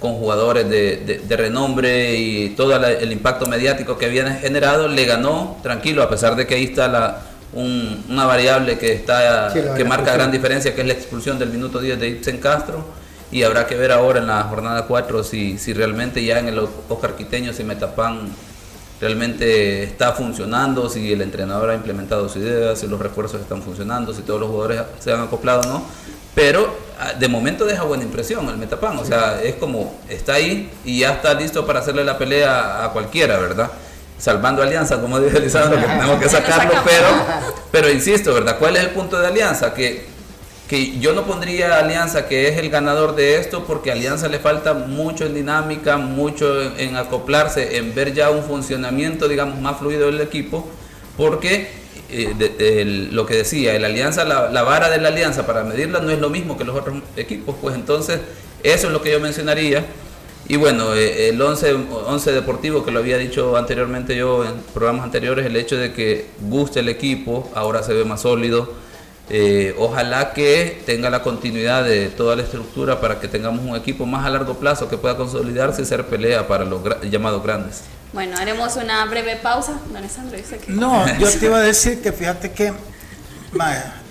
con 0.00 0.14
jugadores 0.14 0.68
de, 0.68 1.20
de, 1.26 1.36
renombre 1.36 2.16
y 2.16 2.50
todo 2.50 2.76
el 2.76 3.12
impacto 3.12 3.46
mediático 3.46 3.98
que 3.98 4.06
habían 4.06 4.38
generado, 4.38 4.88
le 4.88 5.04
ganó 5.04 5.58
tranquilo, 5.62 6.02
a 6.02 6.10
pesar 6.10 6.36
de 6.36 6.46
que 6.46 6.54
ahí 6.54 6.64
está 6.64 6.88
la, 6.88 7.22
una 7.56 8.26
variable 8.26 8.78
que 8.78 8.92
está 8.92 9.52
que 9.76 9.84
marca 9.84 10.12
gran 10.12 10.30
diferencia, 10.30 10.74
que 10.74 10.82
es 10.82 10.86
la 10.86 10.92
expulsión 10.92 11.38
del 11.38 11.50
minuto 11.50 11.80
10 11.80 11.98
de 11.98 12.08
Ibsen 12.08 12.38
Castro. 12.38 12.84
Y 13.30 13.42
habrá 13.42 13.66
que 13.66 13.74
ver 13.74 13.90
ahora 13.90 14.20
en 14.20 14.28
la 14.28 14.44
jornada 14.44 14.86
4 14.86 15.24
si, 15.24 15.58
si 15.58 15.72
realmente 15.72 16.24
ya 16.24 16.38
en 16.38 16.48
el 16.48 16.60
Oscar 16.88 17.16
Quiteño, 17.16 17.52
si 17.52 17.64
Metapan 17.64 18.30
realmente 19.00 19.82
está 19.82 20.12
funcionando, 20.12 20.88
si 20.88 21.12
el 21.12 21.20
entrenador 21.20 21.70
ha 21.70 21.74
implementado 21.74 22.28
su 22.28 22.38
idea, 22.38 22.76
si 22.76 22.86
los 22.86 23.00
refuerzos 23.00 23.40
están 23.40 23.62
funcionando, 23.62 24.14
si 24.14 24.22
todos 24.22 24.40
los 24.40 24.48
jugadores 24.48 24.82
se 25.00 25.12
han 25.12 25.20
acoplado 25.20 25.62
o 25.62 25.66
no. 25.66 25.82
Pero 26.34 26.74
ah, 27.00 27.14
de 27.14 27.28
momento 27.28 27.64
deja 27.64 27.82
buena 27.82 28.04
impresión 28.04 28.48
el 28.48 28.58
Metapan, 28.58 28.98
o 28.98 29.04
sea, 29.04 29.42
es 29.42 29.56
como 29.56 29.98
está 30.08 30.34
ahí 30.34 30.70
y 30.84 31.00
ya 31.00 31.14
está 31.14 31.34
listo 31.34 31.66
para 31.66 31.80
hacerle 31.80 32.04
la 32.04 32.18
pelea 32.18 32.84
a 32.84 32.92
cualquiera, 32.92 33.38
¿verdad? 33.38 33.70
Salvando 34.18 34.62
alianza, 34.62 35.00
como 35.00 35.20
dice 35.20 35.40
Lisandro, 35.40 35.78
que 35.80 35.86
tenemos 35.86 36.20
que 36.20 36.28
sacarlo, 36.28 36.72
pero, 36.84 37.08
pero 37.70 37.90
insisto, 37.90 38.34
¿verdad? 38.34 38.58
¿Cuál 38.58 38.76
es 38.76 38.84
el 38.84 38.90
punto 38.90 39.18
de 39.18 39.26
alianza? 39.26 39.74
Que, 39.74 40.06
que 40.68 40.98
yo 40.98 41.12
no 41.12 41.24
pondría 41.24 41.78
alianza 41.78 42.26
que 42.26 42.48
es 42.48 42.58
el 42.58 42.70
ganador 42.70 43.14
de 43.14 43.36
esto, 43.36 43.64
porque 43.64 43.90
a 43.90 43.94
alianza 43.94 44.28
le 44.28 44.38
falta 44.38 44.74
mucho 44.74 45.26
en 45.26 45.34
dinámica, 45.34 45.96
mucho 45.96 46.62
en, 46.76 46.96
acoplarse, 46.96 47.76
en 47.76 47.94
ver 47.94 48.14
ya 48.14 48.30
un 48.30 48.42
funcionamiento, 48.42 49.28
digamos, 49.28 49.60
más 49.60 49.78
fluido 49.78 50.06
del 50.06 50.20
equipo, 50.20 50.66
porque 51.16 51.70
eh, 52.08 53.08
lo 53.10 53.26
que 53.26 53.36
decía, 53.36 53.74
el 53.74 53.84
alianza, 53.84 54.24
la, 54.24 54.50
la 54.50 54.62
vara 54.62 54.88
de 54.90 54.98
la 54.98 55.08
alianza 55.08 55.46
para 55.46 55.62
medirla 55.62 56.00
no 56.00 56.10
es 56.10 56.18
lo 56.18 56.30
mismo 56.30 56.56
que 56.56 56.64
los 56.64 56.76
otros 56.76 56.96
equipos, 57.16 57.54
pues 57.60 57.74
entonces 57.74 58.20
eso 58.62 58.86
es 58.88 58.92
lo 58.92 59.02
que 59.02 59.12
yo 59.12 59.20
mencionaría 59.20 59.84
y 60.48 60.56
bueno, 60.56 60.94
eh, 60.94 61.30
el 61.30 61.40
11, 61.40 61.74
11 62.06 62.32
deportivo 62.32 62.84
que 62.84 62.90
lo 62.90 63.00
había 63.00 63.18
dicho 63.18 63.56
anteriormente 63.56 64.16
yo 64.16 64.44
en 64.44 64.54
programas 64.74 65.04
anteriores, 65.04 65.46
el 65.46 65.56
hecho 65.56 65.76
de 65.76 65.92
que 65.92 66.26
guste 66.42 66.80
el 66.80 66.88
equipo, 66.88 67.50
ahora 67.54 67.82
se 67.82 67.92
ve 67.92 68.04
más 68.04 68.22
sólido. 68.22 68.86
Eh, 69.28 69.74
ojalá 69.76 70.32
que 70.32 70.80
tenga 70.86 71.10
la 71.10 71.22
continuidad 71.22 71.82
de 71.82 72.10
toda 72.10 72.36
la 72.36 72.44
estructura 72.44 73.00
para 73.00 73.18
que 73.18 73.26
tengamos 73.26 73.64
un 73.64 73.74
equipo 73.74 74.06
más 74.06 74.24
a 74.24 74.30
largo 74.30 74.54
plazo 74.54 74.88
que 74.88 74.96
pueda 74.96 75.16
consolidarse 75.16 75.82
y 75.82 75.84
ser 75.84 76.06
pelea 76.06 76.46
para 76.46 76.64
los 76.64 76.80
llamados 77.10 77.42
grandes. 77.42 77.82
Bueno, 78.12 78.36
haremos 78.36 78.76
una 78.76 79.04
breve 79.06 79.36
pausa. 79.36 79.80
Don 79.92 80.02
que... 80.60 80.72
No, 80.72 81.04
yo 81.18 81.28
te 81.28 81.46
iba 81.46 81.56
a 81.58 81.62
decir 81.62 82.00
que 82.00 82.12
fíjate 82.12 82.52
que 82.52 82.72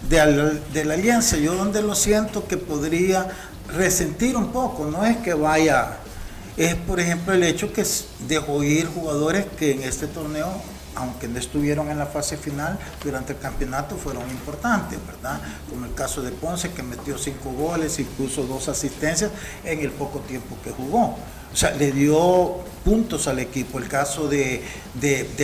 de, 0.10 0.60
de 0.74 0.86
la 0.86 0.96
alianza, 0.96 1.38
yo 1.38 1.56
donde 1.56 1.82
lo 1.82 1.96
siento 1.96 2.46
que 2.46 2.58
podría 2.58 3.28
resentir 3.74 4.36
un 4.36 4.52
poco, 4.52 4.86
no 4.86 5.06
es 5.06 5.16
que 5.18 5.34
vaya 5.34 6.00
es, 6.58 6.76
por 6.76 7.00
ejemplo, 7.00 7.34
el 7.34 7.44
hecho 7.44 7.72
que 7.74 7.86
dejó 8.28 8.64
ir 8.64 8.88
jugadores 8.88 9.46
que 9.58 9.72
en 9.72 9.84
este 9.84 10.08
torneo, 10.08 10.50
aunque 10.96 11.28
no 11.28 11.38
estuvieron 11.38 11.90
en 11.90 11.98
la 11.98 12.06
fase 12.06 12.38
final, 12.38 12.80
durante 13.04 13.34
el 13.34 13.40
campeonato 13.40 13.98
fueron 13.98 14.30
importantes, 14.30 14.98
¿verdad? 15.06 15.42
Como 15.70 15.86
el 15.86 15.94
caso 15.94 16.22
de 16.22 16.32
Ponce, 16.32 16.72
que 16.72 16.84
metió 16.84 17.18
cinco 17.18 17.52
goles 17.52 18.00
y 18.00 18.04
puso 18.04 18.44
dos 18.44 18.70
asistencias 18.70 19.32
en 19.64 19.80
el 19.80 19.92
poco 19.92 20.20
tiempo 20.20 20.58
que 20.64 20.72
jugó. 20.72 21.18
O 21.52 21.58
sea, 21.58 21.72
le 21.72 21.92
dio 21.92 22.58
puntos 22.84 23.28
al 23.28 23.40
equipo. 23.40 23.80
El 23.80 23.88
caso 23.88 24.28
de, 24.28 24.62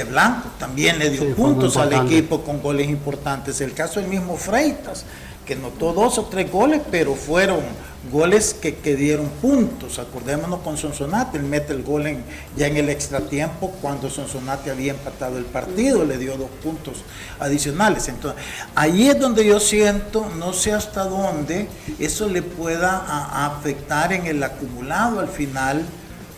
Blanco 0.09 0.49
también 0.59 0.99
le 0.99 1.09
dio 1.09 1.36
puntos 1.36 1.78
al 1.78 1.91
equipo 1.93 2.41
con 2.41 2.62
goles 2.62 2.89
importantes. 2.89 3.59
El 3.62 3.74
caso 3.74 3.99
del 3.99 4.09
mismo 4.09 4.38
Freitas, 4.38 5.05
que 5.45 5.55
notó 5.55 5.93
dos 5.93 6.18
o 6.18 6.26
tres 6.26 6.51
goles, 6.51 6.82
pero 6.91 7.16
fueron 7.16 7.59
goles 8.09 8.55
que, 8.59 8.75
que, 8.75 8.95
dieron 8.95 9.27
puntos. 9.41 9.99
Acordémonos 9.99 10.61
con 10.61 10.77
Sonsonate, 10.77 11.37
él 11.37 11.43
mete 11.43 11.73
el 11.73 11.83
gol 11.83 12.01
ya 12.57 12.67
en 12.67 12.77
el 12.77 12.89
extratiempo 12.89 13.71
cuando 13.81 14.09
Sonsonate 14.09 14.71
había 14.71 14.93
empatado 14.93 15.37
el 15.37 15.45
partido, 15.45 16.03
le 16.03 16.17
dio 16.17 16.35
dos 16.37 16.49
puntos 16.63 17.03
adicionales. 17.39 18.07
Entonces, 18.07 18.41
ahí 18.73 19.09
es 19.09 19.19
donde 19.19 19.45
yo 19.45 19.59
siento, 19.59 20.27
no 20.37 20.53
sé 20.53 20.73
hasta 20.73 21.03
dónde 21.03 21.67
eso 21.99 22.27
le 22.27 22.41
pueda 22.41 23.45
afectar 23.45 24.13
en 24.13 24.25
el 24.25 24.41
acumulado 24.41 25.19
al 25.19 25.27
final 25.27 25.85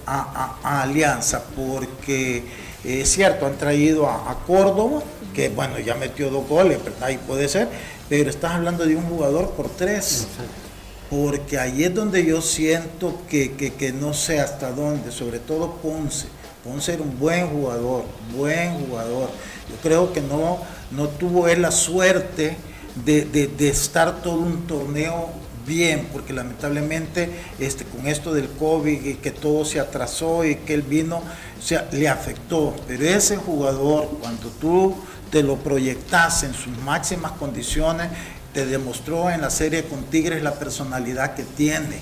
a, 0.05 0.57
a 0.63 0.81
Alianza, 0.81 1.43
porque 1.55 2.43
Es 2.83 3.13
cierto, 3.13 3.45
han 3.45 3.57
traído 3.57 4.09
a, 4.09 4.37
Córdoba, 4.45 5.01
que 5.33 5.47
bueno, 5.47 5.79
ya 5.79 5.95
metió 5.95 6.29
dos 6.29 6.47
goles, 6.49 6.79
Ahí 6.99 7.17
puede 7.17 7.47
ser, 7.47 7.69
pero 8.09 8.29
estás 8.29 8.51
hablando 8.51 8.85
de 8.85 8.97
un 8.97 9.03
jugador 9.03 9.51
por 9.51 9.69
tres. 9.69 10.27
Porque 11.13 11.59
ahí 11.59 11.83
es 11.83 11.93
donde 11.93 12.25
yo 12.25 12.41
siento 12.41 13.21
que, 13.29 13.51
que 13.53 13.93
no 13.93 14.15
sé 14.15 14.39
hasta 14.39 14.71
dónde, 14.71 15.11
sobre 15.11 15.37
todo 15.37 15.75
Ponce. 15.75 16.25
Ponce 16.63 16.93
era 16.93 17.03
un 17.03 17.19
buen 17.19 17.49
jugador, 17.49 18.05
buen 18.35 18.73
jugador. 18.79 19.29
Yo 19.69 19.75
creo 19.83 20.11
que 20.11 20.21
no, 20.21 20.57
no 20.89 21.09
tuvo 21.09 21.47
él 21.47 21.61
la 21.61 21.69
suerte 21.69 22.57
de, 23.05 23.25
de 23.25 23.69
estar 23.69 24.23
todo 24.23 24.39
un 24.39 24.65
torneo 24.65 25.29
bien, 25.67 26.07
porque 26.11 26.33
lamentablemente 26.33 27.29
este, 27.59 27.85
con 27.85 28.07
esto 28.07 28.33
del 28.33 28.49
COVID 28.49 29.05
y 29.05 29.13
que 29.15 29.29
todo 29.29 29.65
se 29.65 29.79
atrasó 29.79 30.43
y 30.45 30.55
que 30.55 30.73
él 30.73 30.81
vino, 30.81 31.17
o 31.17 31.61
sea, 31.61 31.87
le 31.91 32.09
afectó. 32.09 32.75
Pero 32.87 33.05
ese 33.05 33.37
jugador, 33.37 34.09
cuando 34.19 34.47
tú 34.59 34.95
te 35.29 35.43
lo 35.43 35.57
proyectas 35.57 36.41
en 36.41 36.55
sus 36.55 36.75
máximas 36.79 37.33
condiciones, 37.33 38.09
te 38.53 38.65
demostró 38.65 39.29
en 39.29 39.41
la 39.41 39.49
serie 39.49 39.85
con 39.85 40.03
Tigres 40.05 40.43
la 40.43 40.53
personalidad 40.53 41.35
que 41.35 41.43
tiene. 41.43 41.99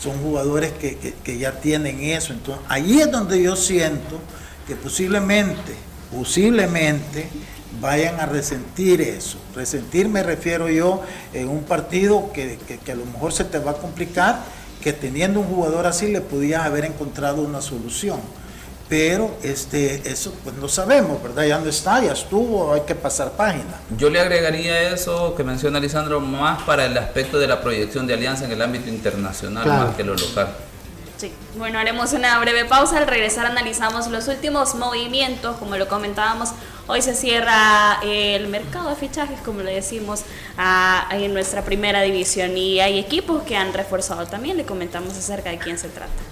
Son 0.00 0.18
jugadores 0.22 0.72
que, 0.72 0.96
que 0.96 1.38
ya 1.38 1.52
tienen 1.60 2.00
eso. 2.00 2.32
Entonces, 2.32 2.64
ahí 2.68 3.00
es 3.00 3.10
donde 3.10 3.42
yo 3.42 3.54
siento 3.54 4.18
que 4.66 4.74
posiblemente, 4.74 5.74
posiblemente, 6.10 7.28
vayan 7.80 8.20
a 8.20 8.26
resentir 8.26 9.00
eso. 9.00 9.38
Resentir 9.54 10.08
me 10.08 10.22
refiero 10.22 10.68
yo 10.68 11.02
en 11.32 11.48
un 11.48 11.64
partido 11.64 12.32
que, 12.32 12.58
a 12.90 12.94
lo 12.94 13.06
mejor 13.06 13.32
se 13.32 13.44
te 13.44 13.58
va 13.58 13.72
a 13.72 13.74
complicar, 13.74 14.40
que 14.82 14.92
teniendo 14.92 15.40
un 15.40 15.46
jugador 15.46 15.86
así 15.86 16.08
le 16.08 16.20
podías 16.20 16.62
haber 16.62 16.84
encontrado 16.84 17.42
una 17.42 17.60
solución. 17.60 18.20
Pero 18.92 19.38
este, 19.42 20.02
eso 20.04 20.34
pues 20.44 20.54
no 20.56 20.68
sabemos, 20.68 21.22
¿verdad? 21.22 21.44
Ya 21.46 21.58
no 21.58 21.70
está, 21.70 22.04
ya 22.04 22.12
estuvo, 22.12 22.74
hay 22.74 22.82
que 22.82 22.94
pasar 22.94 23.32
página. 23.32 23.80
Yo 23.96 24.10
le 24.10 24.20
agregaría 24.20 24.92
eso 24.92 25.34
que 25.34 25.42
menciona 25.42 25.80
Lisandro 25.80 26.20
más 26.20 26.62
para 26.64 26.84
el 26.84 26.98
aspecto 26.98 27.38
de 27.38 27.46
la 27.46 27.62
proyección 27.62 28.06
de 28.06 28.12
alianza 28.12 28.44
en 28.44 28.52
el 28.52 28.60
ámbito 28.60 28.90
internacional 28.90 29.66
más 29.66 29.96
que 29.96 30.04
lo 30.04 30.14
local. 30.14 30.54
Sí, 31.16 31.32
bueno, 31.56 31.78
haremos 31.78 32.12
una 32.12 32.38
breve 32.40 32.66
pausa. 32.66 32.98
Al 32.98 33.06
regresar 33.06 33.46
analizamos 33.46 34.08
los 34.08 34.28
últimos 34.28 34.74
movimientos, 34.74 35.56
como 35.56 35.78
lo 35.78 35.88
comentábamos. 35.88 36.50
Hoy 36.86 37.00
se 37.00 37.14
cierra 37.14 37.98
el 38.02 38.48
mercado 38.48 38.90
de 38.90 38.96
fichajes, 38.96 39.40
como 39.40 39.62
le 39.62 39.72
decimos, 39.72 40.20
en 41.10 41.32
nuestra 41.32 41.64
primera 41.64 42.02
división 42.02 42.58
y 42.58 42.80
hay 42.80 42.98
equipos 42.98 43.42
que 43.44 43.56
han 43.56 43.72
reforzado 43.72 44.26
también. 44.26 44.58
Le 44.58 44.66
comentamos 44.66 45.16
acerca 45.16 45.48
de 45.48 45.56
quién 45.56 45.78
se 45.78 45.88
trata. 45.88 46.31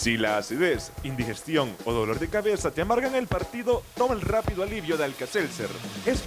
Si 0.00 0.16
la 0.16 0.38
acidez, 0.38 0.92
indigestión 1.02 1.76
o 1.84 1.92
dolor 1.92 2.18
de 2.18 2.28
cabeza 2.28 2.70
te 2.70 2.80
amargan 2.80 3.14
el 3.16 3.26
partido, 3.26 3.82
toma 3.94 4.14
el 4.14 4.22
rápido 4.22 4.62
alivio 4.62 4.96
de 4.96 5.04
Alcacelser. 5.04 5.68
Es. 6.06 6.22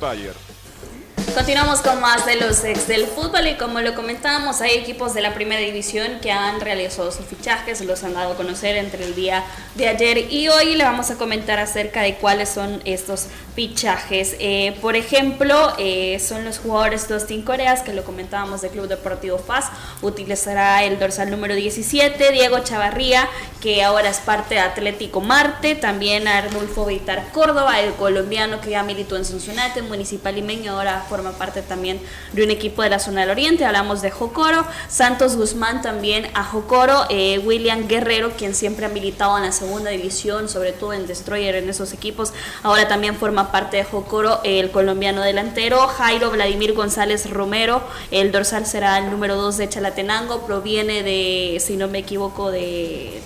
Continuamos 1.36 1.82
con 1.82 2.00
más 2.00 2.28
de 2.28 2.36
los 2.36 2.64
ex 2.64 2.88
del 2.88 3.08
fútbol 3.08 3.48
y 3.48 3.56
como 3.56 3.82
lo 3.82 3.96
comentábamos, 3.96 4.62
hay 4.62 4.76
equipos 4.76 5.16
de 5.16 5.22
la 5.22 5.34
primera 5.34 5.60
división 5.60 6.20
que 6.22 6.32
han 6.32 6.62
realizado 6.62 7.12
sus 7.12 7.26
fichajes, 7.26 7.82
los 7.82 8.04
han 8.04 8.14
dado 8.14 8.34
a 8.34 8.38
conocer 8.38 8.78
entre 8.78 9.04
el 9.04 9.16
día 9.16 9.44
de 9.74 9.88
ayer 9.88 10.32
y 10.32 10.48
hoy. 10.50 10.76
Le 10.76 10.84
vamos 10.84 11.10
a 11.10 11.16
comentar 11.16 11.58
acerca 11.58 12.02
de 12.04 12.16
cuáles 12.16 12.50
son 12.50 12.82
estos 12.86 13.28
fichajes. 13.56 14.36
Eh, 14.40 14.78
por 14.80 14.96
ejemplo, 14.96 15.74
eh, 15.80 16.20
son 16.20 16.46
los 16.46 16.60
jugadores 16.60 17.08
Dustin 17.10 17.42
Coreas, 17.42 17.82
que 17.82 17.94
lo 17.94 18.04
comentábamos 18.04 18.62
del 18.62 18.72
Club 18.72 18.88
Deportivo 18.88 19.40
FAS, 19.40 19.66
utilizará 20.04 20.84
el 20.84 21.00
dorsal 21.00 21.32
número 21.32 21.56
17, 21.56 22.32
Diego 22.32 22.60
Chavarría, 22.60 23.28
que 23.60 23.84
ahora 23.84 24.10
es 24.10 24.20
parte 24.20 24.56
de 24.56 24.62
Atlético 24.62 25.20
Marte, 25.22 25.76
también 25.76 26.28
Arnulfo 26.28 26.86
Vitar 26.86 27.32
Córdoba, 27.32 27.80
el 27.80 27.94
colombiano 27.94 28.62
que 28.62 28.72
ya 28.72 28.84
militó 28.84 29.18
en 29.18 29.26
Sonsonate, 29.26 29.82
Municipal 29.82 30.36
Limeño, 30.36 30.74
ahora 30.74 31.06
forma 31.10 31.23
parte 31.32 31.62
también 31.62 32.00
de 32.34 32.44
un 32.44 32.52
equipo 32.52 32.82
de 32.82 32.90
la 32.90 33.00
zona 33.00 33.22
del 33.22 33.30
oriente, 33.32 33.66
hablamos 33.66 34.02
de 34.02 34.12
Jocoro, 34.12 34.66
Santos 34.88 35.36
Guzmán 35.36 35.82
también 35.82 36.28
a 36.34 36.44
Jocoro, 36.44 37.06
eh, 37.10 37.40
William 37.40 37.88
Guerrero, 37.88 38.32
quien 38.38 38.54
siempre 38.54 38.86
ha 38.86 38.90
militado 38.90 39.38
en 39.38 39.44
la 39.44 39.52
segunda 39.52 39.90
división, 39.90 40.50
sobre 40.50 40.72
todo 40.74 40.94
en 40.94 41.08
Destroyer 41.08 41.56
en 41.56 41.70
esos 41.70 41.94
equipos, 41.94 42.34
ahora 42.62 42.88
también 42.88 43.16
forma 43.16 43.52
parte 43.52 43.78
de 43.78 43.84
Jocoro, 43.84 44.42
el 44.44 44.72
colombiano 44.72 45.22
delantero, 45.22 45.88
Jairo 45.88 46.32
Vladimir 46.32 46.74
González 46.74 47.30
Romero, 47.30 47.82
el 48.12 48.32
dorsal 48.32 48.66
será 48.66 48.98
el 48.98 49.10
número 49.10 49.36
2 49.36 49.58
de 49.58 49.70
Chalatenango, 49.70 50.46
proviene 50.46 51.04
de, 51.04 51.60
si 51.60 51.78
no 51.78 51.88
me 51.88 52.00
equivoco, 52.00 52.52
de 52.52 53.22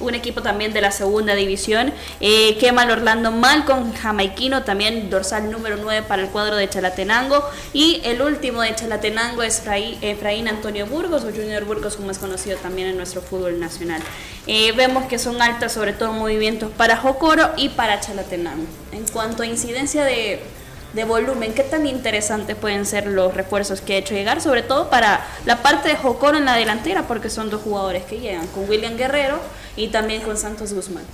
un 0.00 0.14
equipo 0.14 0.42
también 0.42 0.72
de 0.72 0.80
la 0.80 0.90
segunda 0.90 1.34
división. 1.34 1.92
Eh, 2.20 2.56
Kemal 2.58 2.90
Orlando 2.90 3.30
Malcolm, 3.30 3.92
jamaiquino, 3.92 4.62
también 4.62 5.10
dorsal 5.10 5.50
número 5.50 5.76
9 5.76 6.06
para 6.06 6.22
el 6.22 6.28
cuadro 6.28 6.56
de 6.56 6.68
Chalatenango. 6.68 7.44
Y 7.72 8.00
el 8.04 8.22
último 8.22 8.62
de 8.62 8.74
Chalatenango 8.74 9.42
es 9.42 9.62
Efraín, 10.00 10.48
Antonio 10.48 10.86
Burgos, 10.86 11.24
o 11.24 11.30
Junior 11.30 11.64
Burgos, 11.64 11.96
como 11.96 12.10
es 12.10 12.18
conocido 12.18 12.58
también 12.58 12.88
en 12.88 12.96
nuestro 12.96 13.20
fútbol 13.20 13.58
nacional. 13.58 14.02
Eh, 14.46 14.72
vemos 14.72 15.06
que 15.06 15.18
son 15.18 15.42
altas, 15.42 15.72
sobre 15.72 15.92
todo 15.92 16.12
movimientos 16.12 16.70
para 16.70 16.96
Jocoro 16.96 17.50
y 17.56 17.70
para 17.70 18.00
Chalatenango. 18.00 18.66
En 18.92 19.06
cuanto 19.08 19.42
a 19.42 19.46
incidencia 19.46 20.04
de 20.04 20.40
de 20.92 21.04
volumen, 21.04 21.52
qué 21.52 21.62
tan 21.62 21.86
interesantes 21.86 22.56
pueden 22.56 22.86
ser 22.86 23.06
los 23.06 23.34
refuerzos 23.34 23.80
que 23.80 23.94
ha 23.94 23.96
hecho 23.98 24.14
llegar, 24.14 24.40
sobre 24.40 24.62
todo 24.62 24.88
para 24.88 25.26
la 25.44 25.62
parte 25.62 25.88
de 25.88 25.96
Jocoro 25.96 26.38
en 26.38 26.44
la 26.44 26.54
delantera, 26.54 27.06
porque 27.06 27.30
son 27.30 27.50
dos 27.50 27.62
jugadores 27.62 28.04
que 28.04 28.20
llegan, 28.20 28.46
con 28.48 28.68
William 28.68 28.96
Guerrero 28.96 29.38
y 29.76 29.88
también 29.88 30.22
con 30.22 30.36
Santos 30.36 30.72
Guzmán. 30.72 31.04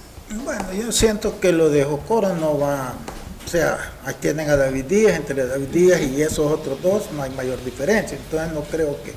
Bueno, 0.45 0.73
yo 0.73 0.93
siento 0.93 1.41
que 1.41 1.53
lo 1.53 1.71
de 1.71 1.85
Jocoro 1.85 2.35
no 2.35 2.59
va, 2.59 2.95
o 3.45 3.49
sea, 3.49 3.93
ahí 4.05 4.15
tienen 4.21 4.49
a 4.49 4.57
David 4.57 4.85
Díaz, 4.85 5.17
entre 5.17 5.47
David 5.47 5.69
Díaz 5.69 6.01
y 6.01 6.23
esos 6.23 6.51
otros 6.51 6.81
dos 6.81 7.11
no 7.13 7.23
hay 7.23 7.31
mayor 7.31 7.63
diferencia, 7.65 8.17
entonces 8.17 8.53
no 8.53 8.63
creo 8.63 8.97
que, 9.03 9.13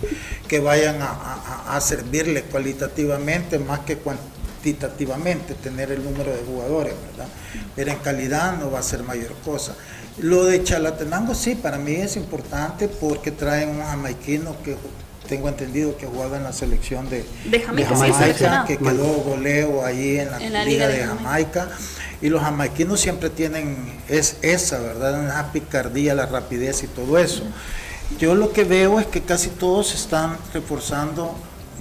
que 0.47 0.59
vayan 0.59 1.01
a, 1.01 1.75
a 1.75 1.81
servirle 1.81 2.43
cualitativamente 2.43 3.59
más 3.59 3.81
que 3.81 3.97
cuantitativamente 3.97 5.53
tener 5.53 5.91
el 5.91 6.03
número 6.03 6.31
de 6.31 6.43
jugadores, 6.43 6.93
¿verdad? 7.11 7.29
Pero 7.75 7.91
en 7.91 7.99
calidad 7.99 8.57
no 8.57 8.71
va 8.71 8.79
a 8.79 8.83
ser 8.83 9.03
mayor 9.03 9.33
cosa. 9.45 9.75
Lo 10.19 10.45
de 10.45 10.63
Chalatenango 10.63 11.35
sí, 11.35 11.55
para 11.55 11.77
mí 11.77 11.93
es 11.93 12.15
importante 12.15 12.87
porque 12.87 13.31
traen 13.31 13.69
un 13.69 13.81
jamaiquino 13.81 14.55
que 14.63 14.75
tengo 15.27 15.49
entendido 15.49 15.95
que 15.97 16.07
jugaba 16.07 16.37
en 16.37 16.43
la 16.43 16.53
selección 16.53 17.09
de, 17.09 17.25
Jamaica, 17.65 18.65
que 18.65 18.77
quedó 18.77 19.05
goleo 19.23 19.85
ahí 19.85 20.17
en 20.17 20.31
la, 20.31 20.65
Liga, 20.65 20.87
de, 20.87 21.05
Jamaica. 21.05 21.69
Y 22.21 22.29
los 22.29 22.41
jamaiquinos 22.41 22.99
siempre 22.99 23.29
tienen 23.29 23.77
es 24.07 24.37
esa, 24.41 24.79
¿verdad? 24.79 25.19
Una 25.19 25.51
picardía, 25.51 26.15
la 26.15 26.25
rapidez 26.25 26.83
y 26.83 26.87
todo 26.87 27.19
eso. 27.19 27.43
Yo 28.17 28.33
lo 28.33 28.53
que 28.53 28.63
veo 28.63 28.99
es 28.99 29.05
que 29.05 29.21
casi 29.21 29.49
todos 29.49 29.93
están 29.93 30.37
reforzando 30.53 31.35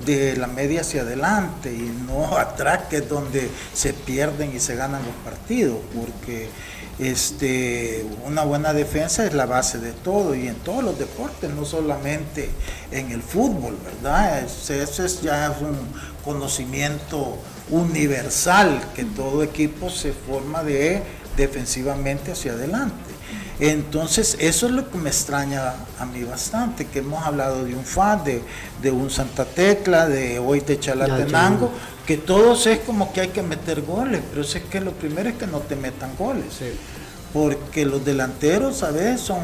de 0.05 0.37
la 0.37 0.47
media 0.47 0.83
hacia 0.83 1.03
adelante 1.03 1.73
y 1.73 1.91
no 2.07 2.37
atrás, 2.39 2.83
que 2.91 2.97
es 2.97 3.09
donde 3.09 3.49
se 3.73 3.95
pierden 3.95 4.55
y 4.55 4.61
se 4.61 4.77
ganan 4.77 5.03
los 5.05 5.15
partidos, 5.25 5.79
porque 5.95 6.51
este, 6.99 8.07
una 8.25 8.43
buena 8.45 8.73
defensa 8.73 9.27
es 9.27 9.35
la 9.35 9.47
base 9.47 9.79
de 9.79 9.93
todo 9.93 10.35
y 10.35 10.49
en 10.49 10.55
todos 10.57 10.83
los 10.83 10.99
deportes, 10.99 11.51
no 11.51 11.65
solamente 11.65 12.49
en 12.91 13.11
el 13.11 13.23
fútbol, 13.23 13.77
¿verdad? 13.85 14.45
Eso 14.45 15.05
es 15.05 15.21
ya 15.21 15.55
un 15.61 15.77
conocimiento 16.25 17.37
universal, 17.71 18.81
que 18.95 19.05
todo 19.05 19.43
equipo 19.43 19.91
se 19.91 20.13
forma 20.13 20.63
de 20.63 21.03
defensivamente 21.37 22.33
hacia 22.33 22.53
adelante. 22.53 22.95
Entonces, 23.59 24.37
eso 24.39 24.67
es 24.67 24.73
lo 24.73 24.91
que 24.91 24.99
me 24.99 25.09
extraña 25.09 25.75
a 25.99 26.05
mí 26.05 26.25
bastante, 26.25 26.87
que 26.87 26.99
hemos 26.99 27.25
hablado 27.25 27.65
de 27.65 27.75
un 27.75 27.85
FAD, 27.85 28.19
de, 28.19 28.43
de 28.83 28.91
un 28.91 29.11
Santa 29.11 29.47
Tecla, 29.47 30.07
de 30.09 30.39
hoy 30.39 30.61
de 30.61 30.79
Chalatenango, 30.79 31.71
que 32.07 32.17
todos 32.17 32.67
es 32.67 32.79
como 32.81 33.13
que 33.13 33.21
hay 33.21 33.29
que 33.29 33.43
meter 33.43 33.83
goles, 33.83 34.23
pero 34.31 34.43
es 34.43 34.55
que 34.55 34.81
lo 34.81 34.93
primero 34.93 35.29
es 35.29 35.37
que 35.37 35.47
no 35.47 35.59
te 35.61 35.75
metan 35.75 36.17
goles. 36.17 36.47
Porque 37.33 37.85
los 37.85 38.05
delanteros, 38.05 38.83
a 38.83 38.93
veces 38.93 39.21
son, 39.21 39.41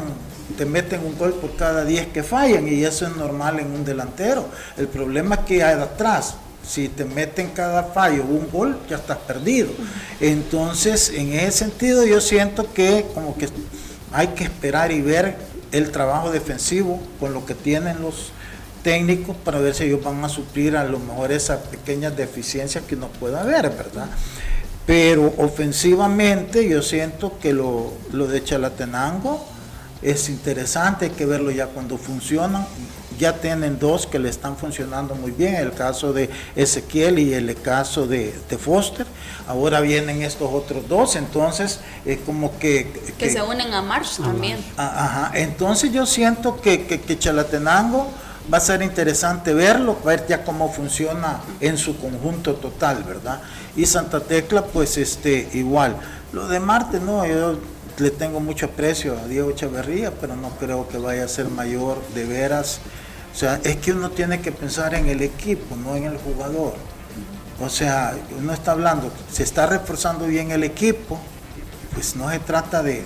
te 0.57 0.65
meten 0.65 1.05
un 1.05 1.17
gol 1.17 1.33
por 1.33 1.55
cada 1.57 1.83
10 1.83 2.07
que 2.07 2.23
fallan 2.23 2.67
y 2.67 2.83
eso 2.83 3.05
es 3.05 3.15
normal 3.15 3.59
en 3.59 3.67
un 3.67 3.83
delantero. 3.83 4.47
El 4.77 4.87
problema 4.87 5.35
es 5.35 5.41
que 5.41 5.63
hay 5.63 5.79
atrás, 5.79 6.35
si 6.65 6.87
te 6.87 7.03
meten 7.03 7.49
cada 7.49 7.83
fallo 7.83 8.23
un 8.23 8.49
gol, 8.49 8.79
ya 8.89 8.95
estás 8.95 9.17
perdido. 9.17 9.69
Entonces, 10.21 11.11
en 11.13 11.33
ese 11.33 11.51
sentido, 11.51 12.05
yo 12.05 12.21
siento 12.21 12.71
que 12.73 13.05
como 13.13 13.37
que 13.37 13.49
hay 14.13 14.27
que 14.29 14.45
esperar 14.45 14.91
y 14.91 15.01
ver 15.01 15.35
el 15.73 15.91
trabajo 15.91 16.31
defensivo 16.31 17.01
con 17.19 17.33
lo 17.33 17.45
que 17.45 17.55
tienen 17.55 18.01
los 18.01 18.31
técnicos 18.83 19.35
para 19.37 19.59
ver 19.59 19.73
si 19.73 19.85
ellos 19.85 20.03
van 20.03 20.23
a 20.23 20.29
suplir 20.29 20.77
a 20.77 20.83
lo 20.83 20.99
mejor 20.99 21.31
esas 21.31 21.59
pequeñas 21.67 22.15
deficiencias 22.15 22.83
que 22.83 22.95
nos 22.95 23.09
pueda 23.17 23.41
haber, 23.41 23.69
¿verdad? 23.69 24.07
Pero 24.85 25.33
ofensivamente 25.37 26.67
yo 26.67 26.81
siento 26.81 27.39
que 27.39 27.53
lo, 27.53 27.93
lo 28.11 28.27
de 28.27 28.43
Chalatenango 28.43 29.43
es 30.01 30.27
interesante, 30.29 31.05
hay 31.05 31.11
que 31.11 31.25
verlo 31.25 31.49
ya 31.51 31.67
cuando 31.67 31.97
funcionan 31.97 32.67
ya 33.19 33.33
tienen 33.33 33.79
dos 33.79 34.07
que 34.07 34.19
le 34.19 34.29
están 34.29 34.57
funcionando 34.57 35.15
muy 35.15 35.31
bien, 35.31 35.55
el 35.55 35.73
caso 35.73 36.13
de 36.13 36.29
Ezequiel 36.55 37.19
y 37.19 37.33
el 37.33 37.55
caso 37.61 38.07
de, 38.07 38.33
Foster. 38.59 39.05
Ahora 39.47 39.81
vienen 39.81 40.21
estos 40.21 40.51
otros 40.51 40.87
dos, 40.87 41.15
entonces 41.15 41.79
es 42.05 42.19
como 42.19 42.57
que... 42.59 42.91
Que, 43.17 43.29
se 43.29 43.41
unen 43.41 43.73
a 43.73 43.81
March 43.81 44.17
también. 44.17 44.57
Ajá, 44.77 45.31
entonces 45.33 45.91
yo 45.91 46.05
siento 46.05 46.61
que, 46.61 46.85
que, 46.85 47.19
Chalatenango 47.19 48.07
va 48.51 48.57
a 48.57 48.61
ser 48.61 48.81
interesante 48.81 49.53
verlo, 49.53 49.97
ver 50.03 50.25
ya 50.27 50.43
cómo 50.43 50.71
funciona 50.71 51.41
en 51.59 51.77
su 51.77 51.97
conjunto 51.97 52.55
total, 52.55 53.03
¿verdad? 53.03 53.41
Y 53.75 53.85
Santa 53.85 54.19
Tecla, 54.21 54.63
pues 54.65 54.97
este, 54.97 55.49
igual. 55.53 55.97
Lo 56.31 56.47
de 56.47 56.59
Marte, 56.59 56.99
no, 56.99 57.25
yo 57.25 57.59
le 57.97 58.09
tengo 58.11 58.39
mucho 58.39 58.67
aprecio 58.67 59.17
a 59.17 59.27
Diego 59.27 59.51
Chaverría, 59.51 60.11
pero 60.11 60.35
no 60.35 60.49
creo 60.59 60.87
que 60.87 60.97
vaya 60.97 61.25
a 61.25 61.27
ser 61.27 61.49
mayor 61.49 62.01
de 62.15 62.25
veras 62.25 62.79
o 63.33 63.35
sea, 63.35 63.59
es 63.63 63.77
que 63.77 63.91
uno 63.91 64.11
tiene 64.11 64.41
que 64.41 64.51
pensar 64.51 64.93
en 64.93 65.07
el 65.07 65.21
equipo, 65.21 65.75
no 65.75 65.95
en 65.95 66.03
el 66.03 66.17
jugador. 66.17 66.75
O 67.59 67.67
sea, 67.67 68.15
uno 68.37 68.53
está 68.53 68.73
hablando, 68.73 69.11
se 69.31 69.41
está 69.41 69.65
reforzando 69.65 70.27
bien 70.27 70.51
el 70.51 70.63
equipo, 70.63 71.19
pues 71.93 72.15
no 72.15 72.29
se 72.29 72.39
trata 72.39 72.83
de, 72.83 73.03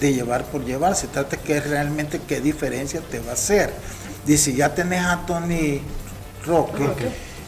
llevar 0.00 0.44
por 0.44 0.64
llevar, 0.64 0.94
se 0.94 1.08
trata 1.08 1.36
de 1.36 1.42
que 1.42 1.60
realmente 1.60 2.20
qué 2.26 2.40
diferencia 2.40 3.00
te 3.00 3.18
va 3.18 3.30
a 3.30 3.34
hacer. 3.34 3.72
Dice, 4.26 4.54
ya 4.54 4.74
tenés 4.74 5.04
a 5.04 5.24
Tony 5.26 5.80
Roque, 6.46 6.88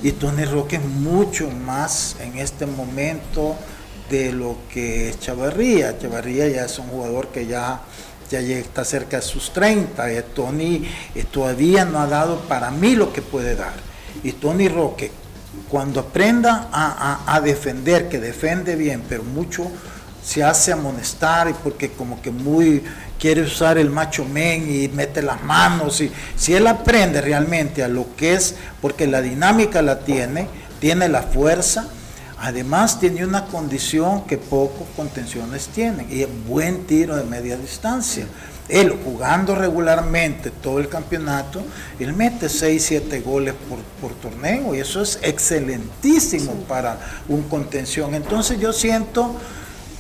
y 0.03 0.13
Tony 0.13 0.45
Roque 0.45 0.77
es 0.77 0.85
mucho 0.85 1.51
más 1.51 2.17
en 2.21 2.39
este 2.39 2.67
momento 2.67 3.57
de 4.11 4.33
lo 4.33 4.57
que 4.73 5.09
es 5.09 5.21
Chavarría. 5.21 5.99
Chavarría 5.99 6.49
ya 6.49 6.65
es 6.65 6.79
un 6.79 6.89
jugador 6.89 7.29
que 7.29 7.47
ya 7.47 7.81
ya 8.31 8.41
está 8.41 8.85
cerca 8.85 9.17
de 9.17 9.23
sus 9.23 9.53
30. 9.53 10.11
Eh, 10.11 10.23
Tony 10.35 10.83
eh, 11.15 11.25
todavía 11.31 11.85
no 11.85 12.01
ha 12.01 12.07
dado 12.07 12.41
para 12.41 12.71
mí 12.71 12.95
lo 12.95 13.13
que 13.13 13.23
puede 13.23 13.55
dar. 13.55 13.75
Y 14.23 14.33
Tony 14.33 14.69
Roque, 14.69 15.11
cuando 15.69 16.01
aprenda 16.01 16.69
a, 16.73 17.41
defender, 17.41 18.09
que 18.09 18.19
defiende 18.19 18.77
bien, 18.77 19.03
pero 19.09 19.23
mucho 19.23 19.71
se 20.27 20.43
hace 20.43 20.73
amonestar 20.73 21.55
porque 21.63 21.93
como 21.93 22.21
que 22.21 22.33
muy 22.33 22.83
quiere 23.19 23.43
usar 23.43 23.79
el 23.79 23.91
macho 23.91 24.25
men 24.25 24.67
y 24.69 24.89
mete 24.89 25.23
las 25.23 25.43
manos 25.45 26.01
y 26.01 26.11
si 26.37 26.55
él 26.55 26.67
aprende 26.67 27.21
realmente 27.21 27.85
a 27.85 27.89
lo 27.89 28.17
que 28.17 28.35
es 28.35 28.57
porque 28.83 29.07
la 29.07 29.23
dinámica 29.23 29.83
la 29.83 30.01
tiene 30.01 30.49
tiene 30.81 31.09
la 31.09 31.23
fuerza 31.23 31.89
Además 32.39 33.01
tiene 33.01 33.25
una 33.25 33.47
condición 33.47 34.27
que 34.27 34.37
pocos 34.37 34.87
contenciones 34.95 35.69
tienen 35.69 36.07
y 36.11 36.23
es 36.23 36.29
buen 36.47 36.87
tiro 36.87 37.17
de 37.17 37.25
media 37.25 37.57
distancia. 37.57 38.27
Él 38.69 38.95
jugando 39.05 39.55
regularmente 39.55 40.51
todo 40.51 40.81
el 40.81 40.89
campeonato, 40.89 41.63
él 41.99 42.13
mete 42.13 42.49
6, 42.49 42.85
7 42.85 43.21
goles 43.21 43.55
por, 44.01 44.13
torneo 44.15 44.75
y 44.75 44.81
eso 44.81 45.01
es 45.01 45.19
excelentísimo 45.23 46.53
para 46.69 46.99
un 47.29 47.43
contención. 47.45 48.15
Entonces 48.15 48.61
yo 48.61 48.73
siento 48.73 49.35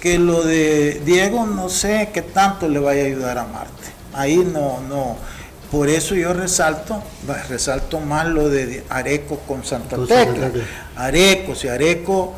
que 0.06 0.20
lo 0.20 0.44
de 0.44 1.02
Diego 1.04 1.44
no 1.46 1.68
sé 1.68 2.10
qué 2.14 2.22
tanto 2.22 2.68
le 2.68 2.78
vaya 2.78 3.02
a 3.02 3.06
ayudar 3.06 3.38
a 3.38 3.44
Marte. 3.44 3.88
Ahí 4.14 4.36
no, 4.36 4.80
no. 4.88 5.16
Por 5.68 5.88
eso 5.88 6.14
yo 6.14 6.32
resalto, 6.32 7.02
resalto 7.48 7.98
más 7.98 8.28
lo 8.28 8.48
de 8.48 8.84
Areco 8.88 9.40
con 9.40 9.64
Santa 9.64 9.96
Tecla. 9.96 10.52
Areco, 10.94 11.56
si 11.56 11.66
Areco, 11.66 12.34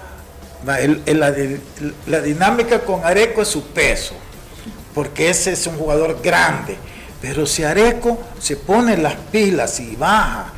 la, 0.64 2.20
dinámica 2.22 2.80
con 2.80 3.04
Areco 3.04 3.42
es 3.42 3.48
su 3.48 3.62
peso, 3.64 4.14
porque 4.94 5.28
ese 5.28 5.52
es 5.52 5.66
un 5.66 5.76
jugador 5.76 6.22
grande. 6.22 6.78
Pero 7.20 7.44
si 7.44 7.64
Areco 7.64 8.18
se 8.40 8.56
pone 8.56 8.96
las 8.96 9.16
pilas 9.30 9.78
y 9.80 9.94
baja, 9.94 10.54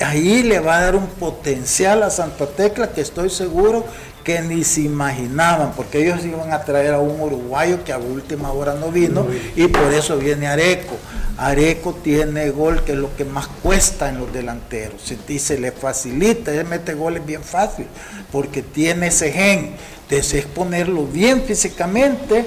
ahí 0.00 0.42
le 0.42 0.60
va 0.60 0.78
a 0.78 0.82
dar 0.82 0.96
un 0.96 1.06
potencial 1.06 2.02
a 2.02 2.10
Santa 2.10 2.46
Tecla 2.46 2.92
que 2.92 3.00
estoy 3.00 3.30
seguro 3.30 3.84
que 4.24 4.40
ni 4.42 4.64
se 4.64 4.82
imaginaban, 4.82 5.72
porque 5.72 6.02
ellos 6.02 6.24
iban 6.24 6.52
a 6.52 6.62
traer 6.62 6.94
a 6.94 6.98
un 6.98 7.20
uruguayo 7.20 7.82
que 7.84 7.92
a 7.92 7.98
última 7.98 8.52
hora 8.52 8.74
no 8.74 8.90
vino 8.90 9.26
y 9.56 9.66
por 9.68 9.92
eso 9.92 10.18
viene 10.18 10.46
Areco. 10.46 10.96
Areco 11.38 11.94
tiene 11.94 12.50
gol, 12.50 12.84
que 12.84 12.92
es 12.92 12.98
lo 12.98 13.16
que 13.16 13.24
más 13.24 13.48
cuesta 13.62 14.10
en 14.10 14.18
los 14.18 14.30
delanteros. 14.32 15.00
Se 15.02 15.16
dice, 15.26 15.58
le 15.58 15.72
facilita, 15.72 16.52
él 16.52 16.66
mete 16.66 16.92
goles 16.92 17.24
bien 17.24 17.42
fácil, 17.42 17.86
porque 18.30 18.62
tiene 18.62 19.06
ese 19.06 19.32
gen. 19.32 19.74
Entonces 20.02 20.34
es 20.34 20.46
ponerlo 20.46 21.06
bien 21.06 21.42
físicamente 21.42 22.44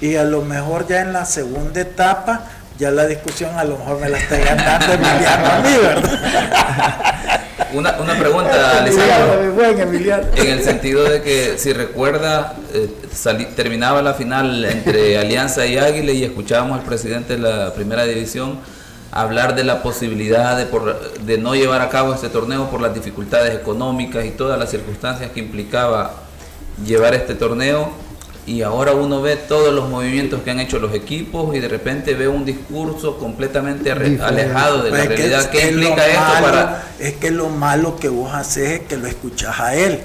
y 0.00 0.14
a 0.14 0.24
lo 0.24 0.42
mejor 0.42 0.86
ya 0.86 1.00
en 1.00 1.12
la 1.12 1.24
segunda 1.24 1.80
etapa, 1.80 2.46
ya 2.78 2.90
la 2.90 3.06
discusión 3.06 3.56
a 3.58 3.64
lo 3.64 3.78
mejor 3.78 4.00
me 4.00 4.08
la 4.08 4.18
está 4.18 4.36
ganando 4.38 4.92
Emiliano 4.92 5.46
a 5.46 5.60
mí, 5.60 5.76
¿verdad? 5.82 7.42
Una, 7.72 7.96
una 7.98 8.16
pregunta, 8.18 8.82
Lisandro. 8.84 9.60
En 10.36 10.46
el 10.46 10.62
sentido 10.62 11.04
de 11.04 11.20
que, 11.20 11.58
si 11.58 11.72
recuerda, 11.72 12.54
eh, 12.72 12.88
terminaba 13.56 14.02
la 14.02 14.14
final 14.14 14.64
entre 14.64 15.18
Alianza 15.18 15.66
y 15.66 15.76
Águila 15.76 16.12
y 16.12 16.24
escuchábamos 16.24 16.78
al 16.78 16.84
presidente 16.84 17.36
de 17.36 17.40
la 17.40 17.74
primera 17.74 18.04
división 18.04 18.60
hablar 19.10 19.54
de 19.54 19.64
la 19.64 19.82
posibilidad 19.82 20.56
de, 20.56 20.66
por, 20.66 21.18
de 21.20 21.38
no 21.38 21.54
llevar 21.54 21.80
a 21.80 21.88
cabo 21.88 22.14
este 22.14 22.28
torneo 22.28 22.70
por 22.70 22.80
las 22.80 22.94
dificultades 22.94 23.54
económicas 23.54 24.24
y 24.24 24.30
todas 24.30 24.58
las 24.58 24.70
circunstancias 24.70 25.30
que 25.32 25.40
implicaba 25.40 26.14
llevar 26.84 27.14
este 27.14 27.34
torneo 27.34 27.90
y 28.46 28.62
ahora 28.62 28.92
uno 28.92 29.20
ve 29.20 29.34
todos 29.34 29.74
los 29.74 29.88
movimientos 29.88 30.42
que 30.42 30.52
han 30.52 30.60
hecho 30.60 30.78
los 30.78 30.94
equipos 30.94 31.54
y 31.56 31.58
de 31.58 31.66
repente 31.66 32.14
ve 32.14 32.28
un 32.28 32.44
discurso 32.44 33.18
completamente 33.18 33.90
alejado 33.90 34.84
de 34.84 34.92
la 34.92 35.04
realidad. 35.04 35.50
¿Qué 35.50 35.70
implica 35.70 36.06
esto 36.06 36.32
para.? 36.40 36.84
Es 37.00 37.14
que 37.14 37.32
lo 37.32 37.48
malo 37.48 37.96
que 37.96 38.08
vos 38.08 38.32
haces 38.32 38.70
es 38.70 38.80
que 38.86 38.96
lo 38.96 39.08
escuchás 39.08 39.58
a 39.58 39.74
él. 39.74 40.00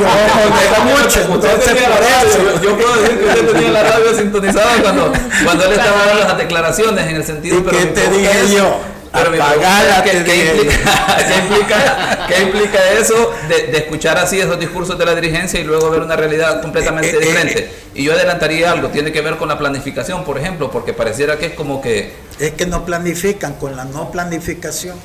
yo 0.00 0.06
Yo 2.62 2.76
puedo 2.76 3.02
decir 3.02 3.18
que 3.18 3.26
usted 3.26 3.52
tenía 3.52 3.70
la 3.70 3.82
radio 3.82 4.14
sintonizada 4.16 4.82
cuando, 4.82 5.12
cuando 5.44 5.64
él 5.66 5.72
estaba 5.72 6.06
dando 6.06 6.24
las 6.24 6.38
declaraciones 6.38 7.06
en 7.06 7.16
el 7.16 7.24
sentido. 7.24 7.58
¿Y 7.58 7.62
qué 7.62 7.86
te 7.86 8.08
dije 8.08 8.56
yo? 8.56 8.80
Pero 9.12 9.30
¿qué, 12.28 12.42
implica, 12.42 12.90
eso 12.98 13.30
de, 13.48 13.76
escuchar 13.76 14.16
así 14.16 14.40
esos 14.40 14.58
discursos 14.58 14.98
de 14.98 15.04
la 15.04 15.14
dirigencia 15.14 15.60
y 15.60 15.64
luego 15.64 15.90
ver 15.90 16.00
una 16.00 16.16
realidad 16.16 16.62
completamente 16.62 17.10
eh, 17.10 17.16
eh, 17.16 17.20
diferente? 17.20 17.58
Eh, 17.58 17.72
y 17.94 18.04
yo 18.04 18.14
adelantaría 18.14 18.72
algo, 18.72 18.88
tiene 18.88 19.12
que 19.12 19.20
ver 19.20 19.36
con 19.36 19.48
la 19.48 19.58
planificación, 19.58 20.24
por 20.24 20.38
ejemplo, 20.38 20.70
porque 20.70 20.94
pareciera 20.94 21.38
que 21.38 21.46
es 21.46 21.52
como 21.54 21.82
que... 21.82 22.14
Es 22.38 22.52
que 22.52 22.64
no 22.64 22.86
planifican 22.86 23.54
con 23.54 23.76
la 23.76 23.84
no 23.84 24.10
planificación. 24.10 24.96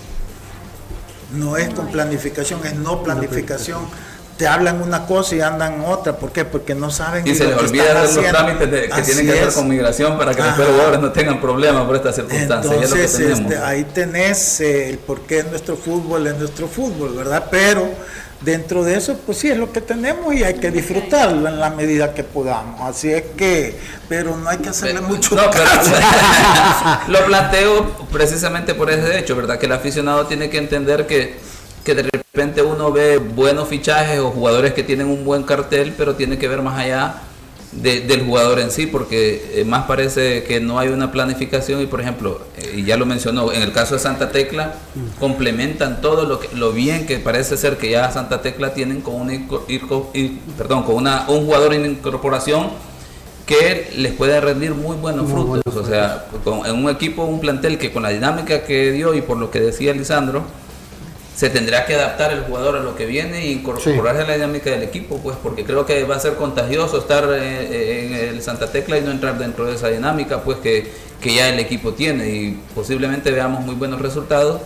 No 1.33 1.57
es 1.57 1.69
con 1.73 1.87
planificación, 1.87 2.65
es 2.65 2.75
no 2.75 3.03
planificación 3.03 3.81
te 4.37 4.47
hablan 4.47 4.81
una 4.81 5.05
cosa 5.05 5.35
y 5.35 5.41
andan 5.41 5.81
otra. 5.81 6.15
¿Por 6.15 6.31
qué? 6.31 6.45
Porque 6.45 6.75
no 6.75 6.91
saben. 6.91 7.27
Y 7.27 7.33
se 7.33 7.45
les 7.45 7.57
olvida 7.57 8.01
los 8.01 8.13
trámites 8.13 8.93
que 8.93 9.01
tienen 9.01 9.25
que 9.25 9.39
hacer 9.39 9.53
con 9.53 9.67
migración 9.67 10.17
para 10.17 10.33
que 10.33 10.41
los 10.41 10.53
jugadores 10.55 10.99
no 10.99 11.11
tengan 11.11 11.41
problemas 11.41 11.85
por 11.85 11.95
estas 11.95 12.15
circunstancias. 12.15 12.73
Entonces, 12.73 13.19
este, 13.19 13.57
ahí 13.57 13.83
tenés 13.85 14.61
eh, 14.61 14.89
el 14.89 14.99
por 14.99 15.21
qué 15.21 15.43
nuestro 15.43 15.75
fútbol 15.75 16.27
es 16.27 16.37
nuestro 16.37 16.67
fútbol, 16.67 17.15
¿verdad? 17.15 17.45
Pero 17.49 17.89
dentro 18.41 18.83
de 18.83 18.95
eso, 18.95 19.17
pues 19.25 19.39
sí, 19.39 19.49
es 19.49 19.57
lo 19.57 19.71
que 19.71 19.81
tenemos 19.81 20.33
y 20.35 20.43
hay 20.43 20.53
que 20.55 20.69
disfrutarlo 20.69 21.47
en 21.47 21.59
la 21.59 21.71
medida 21.71 22.13
que 22.13 22.23
podamos. 22.23 22.81
Así 22.81 23.11
es 23.11 23.23
que, 23.35 23.75
pero 24.07 24.37
no 24.37 24.49
hay 24.49 24.59
que 24.59 24.69
hacerle 24.69 25.01
mucho 25.01 25.35
no, 25.35 25.41
lo 27.07 27.25
planteo 27.25 28.07
precisamente 28.11 28.75
por 28.75 28.91
ese 28.91 29.17
hecho, 29.17 29.35
¿verdad? 29.35 29.57
Que 29.57 29.65
el 29.65 29.71
aficionado 29.71 30.27
tiene 30.27 30.49
que 30.51 30.59
entender 30.59 31.07
que 31.07 31.47
que 31.87 31.95
de 31.95 32.03
repente 32.03 32.26
uno 32.63 32.91
ve 32.91 33.17
buenos 33.17 33.67
fichajes 33.67 34.19
o 34.19 34.31
jugadores 34.31 34.73
que 34.73 34.83
tienen 34.83 35.07
un 35.07 35.25
buen 35.25 35.43
cartel, 35.43 35.93
pero 35.97 36.15
tiene 36.15 36.37
que 36.37 36.47
ver 36.47 36.61
más 36.61 36.79
allá 36.79 37.21
del 37.71 38.23
jugador 38.23 38.59
en 38.59 38.71
sí, 38.71 38.87
porque 38.87 39.51
eh, 39.55 39.65
más 39.65 39.85
parece 39.85 40.43
que 40.43 40.59
no 40.59 40.79
hay 40.79 40.87
una 40.87 41.11
planificación 41.11 41.81
y 41.81 41.85
por 41.85 42.01
ejemplo, 42.01 42.41
eh, 42.57 42.75
y 42.77 42.83
ya 42.83 42.97
lo 42.97 43.05
mencionó, 43.05 43.51
en 43.51 43.61
el 43.61 43.71
caso 43.71 43.95
de 43.95 43.99
Santa 43.99 44.31
Tecla, 44.31 44.75
mm. 44.95 45.19
complementan 45.19 46.01
todo 46.01 46.25
lo, 46.25 46.39
que, 46.39 46.55
lo 46.55 46.71
bien 46.71 47.05
que 47.05 47.19
parece 47.19 47.57
ser 47.57 47.77
que 47.77 47.91
ya 47.91 48.09
Santa 48.11 48.41
Tecla 48.41 48.73
tienen 48.73 49.01
con, 49.01 49.15
una, 49.15 49.33
perdón, 50.57 50.83
con 50.83 50.95
una, 50.95 51.25
un 51.27 51.45
jugador 51.45 51.73
en 51.73 51.85
incorporación 51.85 52.69
que 53.45 53.91
les 53.95 54.13
puede 54.13 54.39
rendir 54.41 54.73
muy 54.73 54.95
buenos 54.97 55.29
frutos. 55.29 55.75
o 55.75 55.85
sea, 55.85 56.25
en 56.65 56.75
un 56.75 56.89
equipo, 56.89 57.23
un 57.23 57.39
plantel 57.39 57.77
que 57.77 57.91
con 57.91 58.03
la 58.03 58.09
dinámica 58.09 58.63
que 58.63 58.91
dio 58.91 59.13
y 59.13 59.21
por 59.21 59.37
lo 59.37 59.51
que 59.51 59.59
decía 59.59 59.93
Lisandro, 59.93 60.43
se 61.37 61.51
tendrá 61.51 61.85
que 61.85 61.93
adaptar 61.93 62.33
el 62.33 62.41
jugador 62.45 62.77
a 62.77 62.79
lo 62.79 62.95
que 62.95 63.05
viene 63.05 63.43
e 63.43 63.51
incorporarse 63.51 64.23
a 64.23 64.25
la 64.25 64.33
dinámica 64.33 64.71
del 64.71 64.81
equipo, 64.81 65.19
pues 65.19 65.37
porque 65.37 65.63
creo 65.65 65.85
que 65.85 66.03
va 66.03 66.15
a 66.15 66.19
ser 66.19 66.33
contagioso 66.33 66.97
estar 66.97 67.25
eh, 67.25 67.37
eh, 67.39 68.05
en 68.07 68.35
el 68.35 68.41
Santa 68.41 68.71
Tecla 68.71 68.97
y 68.97 69.01
no 69.01 69.11
entrar 69.11 69.37
dentro 69.37 69.67
de 69.67 69.75
esa 69.75 69.87
dinámica, 69.89 70.41
pues 70.41 70.57
que, 70.57 70.89
ya 71.23 71.49
el 71.49 71.59
equipo 71.59 71.93
tiene 71.93 72.27
y 72.27 72.59
posiblemente 72.73 73.29
veamos 73.29 73.63
muy 73.63 73.75
buenos 73.75 74.01
resultados. 74.01 74.61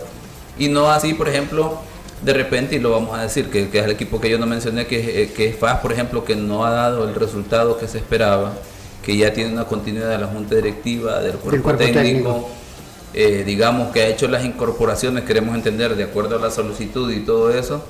Y 0.58 0.68
no 0.68 0.90
así, 0.90 1.12
por 1.12 1.28
ejemplo, 1.28 1.78
de 2.22 2.32
repente, 2.32 2.76
y 2.76 2.78
lo 2.78 2.92
vamos 2.92 3.18
a 3.18 3.22
decir, 3.22 3.50
que, 3.50 3.64
es 3.64 3.84
el 3.84 3.90
equipo 3.90 4.18
que 4.18 4.30
yo 4.30 4.38
no 4.38 4.46
mencioné, 4.46 4.86
que, 4.86 5.30
que 5.36 5.48
es 5.48 5.56
FAS, 5.56 5.80
por 5.80 5.92
ejemplo, 5.92 6.24
que 6.24 6.36
no 6.36 6.64
ha 6.64 6.70
dado 6.70 7.06
el 7.06 7.14
resultado 7.14 7.76
que 7.76 7.86
se 7.86 7.98
esperaba, 7.98 8.54
que 9.04 9.14
ya 9.14 9.34
tiene 9.34 9.52
una 9.52 9.66
continuidad 9.66 10.08
de 10.08 10.16
la 10.16 10.26
junta 10.26 10.54
directiva, 10.54 11.20
del 11.20 11.36
cuerpo, 11.36 11.74
técnico 11.74 12.48
eh, 13.14 13.42
digamos, 13.44 13.92
que 13.92 14.02
ha 14.02 14.06
hecho 14.06 14.26
las 14.28 14.44
incorporaciones, 14.44 15.24
queremos 15.24 15.54
entender, 15.54 15.94
de 15.96 16.04
acuerdo 16.04 16.36
a 16.36 16.38
la 16.40 16.50
solicitud 16.50 17.10
y 17.10 17.20
todo 17.20 17.50
eso, 17.50 17.82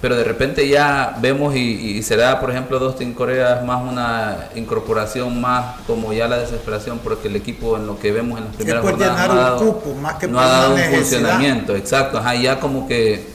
pero 0.00 0.14
de 0.14 0.24
repente 0.24 0.68
ya 0.68 1.16
vemos 1.20 1.56
y, 1.56 2.02
será, 2.02 2.38
por 2.38 2.50
ejemplo, 2.50 2.78
Dustin 2.78 3.14
Corea 3.14 3.62
más 3.66 3.82
una 3.82 4.48
incorporación 4.54 5.40
más 5.40 5.80
como 5.86 6.12
ya 6.12 6.28
la 6.28 6.36
desesperación 6.38 7.00
porque 7.02 7.28
el 7.28 7.36
equipo 7.36 7.78
en 7.78 7.86
lo 7.86 7.98
que 7.98 8.12
vemos 8.12 8.38
en 8.38 8.44
las 8.44 8.56
primeras 8.56 8.82
jornadas 8.82 9.28
no 9.28 9.32
ha 9.32 9.38
dado, 9.38 9.82
no 10.28 10.40
ha 10.40 10.46
dado 10.46 10.74
un 10.74 10.80
funcionamiento, 10.82 11.74
exacto, 11.74 12.18
ajá, 12.18 12.34
ya 12.34 12.60
como 12.60 12.86
que, 12.86 13.26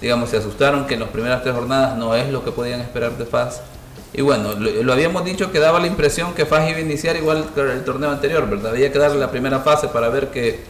digamos, 0.00 0.30
se 0.30 0.38
asustaron 0.38 0.86
que 0.86 0.94
en 0.94 1.00
las 1.00 1.10
primeras 1.10 1.42
tres 1.42 1.54
jornadas 1.54 1.98
no 1.98 2.14
es 2.14 2.30
lo 2.30 2.42
que 2.42 2.50
podían 2.50 2.80
esperar 2.80 3.12
de 3.18 3.26
FAS 3.26 3.60
y 4.16 4.22
bueno, 4.22 4.54
lo, 4.54 4.92
habíamos 4.92 5.24
dicho 5.26 5.52
que 5.52 5.58
daba 5.58 5.78
la 5.78 5.86
impresión 5.86 6.32
que 6.32 6.46
FAS 6.46 6.70
iba 6.70 6.78
a 6.78 6.80
iniciar 6.80 7.16
igual 7.16 7.50
que 7.54 7.60
el 7.60 7.84
torneo 7.84 8.10
anterior, 8.10 8.48
¿verdad? 8.48 8.72
Había 8.72 8.90
que 8.90 8.98
darle 8.98 9.18
la 9.18 9.30
primera 9.30 9.60
fase 9.60 9.88
para 9.88 10.08
ver 10.08 10.30
que, 10.30 10.60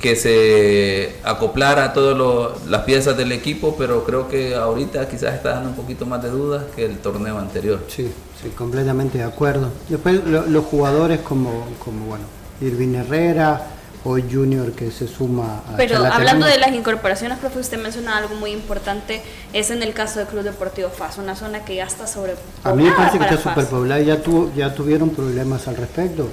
que 0.00 0.16
se 0.16 1.16
acoplara 1.22 1.92
todas 1.92 2.58
las 2.66 2.82
piezas 2.84 3.14
del 3.14 3.32
equipo, 3.32 3.76
pero 3.76 4.04
creo 4.04 4.26
que 4.26 4.54
ahorita 4.54 5.06
quizás 5.06 5.34
está 5.34 5.50
dando 5.50 5.68
un 5.68 5.76
poquito 5.76 6.06
más 6.06 6.22
de 6.22 6.30
dudas 6.30 6.64
que 6.74 6.86
el 6.86 6.98
torneo 6.98 7.38
anterior. 7.38 7.80
Sí, 7.88 8.10
sí, 8.42 8.48
completamente 8.56 9.18
de 9.18 9.24
acuerdo. 9.24 9.68
Después 9.90 10.24
los 10.24 10.64
jugadores 10.64 11.20
como, 11.20 11.66
como, 11.84 12.06
bueno, 12.06 12.24
Irving 12.62 12.94
Herrera, 12.94 13.75
hoy 14.06 14.24
Junior 14.30 14.70
que 14.72 14.90
se 14.92 15.08
suma 15.08 15.62
a 15.68 15.76
Pero 15.76 15.98
hablando 15.98 16.46
de 16.46 16.58
las 16.58 16.72
incorporaciones, 16.72 17.38
profe, 17.38 17.58
usted 17.58 17.82
menciona 17.82 18.16
algo 18.16 18.36
muy 18.36 18.52
importante, 18.52 19.20
es 19.52 19.70
en 19.70 19.82
el 19.82 19.92
caso 19.94 20.20
del 20.20 20.28
Club 20.28 20.44
Deportivo 20.44 20.88
FAS, 20.90 21.18
una 21.18 21.34
zona 21.34 21.64
que 21.64 21.74
ya 21.74 21.84
está 21.84 22.06
sobrepoblada. 22.06 22.70
A 22.70 22.74
mí 22.74 22.84
me 22.84 22.92
parece 22.92 23.18
que 23.18 23.24
está 23.24 23.36
superpoblada 23.36 24.00
y 24.00 24.06
ya, 24.06 24.22
tuvo, 24.22 24.52
ya 24.54 24.72
tuvieron 24.72 25.10
problemas 25.10 25.66
al 25.66 25.76
respecto, 25.76 26.28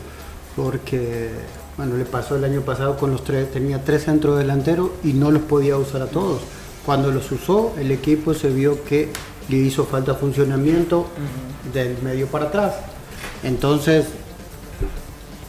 porque, 0.56 1.32
bueno, 1.76 1.98
le 1.98 2.06
pasó 2.06 2.36
el 2.36 2.44
año 2.44 2.62
pasado 2.62 2.96
con 2.96 3.12
los 3.12 3.24
tres, 3.24 3.52
tenía 3.52 3.84
tres 3.84 4.04
centros 4.04 4.38
delanteros 4.38 4.92
y 5.04 5.14
no 5.14 5.32
los 5.32 5.42
podía 5.42 5.76
usar 5.76 6.04
a 6.04 6.08
todos. 6.08 6.42
Cuando 6.86 7.12
los 7.12 7.32
usó, 7.32 7.74
el 7.80 7.92
equipo 7.92 8.36
se 8.36 8.50
vio 8.50 8.84
que 8.84 9.10
le 9.50 9.58
hizo 9.58 9.86
falta 9.86 10.14
funcionamiento 10.14 11.08
del 11.74 11.98
medio 12.04 12.28
para 12.28 12.46
atrás. 12.46 12.76
Entonces, 13.42 14.06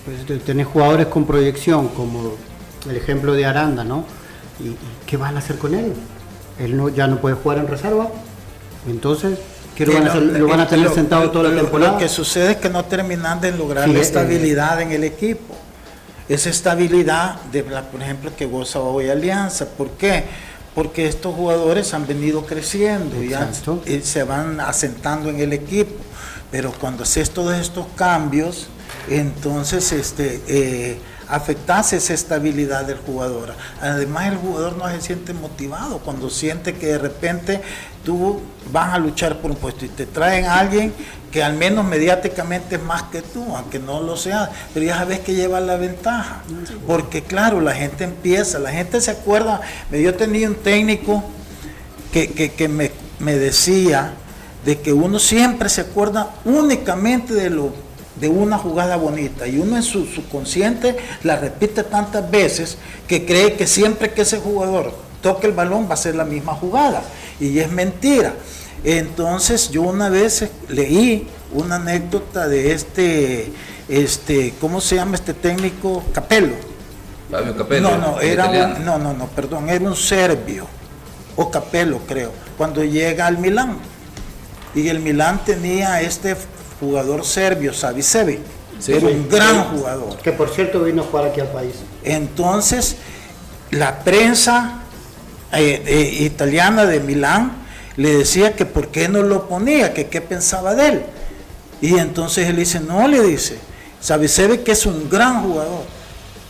pues, 0.05 0.43
tenés 0.45 0.67
jugadores 0.67 1.07
con 1.07 1.25
proyección, 1.27 1.89
como 1.89 2.35
el 2.89 2.97
ejemplo 2.97 3.33
de 3.33 3.47
Aranda, 3.47 3.85
¿no? 3.85 4.05
¿Y, 4.61 4.77
qué 5.07 5.17
van 5.17 5.37
a 5.37 5.39
hacer 5.39 5.57
con 5.57 5.75
él? 5.75 5.93
Él 6.59 6.77
no, 6.77 6.89
ya 6.89 7.07
no 7.07 7.21
puede 7.21 7.35
jugar 7.37 7.59
en 7.59 7.69
reserva. 7.69 8.09
Entonces, 8.89 9.39
¿qué 9.75 9.87
lo, 9.87 9.95
van, 9.95 10.09
a 10.09 10.15
lo 10.17 10.47
van 10.47 10.61
a 10.61 10.69
tener 10.69 10.91
sentado 10.91 11.31
toda 11.31 11.51
la 11.51 11.63
temporada? 11.63 11.93
Lo 11.93 11.99
que 11.99 12.09
sucede 12.09 12.53
es 12.53 12.57
que 12.59 12.69
no 12.69 12.85
terminan 12.85 13.41
de 13.41 13.53
lograr 13.53 13.89
la 13.89 13.99
eh, 13.99 14.03
estabilidad 14.03 14.81
en 14.81 14.93
el 14.93 15.05
equipo. 15.05 15.55
Esa 16.29 16.51
estabilidad, 16.51 17.41
de, 17.53 17.63
por 17.63 18.03
ejemplo, 18.03 18.31
que 18.37 18.47
goza 18.47 18.81
hoy 18.81 19.09
Alianza. 19.09 19.67
¿Por 19.67 19.91
qué? 19.91 20.25
Porque 20.75 21.07
estos 21.07 21.35
jugadores 21.35 21.95
han 21.95 22.07
venido 22.07 22.45
creciendo 22.45 23.23
y, 23.23 23.35
y 23.91 24.01
se 24.03 24.25
van 24.25 24.61
asentando 24.61 25.31
en 25.31 25.41
el 25.41 25.53
equipo. 25.53 25.95
Pero 26.51 26.73
cuando 26.73 27.03
haces 27.03 27.31
todos 27.31 27.55
estos 27.55 27.87
cambios, 27.97 28.69
entonces 29.09 29.93
este, 29.93 30.41
eh, 30.49 30.99
afectase 31.29 31.97
esa 31.97 32.15
estabilidad 32.15 32.85
del 32.85 32.99
jugador. 32.99 33.55
Además 33.81 34.29
el 34.29 34.37
jugador 34.37 34.77
no 34.77 34.89
se 34.91 35.01
siente 35.01 35.33
motivado 35.33 35.99
cuando 35.99 36.31
siente 36.31 36.75
que 36.75 36.87
de 36.87 36.99
repente 36.99 37.61
tú 38.05 38.41
vas 38.73 38.95
a 38.95 38.99
luchar 38.99 39.39
por 39.39 39.51
un 39.51 39.57
puesto 39.57 39.85
y 39.85 39.89
te 39.89 40.07
traen 40.07 40.45
a 40.45 40.59
alguien 40.59 40.93
que 41.31 41.43
al 41.43 41.55
menos 41.55 41.85
mediáticamente 41.85 42.77
es 42.77 42.83
más 42.83 43.05
que 43.05 43.21
tú, 43.21 43.57
aunque 43.57 43.81
no 43.81 44.01
lo 44.01 44.17
sea, 44.17 44.51
pero 44.73 44.87
ya 44.87 44.99
sabes 44.99 45.19
que 45.19 45.35
lleva 45.35 45.59
la 45.59 45.77
ventaja. 45.77 46.43
Porque 46.87 47.23
claro, 47.23 47.61
la 47.61 47.75
gente 47.75 48.05
empieza, 48.05 48.61
la 48.61 48.71
gente 48.71 49.01
se 49.01 49.11
acuerda, 49.11 49.61
yo 49.91 50.15
tenía 50.15 50.49
un 50.49 50.55
técnico 50.55 51.25
que, 52.13 52.69
me, 52.69 52.93
me 53.19 53.35
decía 53.35 54.13
de 54.65 54.79
que 54.81 54.93
uno 54.93 55.19
siempre 55.19 55.69
se 55.69 55.81
acuerda 55.81 56.31
únicamente 56.45 57.35
de 57.35 57.51
lo 57.51 57.73
de 58.25 58.31
una 58.31 58.57
jugada 58.57 58.97
bonita 58.97 59.47
y 59.47 59.59
uno 59.59 59.77
en 59.77 59.83
su 59.83 60.07
subconsciente 60.07 60.97
la 61.25 61.37
repite 61.37 61.85
tantas 61.85 62.31
veces 62.31 62.79
que 63.07 63.27
cree 63.27 63.53
que 63.53 63.67
siempre 63.67 64.13
que 64.15 64.23
ese 64.23 64.39
jugador 64.39 64.95
toque 65.21 65.47
el 65.47 65.53
balón 65.53 65.91
va 65.91 65.93
a 65.93 65.99
ser 65.99 66.15
la 66.15 66.25
misma 66.25 66.55
jugada 66.55 67.03
y 67.39 67.59
es 67.59 67.71
mentira. 67.71 68.33
Entonces 68.83 69.69
yo 69.69 69.83
una 69.83 70.09
vez 70.09 70.49
leí 70.71 71.29
una 71.53 71.75
anécdota 71.77 72.49
de 72.49 72.73
este, 72.73 73.53
este, 73.91 74.55
¿cómo 74.59 74.81
se 74.81 74.97
llama 74.97 75.17
este 75.17 75.35
técnico? 75.35 76.03
Capello. 76.15 76.55
Fabio 77.31 77.55
Capello. 77.59 77.83
No, 77.83 77.99
no, 77.99 78.21
era 78.23 78.47
un, 78.47 78.87
no, 78.87 78.99
no, 78.99 79.13
no, 79.13 79.27
perdón, 79.27 79.69
era 79.69 79.85
un 79.85 79.97
serbio, 79.97 80.67
o 81.37 81.51
Capello 81.51 82.01
creo, 82.09 82.33
cuando 82.57 82.83
llega 82.83 83.27
al 83.27 83.37
Milán. 83.37 83.77
Y 84.75 84.89
el 84.89 85.01
Milán 85.01 85.45
tenía 85.45 86.01
este 86.01 86.35
jugador 86.85 87.25
serbio, 87.25 87.73
Savicevic. 87.73 88.41
era 88.87 89.07
un 89.07 89.29
gran 89.29 89.65
jugador. 89.71 90.17
Que 90.19 90.33
por 90.33 90.51
cierto 90.51 90.83
vino 90.83 91.03
a 91.03 91.07
jugar 91.07 91.27
aquí 91.27 91.41
al 91.41 91.49
país. 91.49 91.75
Entonces, 92.03 92.97
la 93.71 94.01
prensa 94.01 94.83
eh, 95.53 95.83
eh, 95.87 96.25
italiana 96.25 96.85
de 96.85 97.01
Milán 97.01 97.53
le 97.97 98.19
decía 98.19 98.55
que 98.55 98.67
por 98.67 98.89
qué 98.89 99.09
no 99.09 99.23
lo 99.23 99.49
ponía, 99.49 99.95
que 99.95 100.07
qué 100.07 100.21
pensaba 100.21 100.75
de 100.75 100.89
él. 100.89 101.03
Y 101.81 101.99
entonces 101.99 102.49
él 102.49 102.57
dice, 102.57 102.81
no, 102.81 103.07
le 103.07 103.21
dice, 103.23 103.59
Savicevic 104.01 104.65
que 104.65 104.73
es 104.73 104.87
un 104.87 105.09
gran 105.09 105.43
jugador. 105.43 105.83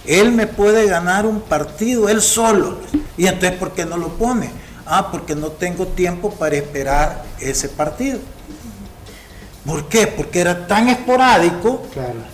Él 0.07 0.33
me 0.33 0.47
puede 0.47 0.87
ganar 0.87 1.27
un 1.27 1.41
partido 1.41 2.09
él 2.09 2.21
solo. 2.21 2.79
Y 3.17 3.27
entonces, 3.27 3.59
¿por 3.59 3.73
qué 3.73 3.85
no 3.85 3.97
lo 3.97 4.09
pone? 4.09 4.51
Ah, 4.87 5.11
porque 5.11 5.35
no 5.35 5.49
tengo 5.49 5.87
tiempo 5.87 6.31
para 6.31 6.57
esperar 6.57 7.25
ese 7.41 7.69
partido. 7.69 8.19
¿Por 9.65 9.89
qué? 9.89 10.07
Porque 10.07 10.41
era 10.41 10.67
tan 10.67 10.89
esporádico 10.89 11.83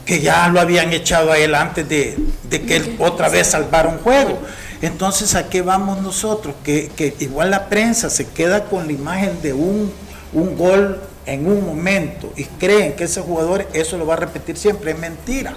que 0.04 0.20
ya 0.20 0.48
lo 0.48 0.60
habían 0.60 0.92
echado 0.92 1.30
a 1.30 1.38
él 1.38 1.54
antes 1.54 1.88
de, 1.88 2.16
que 2.50 2.76
él 2.76 2.96
otra 2.98 3.28
vez 3.28 3.48
salvara 3.48 3.88
un 3.88 3.98
juego. 3.98 4.38
Entonces, 4.82 5.34
¿a 5.34 5.48
qué 5.48 5.62
vamos 5.62 6.00
nosotros? 6.02 6.54
Que, 6.64 7.14
igual 7.20 7.50
la 7.50 7.68
prensa 7.68 8.10
se 8.10 8.26
queda 8.26 8.64
con 8.64 8.86
la 8.86 8.92
imagen 8.92 9.40
de 9.42 9.52
un, 9.52 9.92
un 10.32 10.56
gol 10.56 11.00
en 11.26 11.46
un 11.46 11.64
momento 11.64 12.32
y 12.36 12.44
creen 12.44 12.94
que 12.94 13.04
ese 13.04 13.20
jugador 13.20 13.68
eso 13.74 13.96
lo 13.96 14.06
va 14.06 14.14
a 14.14 14.18
repetir 14.18 14.56
siempre. 14.56 14.90
Es 14.90 14.98
mentira. 14.98 15.54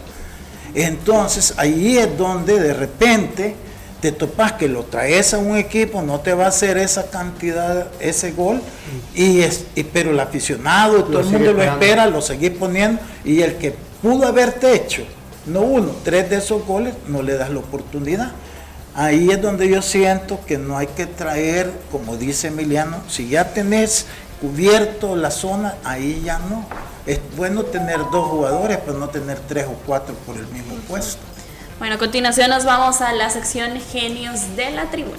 Entonces, 0.75 1.55
ahí 1.57 1.97
es 1.97 2.15
donde 2.17 2.59
de 2.59 2.73
repente 2.73 3.55
te 4.03 4.11
topas 4.11 4.51
que 4.51 4.67
lo 4.67 4.83
traes 4.83 5.33
a 5.33 5.37
un 5.37 5.55
equipo, 5.55 6.01
no 6.01 6.19
te 6.19 6.33
va 6.33 6.43
a 6.43 6.47
hacer 6.49 6.77
esa 6.77 7.09
cantidad, 7.09 7.87
ese 8.01 8.33
gol, 8.33 8.61
y 9.15 9.39
es, 9.39 9.63
pero 9.93 10.11
el 10.11 10.19
aficionado, 10.19 11.05
todo 11.05 11.21
el 11.21 11.27
mundo 11.27 11.53
lo 11.53 11.63
espera, 11.63 12.05
lo 12.07 12.21
seguís 12.21 12.51
poniendo, 12.51 12.99
y 13.23 13.39
el 13.39 13.55
que 13.55 13.73
pudo 14.01 14.27
haberte 14.27 14.75
hecho, 14.75 15.05
no 15.45 15.61
uno, 15.61 15.93
tres 16.03 16.29
de 16.29 16.35
esos 16.35 16.65
goles, 16.65 16.93
no 17.07 17.21
le 17.21 17.35
das 17.35 17.49
la 17.49 17.59
oportunidad. 17.59 18.33
Ahí 18.93 19.29
es 19.31 19.41
donde 19.41 19.69
yo 19.69 19.81
siento 19.81 20.37
que 20.45 20.57
no 20.57 20.77
hay 20.77 20.87
que 20.87 21.05
traer, 21.05 21.71
como 21.89 22.17
dice 22.17 22.49
Emiliano, 22.49 22.97
si 23.07 23.29
ya 23.29 23.53
tenés 23.53 24.05
cubierto 24.41 25.15
la 25.15 25.31
zona, 25.31 25.75
ahí 25.85 26.23
ya 26.25 26.39
no. 26.39 26.65
Es 27.05 27.21
bueno 27.37 27.63
tener 27.63 27.99
dos 28.11 28.27
jugadores, 28.27 28.79
pero 28.85 28.99
no 28.99 29.07
tener 29.07 29.39
tres 29.47 29.65
o 29.65 29.75
cuatro 29.85 30.13
por 30.25 30.35
el 30.35 30.47
mismo 30.47 30.75
puesto. 30.89 31.21
Bueno, 31.83 31.97
a 31.97 31.99
continuación 31.99 32.49
nos 32.49 32.63
vamos 32.63 33.01
a 33.01 33.11
la 33.11 33.29
sección 33.29 33.77
Genios 33.91 34.55
de 34.55 34.71
la 34.71 34.89
Tribuna. 34.89 35.17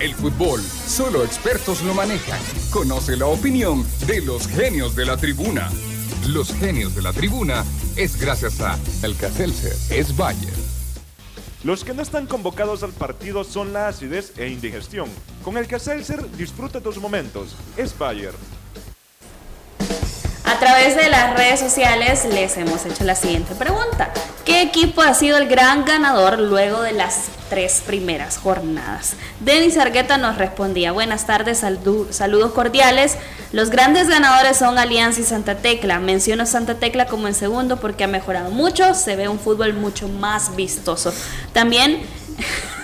El 0.00 0.14
fútbol, 0.14 0.62
solo 0.62 1.22
expertos 1.22 1.82
lo 1.82 1.92
manejan. 1.92 2.40
Conoce 2.70 3.14
la 3.18 3.26
opinión 3.26 3.86
de 4.06 4.22
los 4.22 4.48
genios 4.48 4.96
de 4.96 5.04
la 5.04 5.18
tribuna. 5.18 5.68
Los 6.26 6.54
genios 6.54 6.94
de 6.94 7.02
la 7.02 7.12
tribuna 7.12 7.66
es 7.96 8.18
gracias 8.18 8.62
a 8.62 8.78
Alcacelser, 9.02 9.76
es 9.90 10.16
Bayer, 10.16 10.54
los 11.64 11.82
que 11.82 11.92
no 11.92 12.02
están 12.02 12.26
convocados 12.26 12.84
al 12.84 12.92
partido 12.92 13.42
son 13.42 13.72
la 13.72 13.88
acidez 13.88 14.32
e 14.38 14.46
indigestión. 14.46 15.08
Con 15.42 15.56
el 15.56 15.66
Caselcer 15.66 16.30
disfruta 16.36 16.80
tus 16.80 16.98
momentos. 16.98 17.56
Es 17.76 17.98
Bayer. 17.98 18.32
A 20.44 20.58
través 20.60 20.94
de 20.96 21.08
las 21.08 21.36
redes 21.36 21.58
sociales 21.58 22.24
les 22.32 22.56
hemos 22.56 22.86
hecho 22.86 23.02
la 23.02 23.16
siguiente 23.16 23.56
pregunta. 23.56 24.12
¿Qué 24.44 24.62
equipo 24.62 25.02
ha 25.02 25.14
sido 25.14 25.36
el 25.36 25.48
gran 25.48 25.84
ganador 25.84 26.38
luego 26.38 26.80
de 26.80 26.92
las 26.92 27.28
tres 27.48 27.82
primeras 27.84 28.38
jornadas? 28.38 29.14
Denis 29.40 29.76
Argueta 29.76 30.18
nos 30.18 30.38
respondía, 30.38 30.92
buenas 30.92 31.26
tardes, 31.26 31.58
saludos 31.58 32.52
cordiales. 32.52 33.16
Los 33.52 33.70
grandes 33.70 34.08
ganadores 34.08 34.56
son 34.58 34.78
Alianza 34.78 35.20
y 35.20 35.24
Santa 35.24 35.56
Tecla. 35.56 35.98
Menciono 35.98 36.46
Santa 36.46 36.74
Tecla 36.74 37.06
como 37.06 37.28
en 37.28 37.34
segundo 37.34 37.78
porque 37.78 38.04
ha 38.04 38.08
mejorado 38.08 38.50
mucho, 38.50 38.94
se 38.94 39.16
ve 39.16 39.28
un 39.28 39.38
fútbol 39.38 39.74
mucho 39.74 40.08
más 40.08 40.54
vistoso. 40.56 41.12
También... 41.52 42.02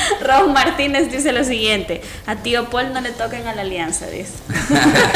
Raúl 0.20 0.52
Martínez 0.52 1.10
dice 1.10 1.32
lo 1.32 1.44
siguiente: 1.44 2.02
A 2.26 2.36
tío 2.36 2.70
Paul 2.70 2.92
no 2.92 3.00
le 3.00 3.10
toquen 3.10 3.46
a 3.46 3.54
la 3.54 3.62
alianza, 3.62 4.06
dice. 4.06 4.32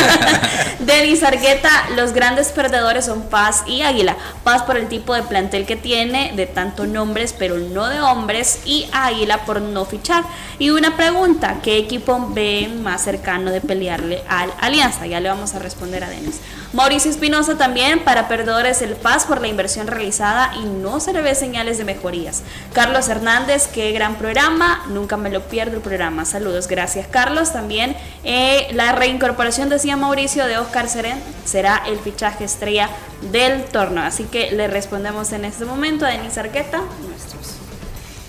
Denis 0.80 1.22
Argueta, 1.22 1.70
los 1.96 2.12
grandes 2.12 2.48
perdedores 2.48 3.06
son 3.06 3.28
Paz 3.28 3.64
y 3.66 3.82
Águila. 3.82 4.16
Paz 4.44 4.62
por 4.62 4.76
el 4.76 4.88
tipo 4.88 5.14
de 5.14 5.22
plantel 5.22 5.66
que 5.66 5.76
tiene, 5.76 6.32
de 6.34 6.46
tanto 6.46 6.86
nombres, 6.86 7.34
pero 7.36 7.58
no 7.58 7.88
de 7.88 8.00
hombres, 8.00 8.60
y 8.64 8.88
Águila 8.92 9.44
por 9.44 9.60
no 9.60 9.84
fichar. 9.84 10.24
Y 10.58 10.70
una 10.70 10.96
pregunta: 10.96 11.58
¿qué 11.62 11.78
equipo 11.78 12.28
ven 12.30 12.82
más 12.82 13.02
cercano 13.02 13.50
de 13.50 13.60
pelearle 13.60 14.22
al 14.28 14.52
Alianza? 14.60 15.06
Ya 15.06 15.20
le 15.20 15.28
vamos 15.28 15.54
a 15.54 15.58
responder 15.58 16.04
a 16.04 16.08
Denis. 16.08 16.40
Mauricio 16.76 17.10
Espinosa 17.10 17.56
también, 17.56 18.04
para 18.04 18.28
perdedores 18.28 18.82
el 18.82 18.96
Paz 18.96 19.24
por 19.24 19.40
la 19.40 19.48
inversión 19.48 19.86
realizada 19.86 20.52
y 20.60 20.66
no 20.66 21.00
se 21.00 21.14
le 21.14 21.22
ve 21.22 21.34
señales 21.34 21.78
de 21.78 21.84
mejorías. 21.84 22.42
Carlos 22.74 23.08
Hernández, 23.08 23.66
qué 23.66 23.92
gran 23.92 24.16
programa, 24.16 24.84
nunca 24.88 25.16
me 25.16 25.30
lo 25.30 25.40
pierdo 25.40 25.76
el 25.76 25.80
programa. 25.80 26.26
Saludos, 26.26 26.68
gracias 26.68 27.06
Carlos. 27.06 27.54
También 27.54 27.96
eh, 28.24 28.68
la 28.72 28.92
reincorporación, 28.92 29.70
decía 29.70 29.96
Mauricio, 29.96 30.46
de 30.46 30.58
Oscar 30.58 30.90
Seren 30.90 31.18
será 31.46 31.82
el 31.86 31.98
fichaje 31.98 32.44
estrella 32.44 32.90
del 33.32 33.64
torneo. 33.64 34.04
Así 34.04 34.24
que 34.24 34.50
le 34.50 34.68
respondemos 34.68 35.32
en 35.32 35.46
este 35.46 35.64
momento 35.64 36.04
a 36.04 36.10
Denis 36.10 36.36
Arqueta, 36.36 36.82
nuestros 37.08 37.54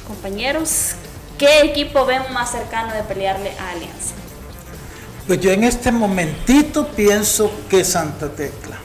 compañeros, 0.07 0.93
¿qué 1.37 1.63
equipo 1.63 2.05
ven 2.05 2.23
más 2.31 2.51
cercano 2.51 2.93
de 2.93 3.03
pelearle 3.03 3.51
a 3.59 3.71
Alianza? 3.71 4.16
Pues 5.27 5.41
yo 5.41 5.51
en 5.51 5.65
este 5.65 5.91
momentito 5.91 6.87
pienso 6.87 7.51
que 7.69 7.83
Santa 7.83 8.29
Tecla. 8.29 8.77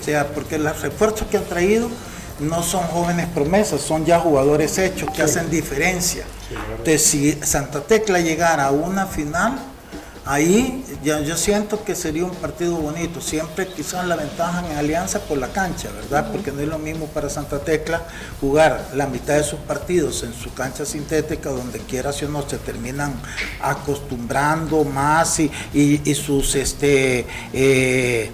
O 0.00 0.04
sea, 0.04 0.28
porque 0.28 0.56
los 0.56 0.80
refuerzos 0.80 1.26
que 1.26 1.36
han 1.36 1.44
traído 1.44 1.90
no 2.38 2.62
son 2.62 2.82
jóvenes 2.84 3.26
promesas, 3.26 3.80
son 3.80 4.06
ya 4.06 4.20
jugadores 4.20 4.78
hechos 4.78 5.10
que 5.10 5.22
hacen 5.22 5.50
diferencia. 5.50 6.24
Entonces, 6.70 7.02
si 7.02 7.32
Santa 7.42 7.80
Tecla 7.80 8.20
llegara 8.20 8.66
a 8.66 8.70
una 8.70 9.06
final, 9.06 9.58
ahí 10.30 10.84
ya, 11.02 11.20
yo 11.20 11.36
siento 11.36 11.82
que 11.84 11.96
sería 11.96 12.24
un 12.24 12.34
partido 12.34 12.76
bonito. 12.76 13.20
Siempre 13.20 13.66
quizás 13.66 14.06
la 14.06 14.14
ventaja 14.14 14.64
en 14.70 14.76
alianza 14.76 15.18
por 15.20 15.38
la 15.38 15.48
cancha, 15.48 15.90
¿verdad? 15.90 16.30
Porque 16.30 16.52
no 16.52 16.60
es 16.60 16.68
lo 16.68 16.78
mismo 16.78 17.06
para 17.06 17.28
Santa 17.28 17.58
Tecla 17.58 18.02
jugar 18.40 18.90
la 18.94 19.08
mitad 19.08 19.34
de 19.34 19.42
sus 19.42 19.58
partidos 19.60 20.22
en 20.22 20.32
su 20.32 20.54
cancha 20.54 20.86
sintética, 20.86 21.50
donde 21.50 21.80
quiera 21.80 22.12
si 22.12 22.26
o 22.26 22.28
no 22.28 22.48
se 22.48 22.58
terminan 22.58 23.12
acostumbrando 23.60 24.84
más 24.84 25.40
y, 25.40 25.50
sus 26.14 26.54
este 26.54 27.24
eh, 27.52 28.30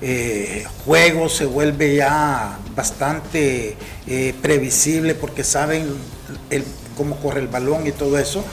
eh, 0.00 0.64
juego 0.84 1.28
se 1.28 1.44
vuelve 1.44 1.96
ya 1.96 2.58
bastante 2.74 3.76
eh, 4.06 4.34
previsible 4.40 5.14
porque 5.14 5.44
saben 5.44 5.86
cómo 6.96 7.16
corre 7.16 7.40
el 7.40 7.48
balón 7.48 7.86
y 7.86 7.92
todo 7.92 8.18
eso, 8.18 8.44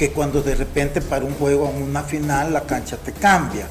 que 0.00 0.12
cuando 0.12 0.40
de 0.40 0.54
repente 0.54 1.02
para 1.02 1.26
un 1.26 1.34
juego 1.34 1.70
en 1.76 1.82
una 1.82 2.02
final 2.02 2.54
la 2.54 2.62
cancha 2.62 2.96
te 2.96 3.12
cambia. 3.12 3.68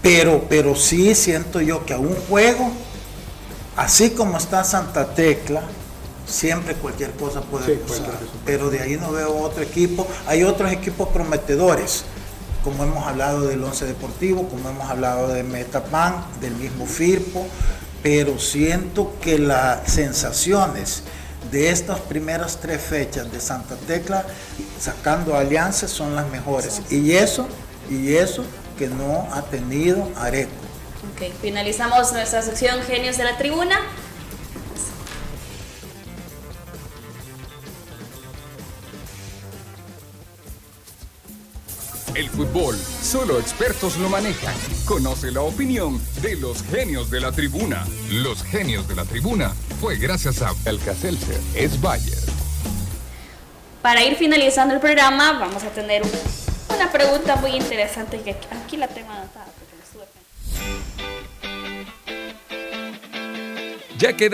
Pero, 0.00 0.46
pero 0.48 0.76
sí 0.76 1.16
siento 1.16 1.60
yo 1.60 1.84
que 1.84 1.94
a 1.94 1.98
un 1.98 2.14
juego, 2.14 2.70
así 3.74 4.10
como 4.10 4.38
está 4.38 4.62
Santa 4.62 5.12
Tecla, 5.16 5.62
siempre 6.24 6.74
cualquier 6.76 7.10
cosa 7.14 7.40
puede 7.40 7.74
pasar. 7.74 8.06
Pero 8.46 8.70
de 8.70 8.82
ahí 8.82 8.96
no 8.96 9.10
veo 9.10 9.36
otro 9.36 9.64
equipo. 9.64 10.06
Hay 10.28 10.44
otros 10.44 10.70
equipos 10.70 11.08
prometedores 11.08 12.04
como 12.62 12.84
hemos 12.84 13.04
hablado 13.04 13.40
del 13.40 13.64
Once 13.64 13.84
Deportivo, 13.84 14.48
como 14.48 14.68
hemos 14.68 14.88
hablado 14.88 15.26
de 15.26 15.42
Metapan, 15.42 16.24
del 16.40 16.54
mismo 16.54 16.86
Firpo, 16.86 17.44
pero 18.00 18.38
siento 18.38 19.16
que 19.20 19.40
las 19.40 19.90
sensaciones 19.90 21.02
de 21.50 21.70
estas 21.70 22.00
primeras 22.00 22.58
tres 22.60 22.80
fechas 22.82 23.30
de 23.30 23.40
Santa 23.40 23.76
Tecla, 23.86 24.24
sacando 24.78 25.36
alianzas, 25.36 25.90
son 25.90 26.14
las 26.14 26.28
mejores. 26.28 26.82
Y 26.90 27.12
eso, 27.12 27.46
y 27.90 28.14
eso 28.14 28.44
que 28.78 28.88
no 28.88 29.28
ha 29.32 29.42
tenido 29.42 30.08
Areco. 30.16 30.50
Ok, 31.12 31.32
finalizamos 31.40 32.12
nuestra 32.12 32.42
sección 32.42 32.80
Genios 32.82 33.16
de 33.18 33.24
la 33.24 33.36
Tribuna. 33.36 33.78
El 42.14 42.30
fútbol, 42.30 42.76
solo 42.76 43.40
expertos 43.40 43.96
lo 43.96 44.08
manejan. 44.08 44.54
Conoce 44.84 45.32
la 45.32 45.40
opinión 45.40 46.00
de 46.22 46.36
los 46.36 46.62
genios 46.62 47.10
de 47.10 47.20
la 47.20 47.32
tribuna. 47.32 47.84
Los 48.08 48.44
genios 48.44 48.86
de 48.86 48.94
la 48.94 49.04
tribuna 49.04 49.52
fue 49.80 49.96
gracias 49.96 50.40
a 50.40 50.54
El 50.64 50.78
Caselcer 50.78 51.40
es 51.56 51.80
Bayer. 51.80 52.18
Para 53.82 54.04
ir 54.04 54.14
finalizando 54.14 54.74
el 54.74 54.80
programa, 54.80 55.40
vamos 55.40 55.64
a 55.64 55.70
tener 55.70 56.02
una 56.72 56.92
pregunta 56.92 57.34
muy 57.36 57.50
interesante 57.50 58.20
que 58.20 58.36
aquí 58.62 58.76
la 58.76 58.86
tengo 58.86 59.10
anotada 59.10 59.46
porque 59.46 59.74
Ya 63.98 64.12
queda 64.16 64.32